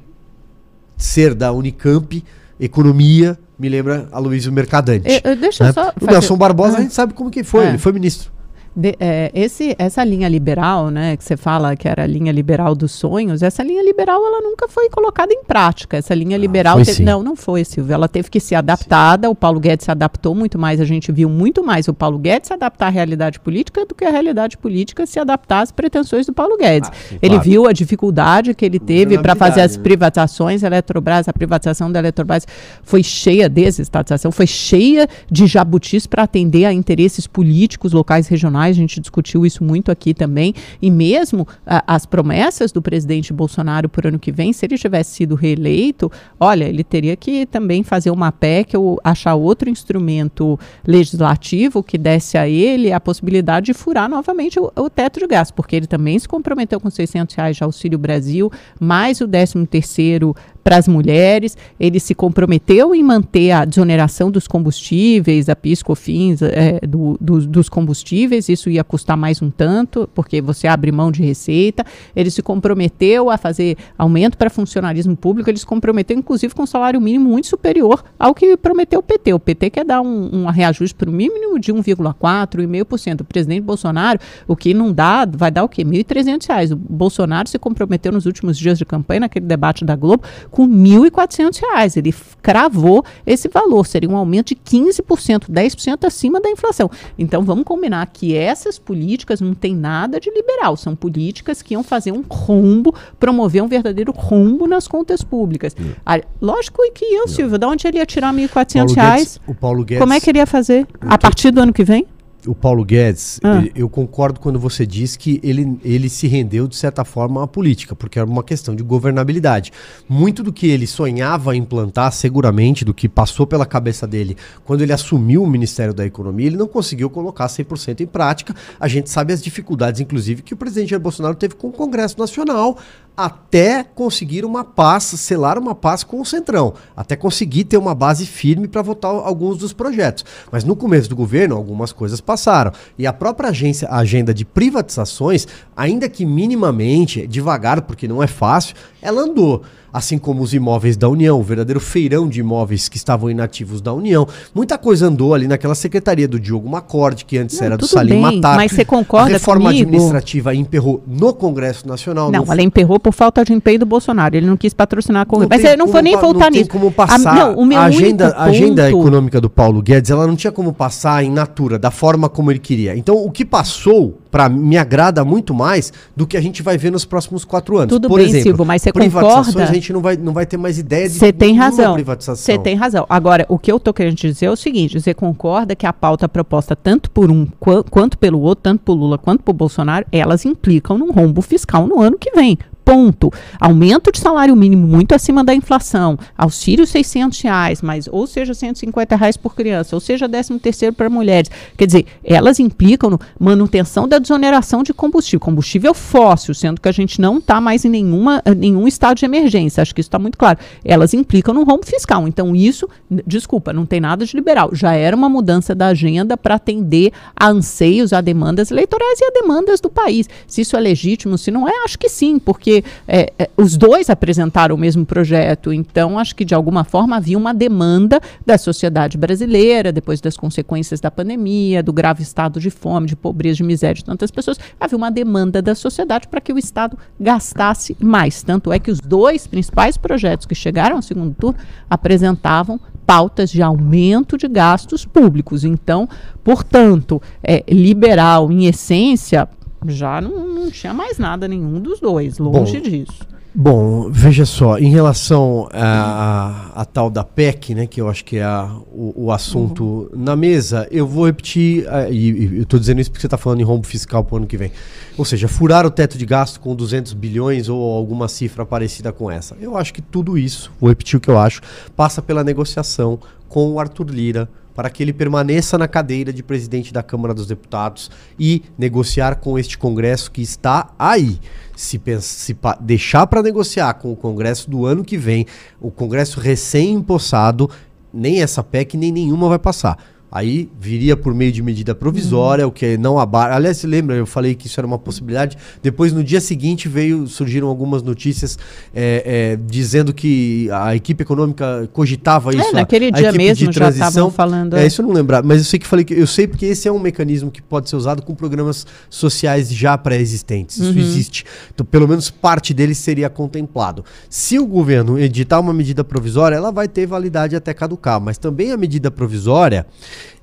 ser 0.96 1.34
da 1.34 1.52
Unicamp, 1.52 2.22
economia, 2.60 3.38
me 3.58 3.68
lembra 3.68 4.08
a 4.12 4.18
Luiz 4.18 4.46
Mercadante. 4.46 5.08
Eu, 5.08 5.32
eu, 5.32 5.36
deixa 5.36 5.64
né? 5.64 5.72
só. 5.72 5.92
O 6.00 6.06
Nelson 6.06 6.36
Barbosa, 6.36 6.76
ah. 6.76 6.78
a 6.78 6.82
gente 6.82 6.94
sabe 6.94 7.12
como 7.14 7.30
que 7.30 7.44
foi, 7.44 7.64
é. 7.64 7.68
ele 7.70 7.78
foi 7.78 7.92
ministro. 7.92 8.30
De, 8.74 8.96
é, 8.98 9.30
esse, 9.34 9.76
essa 9.78 10.02
linha 10.02 10.26
liberal, 10.28 10.88
né, 10.90 11.14
que 11.14 11.22
você 11.22 11.36
fala 11.36 11.76
que 11.76 11.86
era 11.86 12.04
a 12.04 12.06
linha 12.06 12.32
liberal 12.32 12.74
dos 12.74 12.92
sonhos, 12.92 13.42
essa 13.42 13.62
linha 13.62 13.82
liberal 13.82 14.24
ela 14.24 14.40
nunca 14.40 14.66
foi 14.66 14.88
colocada 14.88 15.32
em 15.32 15.44
prática. 15.44 15.98
Essa 15.98 16.14
linha 16.14 16.36
ah, 16.36 16.40
liberal 16.40 16.82
teve, 16.82 17.02
não, 17.02 17.22
não 17.22 17.36
foi, 17.36 17.64
Silvio. 17.64 17.92
Ela 17.92 18.08
teve 18.08 18.30
que 18.30 18.40
ser 18.40 18.54
adaptada. 18.54 19.28
Sim. 19.28 19.32
O 19.32 19.34
Paulo 19.34 19.60
Guedes 19.60 19.84
se 19.84 19.90
adaptou 19.90 20.34
muito 20.34 20.58
mais. 20.58 20.80
A 20.80 20.86
gente 20.86 21.12
viu 21.12 21.28
muito 21.28 21.62
mais 21.62 21.86
o 21.86 21.92
Paulo 21.92 22.18
Guedes 22.18 22.48
se 22.48 22.54
adaptar 22.54 22.86
à 22.86 22.90
realidade 22.90 23.38
política 23.40 23.84
do 23.84 23.94
que 23.94 24.06
a 24.06 24.10
realidade 24.10 24.56
política 24.56 25.04
se 25.04 25.18
adaptar 25.18 25.60
às 25.60 25.70
pretensões 25.70 26.24
do 26.24 26.32
Paulo 26.32 26.56
Guedes. 26.56 26.88
Ah, 26.90 26.94
sim, 27.10 27.18
ele 27.20 27.34
claro. 27.34 27.50
viu 27.50 27.66
a 27.66 27.72
dificuldade 27.72 28.54
que 28.54 28.64
ele 28.64 28.78
teve 28.78 29.18
para 29.18 29.34
fazer 29.34 29.60
as 29.60 29.76
né? 29.76 29.82
privatizações. 29.82 30.64
A 30.64 30.66
Eletrobras, 30.68 31.28
a 31.28 31.32
privatização 31.32 31.92
da 31.92 31.98
Eletrobras 31.98 32.46
foi 32.82 33.02
cheia 33.02 33.50
desestatização, 33.50 34.32
foi 34.32 34.46
cheia 34.46 35.06
de 35.30 35.46
jabutis 35.46 36.06
para 36.06 36.22
atender 36.22 36.64
a 36.64 36.72
interesses 36.72 37.26
políticos 37.26 37.92
locais 37.92 38.28
regionais 38.28 38.61
mais, 38.62 38.76
a 38.76 38.80
gente 38.80 39.00
discutiu 39.00 39.44
isso 39.44 39.64
muito 39.64 39.90
aqui 39.90 40.14
também, 40.14 40.54
e 40.80 40.90
mesmo 40.90 41.46
a, 41.66 41.82
as 41.94 42.06
promessas 42.06 42.70
do 42.70 42.80
presidente 42.80 43.32
Bolsonaro 43.32 43.88
para 43.88 44.06
o 44.06 44.08
ano 44.08 44.18
que 44.18 44.30
vem, 44.30 44.52
se 44.52 44.64
ele 44.64 44.78
tivesse 44.78 45.16
sido 45.16 45.34
reeleito, 45.34 46.10
olha, 46.38 46.64
ele 46.64 46.84
teria 46.84 47.16
que 47.16 47.44
também 47.46 47.82
fazer 47.82 48.10
uma 48.10 48.30
PEC 48.30 48.76
ou 48.76 49.00
achar 49.02 49.34
outro 49.34 49.68
instrumento 49.68 50.58
legislativo 50.86 51.82
que 51.82 51.98
desse 51.98 52.38
a 52.38 52.48
ele 52.48 52.92
a 52.92 53.00
possibilidade 53.00 53.66
de 53.66 53.74
furar 53.74 54.08
novamente 54.08 54.60
o, 54.60 54.70
o 54.76 54.88
teto 54.88 55.18
de 55.18 55.26
gastos, 55.26 55.54
porque 55.54 55.74
ele 55.74 55.86
também 55.86 56.18
se 56.18 56.28
comprometeu 56.28 56.78
com 56.78 56.88
600 56.88 57.34
reais 57.34 57.56
de 57.56 57.64
Auxílio 57.64 57.98
Brasil, 57.98 58.50
mais 58.78 59.20
o 59.20 59.26
13 59.26 59.66
terceiro 59.66 60.36
para 60.62 60.76
as 60.76 60.86
mulheres, 60.86 61.56
ele 61.78 61.98
se 61.98 62.14
comprometeu 62.14 62.94
em 62.94 63.02
manter 63.02 63.50
a 63.50 63.64
desoneração 63.64 64.30
dos 64.30 64.46
combustíveis, 64.46 65.48
a 65.48 65.56
PIS, 65.56 65.82
COFINS, 65.82 66.42
é, 66.42 66.80
do, 66.86 67.16
do, 67.20 67.46
dos 67.46 67.68
combustíveis, 67.68 68.48
isso 68.48 68.70
ia 68.70 68.84
custar 68.84 69.16
mais 69.16 69.42
um 69.42 69.50
tanto, 69.50 70.08
porque 70.14 70.40
você 70.40 70.66
abre 70.66 70.92
mão 70.92 71.10
de 71.10 71.22
receita, 71.22 71.84
ele 72.14 72.30
se 72.30 72.42
comprometeu 72.42 73.30
a 73.30 73.36
fazer 73.36 73.76
aumento 73.98 74.36
para 74.36 74.50
funcionalismo 74.50 75.16
público, 75.16 75.50
ele 75.50 75.58
se 75.58 75.66
comprometeu 75.66 76.16
inclusive 76.16 76.54
com 76.54 76.62
um 76.62 76.66
salário 76.66 77.00
mínimo 77.00 77.28
muito 77.28 77.46
superior 77.46 78.04
ao 78.18 78.34
que 78.34 78.56
prometeu 78.56 79.00
o 79.00 79.02
PT, 79.02 79.32
o 79.34 79.38
PT 79.38 79.70
quer 79.70 79.84
dar 79.84 80.00
um, 80.00 80.30
um 80.32 80.46
reajuste 80.46 80.94
para 80.94 81.10
o 81.10 81.12
mínimo 81.12 81.58
de 81.58 81.72
1,4%, 81.72 82.62
1,5%, 82.72 83.20
o 83.20 83.24
presidente 83.24 83.62
Bolsonaro, 83.62 84.18
o 84.46 84.56
que 84.56 84.74
não 84.74 84.92
dá, 84.92 85.26
vai 85.26 85.50
dar 85.50 85.64
o 85.64 85.68
quê? 85.68 85.82
R$ 85.82 86.04
1.300, 86.04 86.72
o 86.72 86.76
Bolsonaro 86.76 87.48
se 87.48 87.58
comprometeu 87.58 88.12
nos 88.12 88.26
últimos 88.26 88.58
dias 88.58 88.78
de 88.78 88.84
campanha, 88.84 89.20
naquele 89.20 89.46
debate 89.46 89.84
da 89.84 89.96
Globo, 89.96 90.24
com 90.52 90.66
R$ 90.66 90.70
1.400. 90.70 91.96
Ele 91.96 92.14
cravou 92.40 93.04
esse 93.26 93.48
valor, 93.48 93.86
seria 93.86 94.08
um 94.08 94.16
aumento 94.16 94.48
de 94.48 94.56
15%, 94.56 95.50
10% 95.50 96.04
acima 96.04 96.40
da 96.40 96.50
inflação. 96.50 96.88
Então 97.18 97.42
vamos 97.42 97.64
combinar 97.64 98.06
que 98.06 98.36
essas 98.36 98.78
políticas 98.78 99.40
não 99.40 99.54
tem 99.54 99.74
nada 99.74 100.20
de 100.20 100.30
liberal, 100.30 100.76
são 100.76 100.94
políticas 100.94 101.62
que 101.62 101.74
iam 101.74 101.82
fazer 101.82 102.12
um 102.12 102.22
rombo, 102.28 102.94
promover 103.18 103.62
um 103.62 103.68
verdadeiro 103.68 104.12
rombo 104.12 104.66
nas 104.66 104.86
contas 104.86 105.22
públicas. 105.22 105.74
Hum. 105.80 105.92
Ah, 106.04 106.20
lógico 106.40 106.82
que 106.94 107.04
eu, 107.04 107.26
Silvio, 107.26 107.58
de 107.58 107.66
onde 107.66 107.88
ele 107.88 107.98
ia 107.98 108.06
tirar 108.06 108.34
R$ 108.34 108.46
1.400? 108.46 108.94
Reais? 108.94 109.40
O 109.46 109.54
Paulo 109.54 109.84
Guedes. 109.84 110.00
Como 110.00 110.12
é 110.12 110.20
que 110.20 110.30
ele 110.30 110.38
ia 110.38 110.46
fazer? 110.46 110.86
A 111.00 111.16
partir 111.16 111.50
do 111.50 111.60
ano 111.60 111.72
que 111.72 111.82
vem? 111.82 112.06
O 112.46 112.54
Paulo 112.54 112.84
Guedes, 112.84 113.40
ah. 113.42 113.62
eu 113.74 113.88
concordo 113.88 114.40
quando 114.40 114.58
você 114.58 114.86
diz 114.86 115.16
que 115.16 115.40
ele, 115.42 115.78
ele 115.84 116.08
se 116.08 116.26
rendeu, 116.26 116.66
de 116.66 116.76
certa 116.76 117.04
forma, 117.04 117.42
à 117.42 117.46
política, 117.46 117.94
porque 117.94 118.18
era 118.18 118.28
uma 118.28 118.42
questão 118.42 118.74
de 118.74 118.82
governabilidade. 118.82 119.72
Muito 120.08 120.42
do 120.42 120.52
que 120.52 120.66
ele 120.66 120.86
sonhava 120.86 121.56
implantar, 121.56 122.12
seguramente, 122.12 122.84
do 122.84 122.92
que 122.92 123.08
passou 123.08 123.46
pela 123.46 123.66
cabeça 123.66 124.06
dele 124.06 124.36
quando 124.64 124.82
ele 124.82 124.92
assumiu 124.92 125.42
o 125.42 125.46
Ministério 125.46 125.94
da 125.94 126.04
Economia, 126.04 126.46
ele 126.46 126.56
não 126.56 126.66
conseguiu 126.66 127.08
colocar 127.08 127.46
100% 127.46 128.00
em 128.00 128.06
prática. 128.06 128.54
A 128.78 128.88
gente 128.88 129.10
sabe 129.10 129.32
as 129.32 129.42
dificuldades, 129.42 130.00
inclusive, 130.00 130.42
que 130.42 130.54
o 130.54 130.56
presidente 130.56 130.90
Jair 130.90 131.00
Bolsonaro 131.00 131.34
teve 131.34 131.54
com 131.54 131.68
o 131.68 131.72
Congresso 131.72 132.18
Nacional, 132.18 132.78
até 133.16 133.82
conseguir 133.82 134.44
uma 134.44 134.64
paz, 134.64 135.04
selar 135.04 135.58
uma 135.58 135.74
paz 135.74 136.02
com 136.02 136.20
o 136.20 136.24
Centrão, 136.24 136.74
até 136.96 137.14
conseguir 137.14 137.64
ter 137.64 137.76
uma 137.76 137.94
base 137.94 138.26
firme 138.26 138.66
para 138.66 138.82
votar 138.82 139.10
alguns 139.10 139.58
dos 139.58 139.72
projetos. 139.72 140.24
Mas 140.50 140.64
no 140.64 140.74
começo 140.74 141.08
do 141.08 141.16
governo, 141.16 141.56
algumas 141.56 141.92
coisas 141.92 142.20
passaram. 142.20 142.72
E 142.98 143.06
a 143.06 143.12
própria 143.12 143.50
agência, 143.50 143.88
a 143.88 143.98
agenda 143.98 144.32
de 144.32 144.44
privatizações, 144.44 145.46
ainda 145.76 146.08
que 146.08 146.24
minimamente, 146.24 147.26
devagar, 147.26 147.82
porque 147.82 148.08
não 148.08 148.22
é 148.22 148.26
fácil, 148.26 148.74
ela 149.00 149.22
andou 149.22 149.62
assim 149.92 150.18
como 150.18 150.42
os 150.42 150.54
imóveis 150.54 150.96
da 150.96 151.08
União, 151.08 151.38
o 151.38 151.42
verdadeiro 151.42 151.80
feirão 151.80 152.28
de 152.28 152.40
imóveis 152.40 152.88
que 152.88 152.96
estavam 152.96 153.30
inativos 153.30 153.80
da 153.80 153.92
União. 153.92 154.26
Muita 154.54 154.78
coisa 154.78 155.06
andou 155.06 155.34
ali 155.34 155.46
naquela 155.46 155.74
secretaria 155.74 156.26
do 156.26 156.40
Diogo 156.40 156.68
Macorde, 156.68 157.24
que 157.24 157.36
antes 157.36 157.58
não, 157.58 157.66
era 157.66 157.76
do 157.76 157.86
Salim 157.86 158.10
bem, 158.10 158.20
Matar. 158.20 158.56
Mas 158.56 158.72
você 158.72 158.84
concorda 158.84 159.30
A 159.30 159.32
reforma 159.34 159.70
comigo? 159.70 159.88
administrativa 159.88 160.54
emperrou 160.54 161.02
no 161.06 161.34
Congresso 161.34 161.86
Nacional. 161.86 162.30
Não, 162.30 162.44
ela 162.48 162.62
emperrou 162.62 162.98
por 162.98 163.12
falta 163.12 163.44
de 163.44 163.52
empenho 163.52 163.80
do 163.80 163.86
Bolsonaro. 163.86 164.36
Ele 164.36 164.46
não 164.46 164.56
quis 164.56 164.72
patrocinar 164.72 165.22
a 165.22 165.26
Congresso. 165.26 165.50
Mas 165.50 165.64
ele 165.64 165.76
não 165.76 165.88
foi 165.88 166.02
nem 166.02 166.16
voltar 166.16 166.50
nisso. 166.50 166.64
Tem 166.64 166.80
como 166.80 166.90
passar. 166.90 167.30
A, 167.30 167.34
não, 167.34 167.54
o 167.56 167.66
meu 167.66 167.78
a 167.78 167.84
agenda, 167.84 168.28
a 168.28 168.44
agenda 168.44 168.88
econômica 168.88 169.40
do 169.40 169.50
Paulo 169.50 169.82
Guedes, 169.82 170.10
ela 170.10 170.26
não 170.26 170.36
tinha 170.36 170.52
como 170.52 170.72
passar 170.72 171.22
em 171.24 171.30
natura, 171.30 171.78
da 171.78 171.90
forma 171.90 172.28
como 172.28 172.50
ele 172.50 172.58
queria. 172.58 172.96
Então, 172.96 173.16
o 173.16 173.30
que 173.30 173.44
passou 173.44 174.21
para 174.32 174.48
me 174.48 174.78
agrada 174.78 175.22
muito 175.26 175.52
mais 175.52 175.92
do 176.16 176.26
que 176.26 176.38
a 176.38 176.40
gente 176.40 176.62
vai 176.62 176.78
ver 176.78 176.90
nos 176.90 177.04
próximos 177.04 177.44
quatro 177.44 177.76
anos. 177.76 177.90
Tudo 177.90 178.08
Por 178.08 178.18
bem, 178.18 178.30
exemplo, 178.30 178.44
Silvio, 178.44 178.64
mas 178.64 178.80
você 178.80 178.90
concorda? 178.90 179.62
A 179.62 179.66
gente 179.66 179.92
não 179.92 180.00
vai, 180.00 180.16
não 180.16 180.32
vai 180.32 180.46
ter 180.46 180.56
mais 180.56 180.78
ideia 180.78 181.06
de 181.06 181.18
Você 181.18 181.30
tem 181.30 181.54
razão. 181.54 181.94
Você 182.18 182.58
tem 182.58 182.74
razão. 182.74 183.04
Agora, 183.10 183.44
o 183.46 183.58
que 183.58 183.70
eu 183.70 183.78
tô 183.78 183.92
querendo 183.92 184.16
dizer 184.16 184.46
é 184.46 184.50
o 184.50 184.56
seguinte: 184.56 184.98
você 184.98 185.12
concorda 185.12 185.76
que 185.76 185.86
a 185.86 185.92
pauta 185.92 186.26
proposta 186.26 186.74
tanto 186.74 187.10
por 187.10 187.30
um 187.30 187.46
qu 187.60 187.84
quanto 187.90 188.16
pelo 188.16 188.40
outro, 188.40 188.62
tanto 188.62 188.80
por 188.80 188.94
Lula 188.94 189.18
quanto 189.18 189.42
por 189.42 189.52
Bolsonaro, 189.52 190.06
elas 190.10 190.46
implicam 190.46 190.96
num 190.96 191.12
rombo 191.12 191.42
fiscal 191.42 191.86
no 191.86 192.00
ano 192.00 192.16
que 192.18 192.30
vem 192.30 192.58
ponto. 192.84 193.32
Aumento 193.60 194.12
de 194.12 194.18
salário 194.18 194.54
mínimo 194.54 194.86
muito 194.86 195.14
acima 195.14 195.42
da 195.42 195.54
inflação, 195.54 196.18
auxílio 196.36 196.86
600 196.86 197.40
reais, 197.40 197.82
mas 197.82 198.08
ou 198.10 198.26
seja 198.26 198.54
150 198.54 199.16
reais 199.16 199.36
por 199.36 199.54
criança, 199.54 199.96
ou 199.96 200.00
seja 200.00 200.28
13 200.28 200.58
terceiro 200.58 200.94
para 200.94 201.08
mulheres. 201.10 201.50
Quer 201.76 201.86
dizer, 201.86 202.06
elas 202.24 202.58
implicam 202.58 203.10
no 203.10 203.20
manutenção 203.38 204.06
da 204.06 204.18
desoneração 204.18 204.82
de 204.82 204.92
combustível, 204.92 205.40
combustível 205.40 205.94
fóssil, 205.94 206.54
sendo 206.54 206.80
que 206.80 206.88
a 206.88 206.92
gente 206.92 207.20
não 207.20 207.38
está 207.38 207.60
mais 207.60 207.84
em 207.84 207.88
nenhuma, 207.88 208.42
nenhum 208.56 208.86
estado 208.86 209.18
de 209.18 209.24
emergência. 209.24 209.82
Acho 209.82 209.94
que 209.94 210.00
isso 210.00 210.08
está 210.08 210.18
muito 210.18 210.38
claro. 210.38 210.58
Elas 210.84 211.14
implicam 211.14 211.54
no 211.54 211.64
rombo 211.64 211.86
fiscal. 211.86 212.26
Então 212.26 212.54
isso, 212.54 212.88
desculpa, 213.26 213.72
não 213.72 213.84
tem 213.84 214.00
nada 214.00 214.24
de 214.24 214.34
liberal. 214.36 214.70
Já 214.72 214.94
era 214.94 215.16
uma 215.16 215.28
mudança 215.28 215.74
da 215.74 215.88
agenda 215.88 216.36
para 216.36 216.54
atender 216.54 217.12
a 217.36 217.48
anseios, 217.48 218.12
a 218.12 218.20
demandas 218.20 218.70
eleitorais 218.70 219.20
e 219.20 219.24
a 219.24 219.30
demandas 219.30 219.80
do 219.80 219.90
país. 219.90 220.28
Se 220.46 220.62
isso 220.62 220.76
é 220.76 220.80
legítimo, 220.80 221.36
se 221.36 221.50
não 221.50 221.68
é, 221.68 221.84
acho 221.84 221.98
que 221.98 222.08
sim, 222.08 222.38
porque 222.38 222.71
porque 222.72 222.84
é, 223.06 223.32
é, 223.38 223.50
os 223.56 223.76
dois 223.76 224.08
apresentaram 224.08 224.74
o 224.74 224.78
mesmo 224.78 225.04
projeto, 225.04 225.72
então 225.72 226.18
acho 226.18 226.34
que 226.34 226.44
de 226.44 226.54
alguma 226.54 226.84
forma 226.84 227.16
havia 227.16 227.36
uma 227.36 227.52
demanda 227.52 228.20
da 228.46 228.56
sociedade 228.56 229.18
brasileira, 229.18 229.92
depois 229.92 230.20
das 230.20 230.36
consequências 230.36 231.00
da 231.00 231.10
pandemia, 231.10 231.82
do 231.82 231.92
grave 231.92 232.22
estado 232.22 232.58
de 232.60 232.70
fome, 232.70 233.08
de 233.08 233.16
pobreza, 233.16 233.56
de 233.56 233.64
miséria 233.64 233.96
de 233.96 234.04
tantas 234.04 234.30
pessoas, 234.30 234.58
havia 234.80 234.96
uma 234.96 235.10
demanda 235.10 235.60
da 235.60 235.74
sociedade 235.74 236.28
para 236.28 236.40
que 236.40 236.52
o 236.52 236.58
Estado 236.58 236.96
gastasse 237.20 237.96
mais. 238.00 238.42
Tanto 238.42 238.72
é 238.72 238.78
que 238.78 238.90
os 238.90 239.00
dois 239.00 239.46
principais 239.46 239.96
projetos 239.96 240.46
que 240.46 240.54
chegaram 240.54 240.96
ao 240.96 241.02
segundo 241.02 241.34
turno 241.34 241.58
apresentavam 241.90 242.80
pautas 243.04 243.50
de 243.50 243.60
aumento 243.60 244.38
de 244.38 244.48
gastos 244.48 245.04
públicos. 245.04 245.64
Então, 245.64 246.08
portanto, 246.44 247.20
é, 247.42 247.64
liberal, 247.68 248.50
em 248.50 248.66
essência, 248.66 249.48
já 249.88 250.20
não, 250.20 250.46
não 250.46 250.70
tinha 250.70 250.94
mais 250.94 251.18
nada 251.18 251.48
nenhum 251.48 251.80
dos 251.80 252.00
dois, 252.00 252.38
longe 252.38 252.80
Bom, 252.80 252.88
disso. 252.88 253.26
Bom, 253.54 254.08
veja 254.10 254.46
só, 254.46 254.78
em 254.78 254.88
relação 254.88 255.68
a, 255.72 256.72
a, 256.74 256.80
a, 256.80 256.84
tal 256.86 257.10
da 257.10 257.22
PEC, 257.22 257.74
né, 257.74 257.86
que 257.86 258.00
eu 258.00 258.08
acho 258.08 258.24
que 258.24 258.38
é 258.38 258.42
a, 258.42 258.64
o, 258.90 259.26
o, 259.26 259.30
assunto 259.30 259.84
uhum. 259.84 260.08
na 260.16 260.34
mesa, 260.34 260.88
eu 260.90 261.06
vou 261.06 261.26
repetir, 261.26 261.84
uh, 261.84 262.10
e, 262.10 262.30
e, 262.30 262.56
eu 262.56 262.62
estou 262.62 262.80
dizendo 262.80 263.02
isso 263.02 263.10
porque 263.10 263.20
você 263.20 263.26
está 263.26 263.36
falando 263.36 263.60
em 263.60 263.64
rombo 263.64 263.86
fiscal 263.86 264.24
para 264.24 264.34
o 264.34 264.36
ano 264.38 264.46
que 264.46 264.56
vem. 264.56 264.72
Ou 265.18 265.24
seja, 265.26 265.48
furar 265.48 265.84
o 265.84 265.90
teto 265.90 266.16
de 266.16 266.24
gasto 266.24 266.60
com 266.60 266.74
200 266.74 267.12
bilhões 267.12 267.68
ou 267.68 267.94
alguma 267.94 268.26
cifra 268.26 268.64
parecida 268.64 269.12
com 269.12 269.30
essa. 269.30 269.54
Eu 269.60 269.76
acho 269.76 269.92
que 269.92 270.00
tudo 270.00 270.38
isso, 270.38 270.72
vou 270.80 270.88
repetir 270.88 271.18
o 271.18 271.20
que 271.20 271.28
eu 271.28 271.38
acho, 271.38 271.60
passa 271.94 272.22
pela 272.22 272.42
negociação 272.42 273.18
com 273.50 273.72
o 273.72 273.78
Arthur 273.78 274.08
Lira, 274.08 274.48
para 274.74 274.90
que 274.90 275.02
ele 275.02 275.12
permaneça 275.12 275.76
na 275.76 275.86
cadeira 275.86 276.32
de 276.32 276.42
presidente 276.42 276.92
da 276.92 277.02
Câmara 277.02 277.34
dos 277.34 277.46
Deputados 277.46 278.10
e 278.38 278.62
negociar 278.78 279.36
com 279.36 279.58
este 279.58 279.76
Congresso 279.76 280.30
que 280.30 280.42
está 280.42 280.92
aí. 280.98 281.38
Se, 281.76 282.00
se 282.20 282.56
deixar 282.80 283.26
para 283.26 283.42
negociar 283.42 283.94
com 283.94 284.12
o 284.12 284.16
Congresso 284.16 284.70
do 284.70 284.86
ano 284.86 285.04
que 285.04 285.16
vem, 285.16 285.46
o 285.80 285.90
Congresso 285.90 286.40
recém-impossado, 286.40 287.70
nem 288.12 288.42
essa 288.42 288.62
PEC 288.62 288.96
nem 288.96 289.12
nenhuma 289.12 289.48
vai 289.48 289.58
passar. 289.58 289.98
Aí 290.32 290.70
viria 290.80 291.14
por 291.14 291.34
meio 291.34 291.52
de 291.52 291.62
medida 291.62 291.94
provisória, 291.94 292.64
uhum. 292.64 292.70
o 292.70 292.72
que 292.72 292.96
não 292.96 293.18
abarca. 293.18 293.54
Aliás, 293.54 293.76
se 293.76 293.86
lembra, 293.86 294.16
eu 294.16 294.24
falei 294.24 294.54
que 294.54 294.66
isso 294.66 294.80
era 294.80 294.86
uma 294.86 294.98
possibilidade. 294.98 295.58
Depois, 295.82 296.10
no 296.10 296.24
dia 296.24 296.40
seguinte, 296.40 296.88
veio 296.88 297.26
surgiram 297.26 297.68
algumas 297.68 298.02
notícias 298.02 298.58
é, 298.94 299.52
é, 299.52 299.58
dizendo 299.62 300.14
que 300.14 300.70
a 300.70 300.96
equipe 300.96 301.22
econômica 301.22 301.86
cogitava 301.92 302.50
é, 302.50 302.56
isso. 302.56 302.70
É, 302.70 302.72
naquele 302.72 303.08
a, 303.08 303.10
dia 303.10 303.28
a 303.28 303.32
mesmo 303.32 303.70
já 303.70 303.90
estavam 303.90 304.30
falando. 304.30 304.74
É, 304.74 304.86
isso 304.86 305.02
eu 305.02 305.06
não 305.06 305.12
lembrar, 305.12 305.42
mas 305.42 305.58
eu 305.58 305.64
sei 305.64 305.78
que 305.78 305.86
falei 305.86 306.02
que 306.02 306.14
eu 306.14 306.26
sei 306.26 306.46
porque 306.46 306.64
esse 306.64 306.88
é 306.88 306.92
um 306.92 306.98
mecanismo 306.98 307.50
que 307.50 307.60
pode 307.60 307.90
ser 307.90 307.96
usado 307.96 308.22
com 308.22 308.34
programas 308.34 308.86
sociais 309.10 309.70
já 309.70 309.98
pré-existentes. 309.98 310.78
Isso 310.78 310.92
uhum. 310.92 310.98
existe. 310.98 311.44
Então, 311.74 311.84
pelo 311.84 312.08
menos 312.08 312.30
parte 312.30 312.72
deles 312.72 312.96
seria 312.96 313.28
contemplado. 313.28 314.02
Se 314.30 314.58
o 314.58 314.66
governo 314.66 315.18
editar 315.18 315.60
uma 315.60 315.74
medida 315.74 316.02
provisória, 316.02 316.56
ela 316.56 316.72
vai 316.72 316.88
ter 316.88 317.04
validade 317.04 317.54
até 317.54 317.74
caducar, 317.74 318.18
mas 318.18 318.38
também 318.38 318.72
a 318.72 318.78
medida 318.78 319.10
provisória 319.10 319.86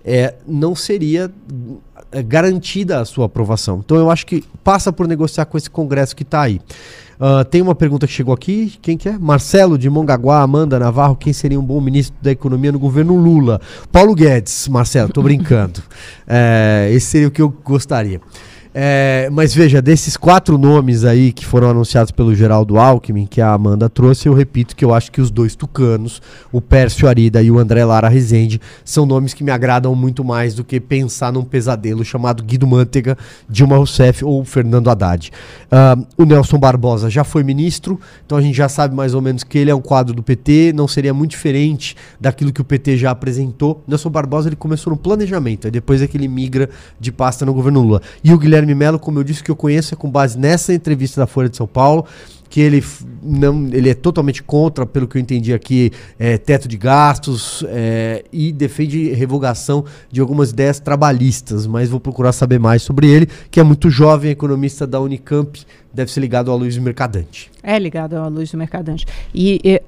é, 0.04 0.36
não 0.48 0.76
seria 0.76 1.32
é, 2.12 2.24
garantida 2.24 3.00
a 3.00 3.06
sua 3.06 3.26
aprovação. 3.26 3.82
Então 3.84 3.98
eu 3.98 4.10
acho 4.10 4.26
que 4.26 4.44
passa 4.64 4.92
por 4.92 5.08
negociar 5.08 5.46
com 5.46 5.58
esse 5.58 5.70
Congresso 5.70 6.16
que 6.16 6.24
está 6.24 6.42
aí. 6.42 6.62
Ah, 7.20 7.44
tem 7.44 7.62
uma 7.62 7.76
pergunta 7.76 8.08
que 8.08 8.14
chegou 8.14 8.34
aqui. 8.34 8.78
Quem 8.82 8.98
que 8.98 9.10
é? 9.10 9.18
Marcelo 9.18 9.78
de 9.78 9.90
Mongaguá, 9.90 10.42
Amanda 10.42 10.80
Navarro. 10.80 11.18
Quem 11.18 11.34
seria 11.34 11.60
um 11.60 11.64
bom 11.64 11.82
ministro 11.82 12.16
da 12.22 12.32
Economia 12.32 12.72
no 12.72 12.80
governo 12.80 13.18
Lula? 13.18 13.60
Paulo 13.92 14.16
Guedes, 14.16 14.70
Marcelo, 14.70 15.12
tô 15.12 15.22
brincando. 15.22 15.84
É, 16.32 16.90
esse 16.92 17.08
seria 17.08 17.28
o 17.28 17.32
que 17.32 17.42
eu 17.42 17.50
gostaria. 17.50 18.22
É, 18.72 19.30
mas 19.32 19.54
veja, 19.54 19.82
desses 19.82 20.16
quatro 20.16 20.56
nomes 20.56 21.04
aí 21.04 21.32
que 21.32 21.44
foram 21.44 21.72
anunciados 21.72 22.12
pelo 22.12 22.36
Geraldo 22.36 22.78
Alckmin, 22.78 23.26
que 23.26 23.42
a 23.42 23.52
Amanda 23.52 23.90
trouxe, 23.90 24.30
eu 24.30 24.34
repito 24.34 24.76
que 24.76 24.86
eu 24.86 24.94
acho 24.94 25.12
que 25.12 25.20
os 25.20 25.32
dois 25.32 25.56
tucanos, 25.56 26.22
o 26.52 26.62
Pércio 26.62 27.08
Arida 27.08 27.42
e 27.42 27.50
o 27.50 27.58
André 27.58 27.84
Lara 27.84 28.08
Rezende, 28.08 28.62
são 28.86 29.08
nomes 29.08 29.34
que 29.34 29.44
me 29.44 29.50
agradam 29.50 29.96
muito 29.96 30.24
mais 30.24 30.54
do 30.54 30.64
que 30.64 30.80
pensar 30.80 31.34
num 31.34 31.44
pesadelo 31.44 32.06
chamado 32.06 32.44
Guido 32.44 32.68
Mantega, 32.68 33.18
Dilma 33.50 33.76
Rousseff 33.76 34.24
ou 34.24 34.46
Fernando 34.46 34.90
Haddad. 34.90 35.32
Ah, 35.72 35.98
o 36.16 36.24
Nelson 36.24 36.60
Barbosa 36.60 37.10
já 37.10 37.24
foi 37.24 37.44
ministro, 37.44 38.00
então 38.24 38.38
a 38.38 38.42
gente 38.42 38.56
já 38.56 38.70
sabe 38.70 38.96
mais 38.96 39.16
ou 39.16 39.22
menos 39.22 39.44
que 39.44 39.58
ele 39.58 39.72
é 39.72 39.76
um 39.76 39.82
quadro 39.82 40.14
do 40.14 40.22
PT, 40.22 40.74
não 40.76 40.88
seria 40.88 41.14
muito 41.14 41.32
diferente 41.32 41.96
daquilo 42.22 42.54
que 42.54 42.62
o 42.62 42.64
PT 42.64 42.98
já 42.98 43.10
apresentou. 43.10 43.84
Nelson 43.88 44.12
Barbosa 44.12 44.48
ele 44.48 44.56
começou 44.56 44.92
no 44.92 44.98
planejamento, 44.98 45.66
aí 45.66 45.72
depois 45.72 46.04
é 46.04 46.08
que 46.08 46.16
ele 46.16 46.28
migra 46.28 46.70
de 47.00 47.12
pasta 47.12 47.46
no 47.46 47.54
governo 47.54 47.82
Lula. 47.82 48.02
E 48.24 48.32
o 48.32 48.38
Guilherme 48.38 48.59
Melo, 48.66 49.00
como 49.00 49.20
eu 49.20 49.24
disse, 49.24 49.44
que 49.44 49.52
eu 49.52 49.56
conheço 49.56 49.94
é 49.94 49.98
com 49.98 50.10
base 50.10 50.38
nessa 50.38 50.74
entrevista 50.74 51.22
da 51.22 51.28
Folha 51.28 51.50
de 51.50 51.58
São 51.58 51.68
Paulo, 51.68 52.06
que 52.50 52.60
ele 52.60 52.84
não, 53.22 53.68
ele 53.68 53.90
é 53.90 53.94
totalmente 53.94 54.42
contra, 54.42 54.86
pelo 54.86 55.08
que 55.08 55.18
eu 55.18 55.22
entendi 55.22 55.54
aqui, 55.54 55.92
é, 56.18 56.38
teto 56.38 56.68
de 56.68 56.78
gastos 56.78 57.64
é, 57.68 58.24
e 58.34 58.52
defende 58.52 59.12
revogação 59.14 59.86
de 60.12 60.20
algumas 60.20 60.50
ideias 60.50 60.80
trabalhistas. 60.80 61.68
Mas 61.68 61.90
vou 61.90 62.00
procurar 62.00 62.32
saber 62.32 62.60
mais 62.60 62.82
sobre 62.82 63.08
ele, 63.08 63.28
que 63.52 63.60
é 63.60 63.64
muito 63.64 63.90
jovem, 63.90 64.32
economista 64.32 64.88
da 64.88 65.00
Unicamp, 65.00 65.64
deve 65.94 66.12
ser 66.12 66.20
ligado 66.22 66.50
ao 66.50 66.58
Luiz 66.58 66.78
Mercadante. 66.78 67.52
É 67.62 67.78
ligado 67.78 68.16
luz 68.30 68.52
do 68.52 68.58
mercadante. 68.58 69.06
E, 69.34 69.60
e, 69.64 69.82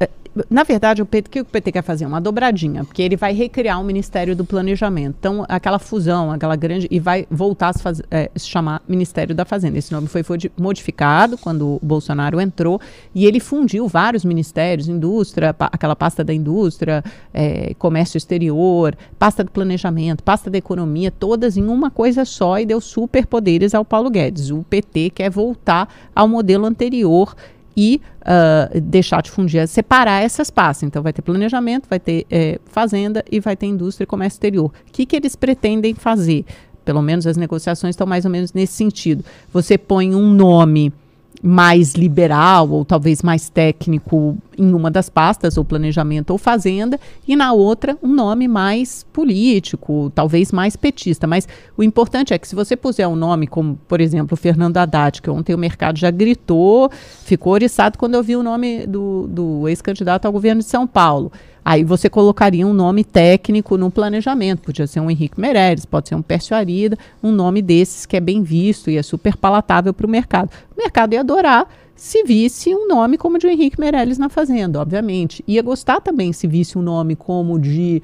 na 0.49 0.63
verdade, 0.63 1.01
o 1.01 1.05
PT, 1.05 1.29
que 1.29 1.41
o 1.41 1.45
PT 1.45 1.71
quer 1.73 1.81
fazer? 1.83 2.05
Uma 2.05 2.21
dobradinha, 2.21 2.85
porque 2.85 3.01
ele 3.01 3.17
vai 3.17 3.33
recriar 3.33 3.79
o 3.81 3.83
Ministério 3.83 4.35
do 4.35 4.45
Planejamento. 4.45 5.15
Então, 5.19 5.45
aquela 5.49 5.77
fusão, 5.77 6.31
aquela 6.31 6.55
grande. 6.55 6.87
E 6.89 6.99
vai 6.99 7.27
voltar 7.29 7.69
a 7.69 7.73
se, 7.73 7.81
faz- 7.83 8.01
eh, 8.09 8.31
se 8.35 8.47
chamar 8.47 8.81
Ministério 8.87 9.35
da 9.35 9.43
Fazenda. 9.43 9.77
Esse 9.77 9.91
nome 9.91 10.07
foi 10.07 10.23
modificado 10.57 11.37
quando 11.37 11.75
o 11.75 11.79
Bolsonaro 11.81 12.39
entrou 12.39 12.79
e 13.13 13.25
ele 13.25 13.39
fundiu 13.41 13.87
vários 13.87 14.23
ministérios: 14.23 14.87
indústria, 14.87 15.53
pa- 15.53 15.69
aquela 15.71 15.95
pasta 15.95 16.23
da 16.23 16.33
indústria, 16.33 17.03
eh, 17.33 17.73
comércio 17.77 18.17
exterior, 18.17 18.95
pasta 19.19 19.43
do 19.43 19.51
planejamento, 19.51 20.23
pasta 20.23 20.49
da 20.49 20.57
economia, 20.57 21.11
todas 21.11 21.57
em 21.57 21.67
uma 21.67 21.91
coisa 21.91 22.23
só 22.23 22.57
e 22.57 22.65
deu 22.65 22.79
superpoderes 22.79 23.75
ao 23.75 23.83
Paulo 23.83 24.09
Guedes. 24.09 24.49
O 24.49 24.63
PT 24.69 25.09
quer 25.09 25.29
voltar 25.29 25.89
ao 26.15 26.27
modelo 26.27 26.65
anterior 26.65 27.35
e 27.75 28.01
ah, 28.23 28.69
deixar 28.81 29.21
de 29.21 29.31
fundir, 29.31 29.67
separar 29.67 30.23
essas 30.23 30.49
pastas. 30.49 30.87
Então, 30.87 31.01
vai 31.01 31.11
ter 31.11 31.21
planejamento, 31.21 31.87
vai 31.89 31.99
ter 31.99 32.25
eh, 32.29 32.59
fazenda 32.65 33.25
e 33.31 33.39
vai 33.39 33.55
ter 33.55 33.65
indústria 33.65 34.03
e 34.03 34.07
comércio 34.07 34.35
exterior. 34.37 34.65
O 34.65 34.91
que, 34.91 35.05
que 35.05 35.15
eles 35.15 35.35
pretendem 35.35 35.93
fazer? 35.93 36.45
Pelo 36.85 37.01
menos 37.01 37.25
as 37.25 37.37
negociações 37.37 37.93
estão 37.93 38.05
mais 38.05 38.25
ou 38.25 38.31
menos 38.31 38.53
nesse 38.53 38.73
sentido. 38.73 39.23
Você 39.51 39.77
põe 39.77 40.13
um 40.15 40.31
nome 40.31 40.93
mais 41.41 41.93
liberal 41.95 42.69
ou 42.69 42.85
talvez 42.85 43.23
mais 43.23 43.49
técnico 43.49 44.37
em 44.57 44.73
uma 44.73 44.91
das 44.91 45.09
pastas, 45.09 45.57
ou 45.57 45.65
planejamento 45.65 46.29
ou 46.29 46.37
fazenda, 46.37 46.99
e 47.27 47.35
na 47.35 47.51
outra 47.51 47.97
um 48.03 48.13
nome 48.13 48.47
mais 48.47 49.03
político, 49.11 50.11
talvez 50.13 50.51
mais 50.51 50.75
petista. 50.75 51.25
Mas 51.25 51.47
o 51.75 51.81
importante 51.81 52.33
é 52.33 52.37
que 52.37 52.47
se 52.47 52.53
você 52.53 52.75
puser 52.75 53.07
um 53.07 53.15
nome 53.15 53.47
como, 53.47 53.79
por 53.87 53.99
exemplo, 53.99 54.37
Fernando 54.37 54.77
Haddad, 54.77 55.21
que 55.21 55.29
ontem 55.29 55.55
o 55.55 55.57
mercado 55.57 55.97
já 55.97 56.11
gritou, 56.11 56.91
ficou 57.23 57.53
oriçado 57.53 57.97
quando 57.97 58.15
eu 58.15 58.21
vi 58.21 58.35
o 58.35 58.43
nome 58.43 58.85
do, 58.85 59.27
do 59.27 59.67
ex-candidato 59.67 60.25
ao 60.25 60.31
governo 60.31 60.61
de 60.61 60.67
São 60.67 60.85
Paulo. 60.85 61.31
Aí 61.63 61.83
você 61.83 62.09
colocaria 62.09 62.65
um 62.65 62.73
nome 62.73 63.03
técnico 63.03 63.77
no 63.77 63.91
planejamento, 63.91 64.61
podia 64.61 64.87
ser 64.87 64.99
um 64.99 65.11
Henrique 65.11 65.39
Meirelles, 65.39 65.85
pode 65.85 66.09
ser 66.09 66.15
um 66.15 66.21
Pércio 66.21 66.55
Arida, 66.55 66.97
um 67.21 67.31
nome 67.31 67.61
desses 67.61 68.05
que 68.05 68.17
é 68.17 68.19
bem 68.19 68.41
visto 68.41 68.89
e 68.89 68.97
é 68.97 69.03
super 69.03 69.37
palatável 69.37 69.93
para 69.93 70.07
o 70.07 70.09
mercado. 70.09 70.49
O 70.75 70.79
mercado 70.81 71.13
ia 71.13 71.19
adorar 71.19 71.67
se 71.95 72.23
visse 72.23 72.73
um 72.73 72.87
nome 72.87 73.15
como 73.15 73.35
o 73.35 73.39
de 73.39 73.47
Henrique 73.47 73.79
Meirelles 73.79 74.17
na 74.17 74.27
Fazenda, 74.27 74.81
obviamente. 74.81 75.43
Ia 75.47 75.61
gostar 75.61 76.01
também 76.01 76.33
se 76.33 76.47
visse 76.47 76.77
um 76.77 76.81
nome 76.81 77.15
como 77.15 77.53
o 77.53 77.59
de 77.59 78.01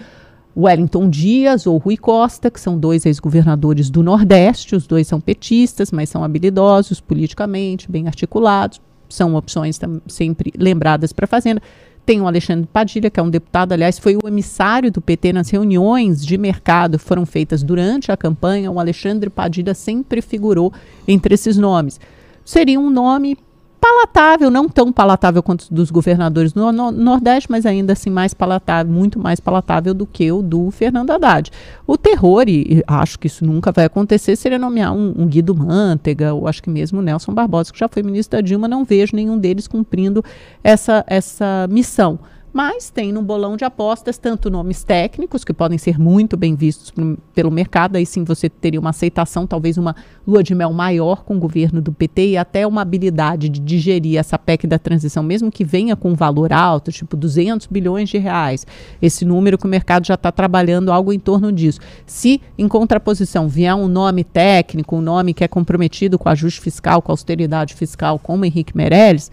Wellington 0.55 1.09
Dias 1.09 1.65
ou 1.65 1.77
Rui 1.77 1.97
Costa, 1.97 2.51
que 2.51 2.59
são 2.59 2.77
dois 2.77 3.05
ex-governadores 3.07 3.89
do 3.89 4.03
Nordeste, 4.03 4.75
os 4.75 4.85
dois 4.85 5.07
são 5.07 5.19
petistas, 5.19 5.91
mas 5.91 6.09
são 6.09 6.23
habilidosos 6.23 7.01
politicamente, 7.01 7.91
bem 7.91 8.07
articulados, 8.07 8.79
são 9.09 9.35
opções 9.35 9.79
sempre 10.07 10.51
lembradas 10.57 11.11
para 11.11 11.25
a 11.25 11.27
Fazenda. 11.27 11.61
Tem 12.07 12.21
o 12.21 12.25
Alexandre 12.25 12.65
Padilha, 12.71 13.09
que 13.09 13.19
é 13.19 13.23
um 13.23 13.29
deputado, 13.29 13.73
aliás, 13.73 13.99
foi 13.99 14.15
o 14.15 14.25
emissário 14.25 14.89
do 14.89 15.01
PT 15.01 15.33
nas 15.33 15.49
reuniões 15.49 16.25
de 16.25 16.37
mercado 16.37 16.97
foram 16.97 17.25
feitas 17.25 17.61
durante 17.61 18.13
a 18.13 18.15
campanha. 18.15 18.71
O 18.71 18.79
Alexandre 18.79 19.29
Padilha 19.29 19.73
sempre 19.73 20.21
figurou 20.21 20.71
entre 21.05 21.33
esses 21.33 21.57
nomes. 21.57 21.99
Seria 22.45 22.79
um 22.79 22.89
nome 22.89 23.37
palatável, 23.79 24.49
não 24.49 24.67
tão 24.67 24.91
palatável 24.91 25.41
quanto 25.41 25.61
os 25.61 25.69
dos 25.69 25.91
governadores 25.91 26.53
no, 26.53 26.71
no- 26.71 26.91
Nordeste, 26.91 27.49
mas 27.49 27.65
ainda 27.65 27.93
assim 27.93 28.09
mais 28.09 28.33
palatável, 28.33 28.91
muito 28.91 29.19
mais 29.19 29.39
palatável 29.39 29.93
do 29.93 30.05
que 30.05 30.31
o 30.31 30.41
do 30.41 30.69
Fernando 30.71 31.11
Haddad. 31.11 31.51
O 31.85 31.97
terror, 31.97 32.45
e, 32.47 32.83
acho 32.87 33.17
que 33.19 33.27
isso 33.27 33.45
nunca 33.45 33.71
vai 33.71 33.85
acontecer, 33.85 34.35
seria 34.35 34.59
nomear 34.59 34.93
um, 34.93 35.13
um 35.17 35.27
Guido 35.27 35.55
Mantega, 35.55 36.33
ou 36.33 36.47
acho 36.47 36.61
que 36.61 36.69
mesmo 36.69 37.01
Nelson 37.01 37.33
Barbosa, 37.33 37.71
que 37.71 37.79
já 37.79 37.87
foi 37.87 38.03
ministro 38.03 38.37
da 38.37 38.41
Dilma, 38.41 38.67
não 38.67 38.83
vejo 38.83 39.15
nenhum 39.15 39.37
deles 39.37 39.67
cumprindo 39.67 40.23
essa, 40.63 41.03
essa 41.07 41.67
missão. 41.69 42.19
Mas 42.57 42.89
tem 42.89 43.11
no 43.11 43.21
bolão 43.21 43.55
de 43.55 43.63
apostas 43.63 44.17
tanto 44.17 44.49
nomes 44.49 44.83
técnicos, 44.83 45.43
que 45.43 45.53
podem 45.53 45.77
ser 45.77 45.99
muito 45.99 46.35
bem 46.35 46.55
vistos 46.55 46.91
pelo 47.31 47.51
mercado, 47.51 47.97
aí 47.97 48.03
sim 48.03 48.23
você 48.23 48.49
teria 48.49 48.79
uma 48.79 48.89
aceitação, 48.89 49.45
talvez 49.45 49.77
uma 49.77 49.95
lua 50.25 50.41
de 50.41 50.55
mel 50.55 50.73
maior 50.73 51.23
com 51.23 51.35
o 51.35 51.39
governo 51.39 51.79
do 51.79 51.93
PT 51.93 52.29
e 52.29 52.35
até 52.35 52.65
uma 52.65 52.81
habilidade 52.81 53.47
de 53.47 53.59
digerir 53.59 54.17
essa 54.17 54.39
PEC 54.39 54.65
da 54.65 54.79
transição, 54.79 55.21
mesmo 55.21 55.51
que 55.51 55.63
venha 55.63 55.95
com 55.95 56.15
valor 56.15 56.51
alto, 56.51 56.91
tipo 56.91 57.15
200 57.15 57.67
bilhões 57.67 58.09
de 58.09 58.17
reais. 58.17 58.65
Esse 58.99 59.23
número 59.23 59.55
que 59.55 59.67
o 59.67 59.69
mercado 59.69 60.07
já 60.07 60.15
está 60.15 60.31
trabalhando 60.31 60.91
algo 60.91 61.13
em 61.13 61.19
torno 61.19 61.51
disso. 61.51 61.79
Se, 62.07 62.41
em 62.57 62.67
contraposição, 62.67 63.47
vier 63.47 63.75
um 63.75 63.87
nome 63.87 64.23
técnico, 64.23 64.95
um 64.95 65.01
nome 65.01 65.31
que 65.31 65.43
é 65.43 65.47
comprometido 65.47 66.17
com 66.17 66.27
ajuste 66.27 66.59
fiscal, 66.59 67.03
com 67.03 67.11
austeridade 67.11 67.75
fiscal, 67.75 68.17
como 68.17 68.45
Henrique 68.45 68.75
Meirelles, 68.75 69.29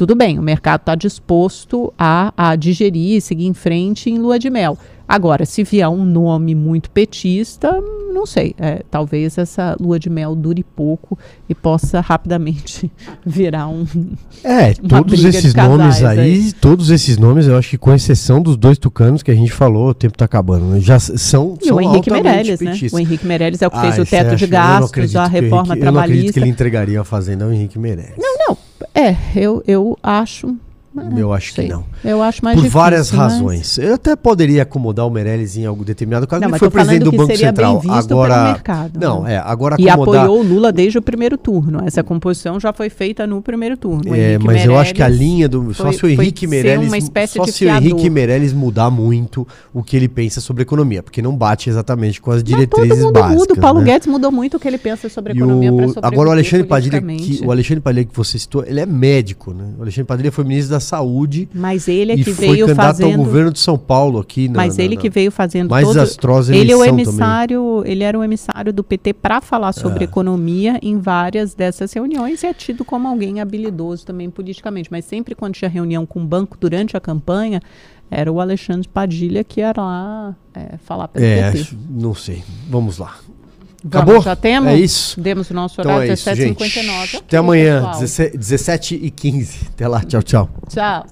tudo 0.00 0.14
bem, 0.14 0.38
o 0.38 0.42
mercado 0.42 0.80
está 0.80 0.94
disposto 0.94 1.92
a, 1.98 2.32
a 2.34 2.56
digerir 2.56 3.16
e 3.18 3.20
seguir 3.20 3.44
em 3.46 3.52
frente 3.52 4.08
em 4.08 4.18
lua 4.18 4.38
de 4.38 4.48
mel. 4.48 4.78
Agora, 5.06 5.44
se 5.44 5.62
vier 5.64 5.88
um 5.88 6.04
nome 6.06 6.54
muito 6.54 6.88
petista, 6.90 7.70
não 8.14 8.24
sei. 8.24 8.54
é, 8.58 8.82
talvez 8.90 9.36
essa 9.36 9.76
lua 9.78 9.98
de 9.98 10.08
mel 10.08 10.34
dure 10.36 10.62
pouco 10.64 11.18
e 11.48 11.54
possa 11.54 12.00
rapidamente 12.00 12.90
virar 13.26 13.68
um. 13.68 13.84
É, 14.42 14.72
todos 14.72 15.22
esses 15.22 15.52
nomes 15.52 16.02
aí, 16.02 16.18
aí. 16.18 16.52
todos 16.54 16.88
esses 16.90 17.18
nomes, 17.18 17.46
eu 17.46 17.58
acho 17.58 17.68
que 17.70 17.76
com 17.76 17.92
exceção 17.92 18.40
dos 18.40 18.56
dois 18.56 18.78
tucanos 18.78 19.22
que 19.22 19.30
a 19.30 19.34
gente 19.34 19.52
falou, 19.52 19.88
o 19.90 19.94
tempo 19.94 20.16
tá 20.16 20.24
acabando, 20.24 20.64
né? 20.66 20.80
já 20.80 20.98
são, 20.98 21.58
E 21.60 21.66
são 21.66 21.76
o 21.76 21.80
Henrique 21.82 22.10
Meirelles, 22.10 22.60
né? 22.60 22.72
O 22.92 22.98
Henrique 22.98 23.26
Meirelles 23.26 23.60
é 23.60 23.66
o 23.66 23.70
que 23.70 23.76
Ah, 23.76 23.80
fez 23.82 23.98
o 23.98 24.04
você 24.06 24.10
teto 24.16 24.36
de? 24.36 24.44
Eu 24.44 24.50
não 24.50 24.56
gastos, 24.56 25.16
a 25.16 25.26
reforma 25.26 25.74
Henrique- 25.74 25.86
Eu 25.86 25.92
não 25.92 26.00
acredito 26.00 26.26
que 26.26 26.32
trabalhista. 26.32 26.38
ele 26.40 26.48
entregaria 26.48 27.00
a 27.00 27.04
fazenda 27.04 27.44
ao 27.44 27.52
Henrique 27.52 27.78
Meirelles. 27.78 28.14
Não, 28.16 28.56
é, 28.94 29.16
eu, 29.34 29.62
eu 29.66 29.98
acho. 30.02 30.56
Eu 31.16 31.32
acho 31.32 31.52
sei. 31.52 31.66
que 31.66 31.72
não. 31.72 31.84
Eu 32.04 32.22
acho 32.22 32.44
mais 32.44 32.56
Por 32.56 32.62
difícil, 32.62 32.80
várias 32.80 33.12
mas- 33.12 33.32
razões. 33.32 33.78
Eu 33.78 33.94
até 33.94 34.16
poderia 34.16 34.62
acomodar 34.62 35.06
o 35.06 35.10
Meirelles 35.10 35.56
em 35.56 35.64
algum 35.64 35.84
determinado 35.84 36.26
caso. 36.26 36.40
Não, 36.40 36.46
ele 36.48 36.52
mas 36.52 36.58
foi 36.58 36.70
presidente 36.70 37.04
do 37.04 37.12
Banco 37.12 37.36
Central. 37.36 37.78
bem 37.80 37.90
visto 37.94 38.12
agora, 38.12 38.44
mercado, 38.52 38.98
Não, 39.00 39.22
né? 39.22 39.34
é. 39.34 39.38
Agora 39.38 39.76
E 39.78 39.88
acomodar. 39.88 40.24
apoiou 40.24 40.40
o 40.40 40.42
Lula 40.46 40.72
desde 40.72 40.98
o 40.98 41.02
primeiro 41.02 41.38
turno. 41.38 41.82
Essa 41.86 42.02
composição 42.02 42.58
já 42.58 42.72
foi 42.72 42.90
feita 42.90 43.26
no 43.26 43.40
primeiro 43.40 43.76
turno. 43.76 44.14
É, 44.14 44.36
mas 44.38 44.64
eu 44.64 44.76
acho 44.78 44.92
que 44.94 45.02
a 45.02 45.08
Meirelles 45.08 45.28
linha 45.30 45.48
do. 45.48 45.72
Só 45.74 45.84
foi- 45.84 45.92
se 45.92 46.04
o 46.04 46.08
Henrique 46.08 46.46
Meirelles. 46.46 46.90
só 47.30 47.44
se 47.46 47.64
o 47.66 47.68
Henrique. 47.68 48.10
Meirelles 48.10 48.52
mudar 48.52 48.90
muito 48.90 49.46
o 49.72 49.82
que 49.82 49.96
ele 49.96 50.08
pensa 50.08 50.40
sobre 50.40 50.62
economia, 50.62 51.02
porque 51.02 51.22
não 51.22 51.36
bate 51.36 51.70
exatamente 51.70 52.20
com 52.20 52.30
as 52.30 52.38
Mas 52.38 52.44
diretrizes 52.44 52.88
todo 52.90 52.98
mundo 53.06 53.12
básicas. 53.12 53.36
muda. 53.38 53.54
O 53.54 53.56
Paulo 53.60 53.80
né? 53.80 53.86
Guedes 53.86 54.06
mudou 54.08 54.32
muito 54.32 54.56
o 54.56 54.60
que 54.60 54.66
ele 54.66 54.78
pensa 54.78 55.08
sobre 55.08 55.32
E 55.32 55.36
economia 55.36 55.72
para 55.72 55.86
o, 55.86 55.94
agora 56.02 56.28
o 56.30 56.32
Alexandre 56.32 56.66
Padilha, 56.66 57.00
que, 57.00 57.40
o 57.44 57.50
Alexandre 57.52 57.80
Padilha 57.80 58.04
que 58.04 58.16
você 58.16 58.38
citou, 58.38 58.64
ele 58.66 58.80
é 58.80 58.86
médico, 58.86 59.52
né? 59.52 59.64
O 59.78 59.82
Alexandre 59.82 60.04
Padilha 60.08 60.32
foi 60.32 60.44
ministro 60.44 60.72
da 60.72 60.79
Saúde 60.80 61.48
Mas 61.54 61.86
ele 61.88 62.12
é 62.12 62.16
que 62.16 62.30
veio 62.32 62.74
fazendo. 62.74 63.12
ao 63.12 63.16
governo 63.24 63.52
de 63.52 63.58
São 63.58 63.78
Paulo 63.78 64.18
aqui 64.18 64.48
na, 64.48 64.56
Mas 64.56 64.76
na- 64.76 64.84
ele 64.84 64.94
na- 64.96 65.00
que 65.00 65.10
veio 65.10 65.30
fazendo 65.30 65.70
mais 65.70 65.86
todo... 65.86 65.94
desastrosa 65.94 66.54
Ele 66.54 66.72
é 66.72 66.76
o 66.76 66.78
eleição 66.78 66.96
também. 66.96 67.04
emissário, 67.04 67.82
ele 67.86 68.02
era 68.04 68.18
o 68.18 68.24
emissário 68.24 68.72
do 68.72 68.82
PT 68.82 69.12
para 69.14 69.40
falar 69.40 69.72
sobre 69.72 70.00
É. 70.00 70.04
economia 70.04 70.78
em 70.82 70.98
várias 70.98 71.54
dessas 71.54 71.92
reuniões 71.92 72.42
e 72.42 72.46
é 72.46 72.54
tido 72.54 72.84
como 72.84 73.06
alguém 73.08 73.40
habilidoso 73.40 74.04
também 74.06 74.28
politicamente. 74.30 74.88
Mas 74.90 75.04
sempre 75.04 75.34
quando 75.34 75.54
tinha 75.54 75.68
reunião 75.68 76.04
com 76.06 76.20
o 76.22 76.24
banco 76.24 76.56
durante 76.58 76.96
a 76.96 77.00
campanha, 77.00 77.60
era 78.10 78.32
o 78.32 78.40
Alexandre 78.40 78.88
Padilha 78.88 79.44
que 79.44 79.60
era 79.60 79.80
lá 79.82 80.34
é, 80.54 80.76
falar 80.78 81.06
pelo 81.08 81.24
É, 81.24 81.52
PT. 81.52 81.76
não 81.88 82.14
sei. 82.14 82.42
Vamos 82.68 82.98
lá. 82.98 83.14
Vamos, 83.82 84.02
Acabou? 84.08 84.22
Já 84.22 84.36
temos? 84.36 84.70
É 84.70 84.76
isso? 84.76 85.20
Demos 85.20 85.50
o 85.50 85.54
nosso 85.54 85.80
Então 85.80 85.92
horário 85.92 86.10
é 86.10 86.14
isso, 86.14 86.34
gente. 86.34 86.58
17h59. 86.58 87.16
Até 87.16 87.36
amanhã, 87.36 87.90
pessoal. 87.98 88.30
17 88.34 88.94
e 88.96 89.10
15. 89.10 89.58
Até 89.74 89.88
lá, 89.88 90.02
tchau, 90.02 90.22
tchau. 90.22 90.50
Tchau. 90.68 91.06